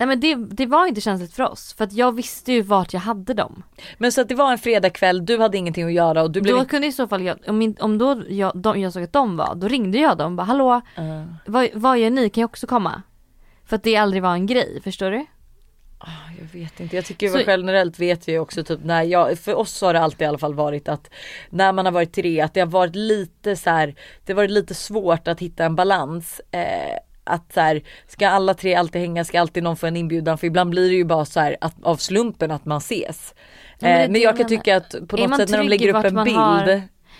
Nej 0.00 0.06
men 0.08 0.20
det, 0.20 0.34
det 0.34 0.66
var 0.66 0.86
inte 0.86 1.00
känsligt 1.00 1.32
för 1.34 1.42
oss, 1.50 1.74
för 1.78 1.84
att 1.84 1.92
jag 1.92 2.12
visste 2.16 2.52
ju 2.52 2.62
vart 2.62 2.92
jag 2.92 3.00
hade 3.00 3.34
dem. 3.34 3.62
Men 3.98 4.12
så 4.12 4.20
att 4.20 4.28
det 4.28 4.34
var 4.34 4.52
en 4.52 4.58
fredagkväll, 4.58 5.26
du 5.26 5.38
hade 5.38 5.58
ingenting 5.58 5.84
att 5.86 5.92
göra 5.92 6.22
och 6.22 6.30
du 6.30 6.40
blev 6.40 6.56
Då 6.56 6.64
kunde 6.64 6.86
i 6.86 6.92
så 6.92 7.08
fall 7.08 7.22
jag, 7.22 7.38
om, 7.46 7.62
in, 7.62 7.76
om 7.80 7.98
då 7.98 8.22
jag, 8.28 8.52
de, 8.58 8.80
jag 8.80 8.92
såg 8.92 9.02
att 9.02 9.12
de 9.12 9.36
var, 9.36 9.54
då 9.54 9.68
ringde 9.68 9.98
jag 9.98 10.18
dem 10.18 10.32
och 10.32 10.36
bara 10.36 10.42
hallå, 10.42 10.80
Uh, 10.98 11.24
vad, 11.46 11.68
vad 11.74 11.98
gör 11.98 12.10
ni, 12.10 12.30
kan 12.30 12.40
jag 12.40 12.48
också 12.48 12.66
komma? 12.66 13.02
För 13.68 13.76
att 13.76 13.82
det 13.82 13.96
aldrig 13.96 14.22
var 14.22 14.32
en 14.32 14.46
grej, 14.46 14.80
förstår 14.84 15.10
du? 15.10 15.26
jag 16.38 16.60
vet 16.60 16.80
inte, 16.80 16.96
jag 16.96 17.04
tycker 17.04 17.28
Så- 17.28 17.40
generellt 17.46 17.98
vet 17.98 18.28
jag 18.28 18.32
ju 18.32 18.38
också 18.40 18.64
typ 18.64 18.80
när 18.84 19.02
jag, 19.02 19.38
för 19.38 19.54
oss 19.54 19.80
har 19.80 19.92
det 19.92 20.00
alltid 20.00 20.22
i 20.22 20.24
alla 20.24 20.38
fall 20.38 20.54
varit 20.54 20.88
att 20.88 21.10
när 21.50 21.72
man 21.72 21.84
har 21.84 21.92
varit 21.92 22.12
tre 22.12 22.40
att 22.40 22.54
det 22.54 22.60
har 22.60 22.66
varit 22.66 22.94
lite 22.96 23.56
så 23.56 23.70
här, 23.70 23.94
det 24.24 24.32
har 24.32 24.36
varit 24.36 24.50
lite 24.50 24.74
svårt 24.74 25.28
att 25.28 25.40
hitta 25.40 25.64
en 25.64 25.76
balans. 25.76 26.40
Eh, 26.50 26.98
att 27.24 27.52
så 27.52 27.60
här, 27.60 27.82
ska 28.06 28.28
alla 28.28 28.54
tre 28.54 28.74
alltid 28.74 29.00
hänga, 29.00 29.24
ska 29.24 29.40
alltid 29.40 29.62
någon 29.62 29.76
få 29.76 29.86
en 29.86 29.96
inbjudan 29.96 30.38
för 30.38 30.46
ibland 30.46 30.70
blir 30.70 30.88
det 30.88 30.94
ju 30.96 31.04
bara 31.04 31.24
så 31.24 31.40
här 31.40 31.56
att, 31.60 31.74
av 31.82 31.96
slumpen 31.96 32.50
att 32.50 32.64
man 32.64 32.78
ses. 32.78 33.34
men 33.80 33.90
det 33.90 33.96
Eh, 33.96 34.06
det 34.06 34.12
men 34.12 34.20
jag 34.20 34.36
kan 34.36 34.46
tycka 34.48 34.76
att 34.76 34.94
på 35.08 35.16
något 35.16 35.36
sätt 35.36 35.48
när 35.50 35.58
de 35.58 35.68
lägger 35.68 35.88
upp 35.96 36.04
en 36.04 36.24
bild 36.24 36.36
har- 36.36 36.64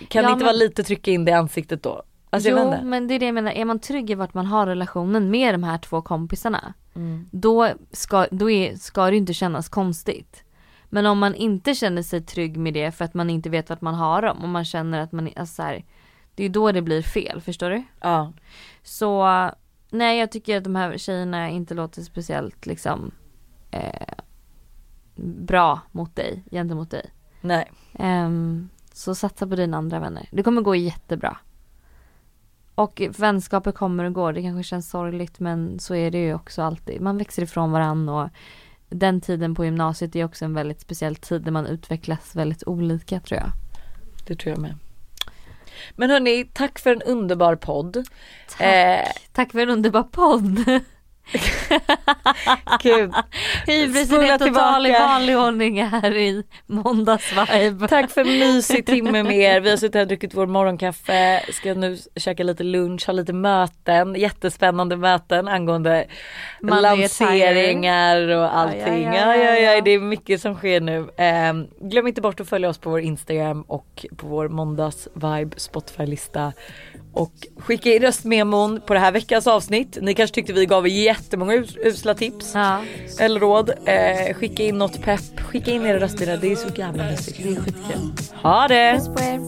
kan 0.07 0.23
det 0.23 0.29
Ja, 0.29 0.33
inte 0.33 0.43
vara 0.45 0.53
men- 0.53 0.59
lite 0.59 0.83
trycka 0.83 1.11
in 1.11 1.25
det 1.25 1.31
i 1.31 1.33
ansiktet 1.33 1.83
då? 1.83 2.03
Alltså 2.29 2.49
jo 2.49 2.73
men 2.83 3.07
det 3.07 3.13
är 3.13 3.19
det 3.19 3.25
jag 3.25 3.35
menar, 3.35 3.51
är 3.51 3.65
man 3.65 3.79
trygg 3.79 4.09
i 4.09 4.15
vart 4.15 4.33
man 4.33 4.45
har 4.45 4.65
relationen 4.65 5.31
med 5.31 5.53
de 5.53 5.63
här 5.63 5.77
två 5.77 6.01
kompisarna 6.01 6.73
Mm. 6.95 7.29
då, 7.31 7.69
ska, 7.91 8.27
då 8.31 8.49
är, 8.49 8.75
ska 8.75 9.09
det 9.09 9.17
inte 9.17 9.33
kännas 9.33 9.69
konstigt. 9.69 10.43
Men 10.89 11.05
om 11.05 11.19
man 11.19 11.35
inte 11.35 11.75
känner 11.75 12.01
sig 12.01 12.21
trygg 12.21 12.57
med 12.57 12.73
det 12.73 12.91
för 12.91 13.05
att 13.05 13.13
man 13.13 13.29
inte 13.29 13.49
vet 13.49 13.69
vart 13.69 13.81
man 13.81 13.93
har 13.95 14.21
dem 14.21 14.43
och 14.43 14.49
man 14.49 14.65
känner 14.65 14.99
att 14.99 15.11
man, 15.11 15.29
alltså 15.35 15.55
så 15.55 15.63
här, 15.63 15.85
det 16.35 16.43
är 16.43 16.49
då 16.49 16.71
det 16.71 16.81
blir 16.81 17.01
fel, 17.01 17.41
förstår 17.41 17.69
du? 17.69 17.83
Ja. 18.01 18.33
Så 18.83 19.27
nej 19.89 20.19
jag 20.19 20.31
tycker 20.31 20.57
att 20.57 20.63
de 20.63 20.75
här 20.75 20.97
tjejerna 20.97 21.49
inte 21.49 21.73
låter 21.73 22.01
speciellt 22.01 22.65
liksom 22.65 23.11
eh, 23.71 24.13
bra 25.15 25.79
mot 25.91 26.15
dig, 26.15 26.43
gentemot 26.51 26.91
dig. 26.91 27.13
Nej. 27.41 27.71
Ehm, 27.93 28.69
så 28.93 29.15
satsa 29.15 29.47
på 29.47 29.55
dina 29.55 29.77
andra 29.77 29.99
vänner. 29.99 30.29
Det 30.31 30.43
kommer 30.43 30.61
gå 30.61 30.75
jättebra. 30.75 31.37
Och 32.79 33.01
vänskaper 33.17 33.71
kommer 33.71 34.03
och 34.03 34.13
går. 34.13 34.33
Det 34.33 34.41
kanske 34.41 34.63
känns 34.63 34.89
sorgligt 34.89 35.39
men 35.39 35.79
så 35.79 35.95
är 35.95 36.11
det 36.11 36.17
ju 36.17 36.33
också 36.33 36.61
alltid. 36.61 37.01
Man 37.01 37.17
växer 37.17 37.43
ifrån 37.43 37.71
varann 37.71 38.09
och 38.09 38.29
den 38.89 39.21
tiden 39.21 39.55
på 39.55 39.65
gymnasiet 39.65 40.15
är 40.15 40.25
också 40.25 40.45
en 40.45 40.53
väldigt 40.53 40.81
speciell 40.81 41.15
tid 41.15 41.41
där 41.41 41.51
man 41.51 41.65
utvecklas 41.65 42.35
väldigt 42.35 42.63
olika 42.67 43.19
tror 43.19 43.39
jag. 43.39 43.51
Det 44.27 44.35
tror 44.35 44.51
jag 44.51 44.61
med. 44.61 44.75
Men 45.95 46.09
hörni, 46.09 46.49
tack 46.53 46.79
för 46.79 46.91
en 46.91 47.01
underbar 47.01 47.55
podd. 47.55 48.07
Tack. 48.49 48.61
Eh, 48.61 49.07
Tack 49.31 49.51
för 49.51 49.59
en 49.59 49.69
underbar 49.69 50.03
podd. 50.03 50.81
Gud. 52.83 53.13
Hybrisen 53.67 54.21
är 54.21 54.37
total 54.37 54.85
i 54.85 54.91
vanlig 54.91 55.37
ordning 55.37 55.83
här 55.83 56.15
i 56.17 56.43
måndagsvibe. 56.65 57.87
Tack 57.87 58.11
för 58.11 58.21
en 58.21 58.39
mysig 58.39 58.85
timme 58.85 59.23
med 59.23 59.37
er. 59.37 59.59
Vi 59.59 59.69
har 59.69 59.77
suttit 59.77 59.93
här 59.95 60.01
och 60.01 60.07
druckit 60.07 60.33
vår 60.33 60.45
morgonkaffe. 60.47 61.41
Ska 61.53 61.73
nu 61.73 61.97
käka 62.15 62.43
lite 62.43 62.63
lunch, 62.63 63.07
ha 63.07 63.13
lite 63.13 63.33
möten. 63.33 64.15
Jättespännande 64.15 64.97
möten 64.97 65.47
angående 65.47 66.05
Monday 66.61 66.81
lanseringar 66.81 68.27
och 68.27 68.57
allting. 68.57 68.81
aj, 68.83 68.91
aj, 68.93 69.15
Ja, 69.15 69.35
ja, 69.35 69.51
aj, 69.51 69.65
aj. 69.65 69.81
det 69.81 69.91
är 69.91 69.99
mycket 69.99 70.41
som 70.41 70.55
sker 70.55 70.81
nu. 70.81 71.09
Ehm, 71.17 71.67
glöm 71.81 72.07
inte 72.07 72.21
bort 72.21 72.39
att 72.39 72.49
följa 72.49 72.69
oss 72.69 72.77
på 72.77 72.89
vår 72.89 72.99
Instagram 72.99 73.61
och 73.61 74.05
på 74.17 74.27
vår 74.27 74.47
måndagsvibe 74.47 75.59
Spotify-lista 75.59 76.53
och 77.13 77.33
skicka 77.57 77.89
in 77.93 78.01
röstmemon 78.01 78.81
på 78.85 78.93
det 78.93 78.99
här 78.99 79.11
veckans 79.11 79.47
avsnitt. 79.47 79.97
Ni 80.01 80.13
kanske 80.13 80.35
tyckte 80.35 80.53
vi 80.53 80.65
gav 80.65 80.87
jättemånga 80.87 81.53
usla 81.83 82.13
tips 82.13 82.51
ja. 82.53 82.81
eller 83.19 83.39
råd. 83.39 83.69
Eh, 83.85 84.33
skicka 84.35 84.63
in 84.63 84.77
något 84.77 85.01
pepp, 85.01 85.39
skicka 85.39 85.71
in 85.71 85.85
era 85.85 85.99
röster. 85.99 86.37
Det 86.41 86.51
är 86.51 86.55
så 86.55 86.69
jävla 86.75 87.03
mysigt. 87.03 87.37
Det 87.43 87.49
är 87.49 87.55
skitkul. 87.55 88.11
Ha 88.41 88.67
det! 88.67 88.93
Puss 88.93 89.07
på 89.07 89.19
er. 89.19 89.39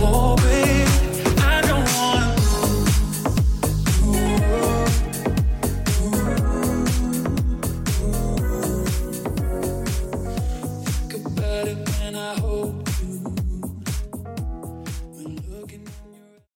Oh, 0.00 0.36
baby. 0.36 0.77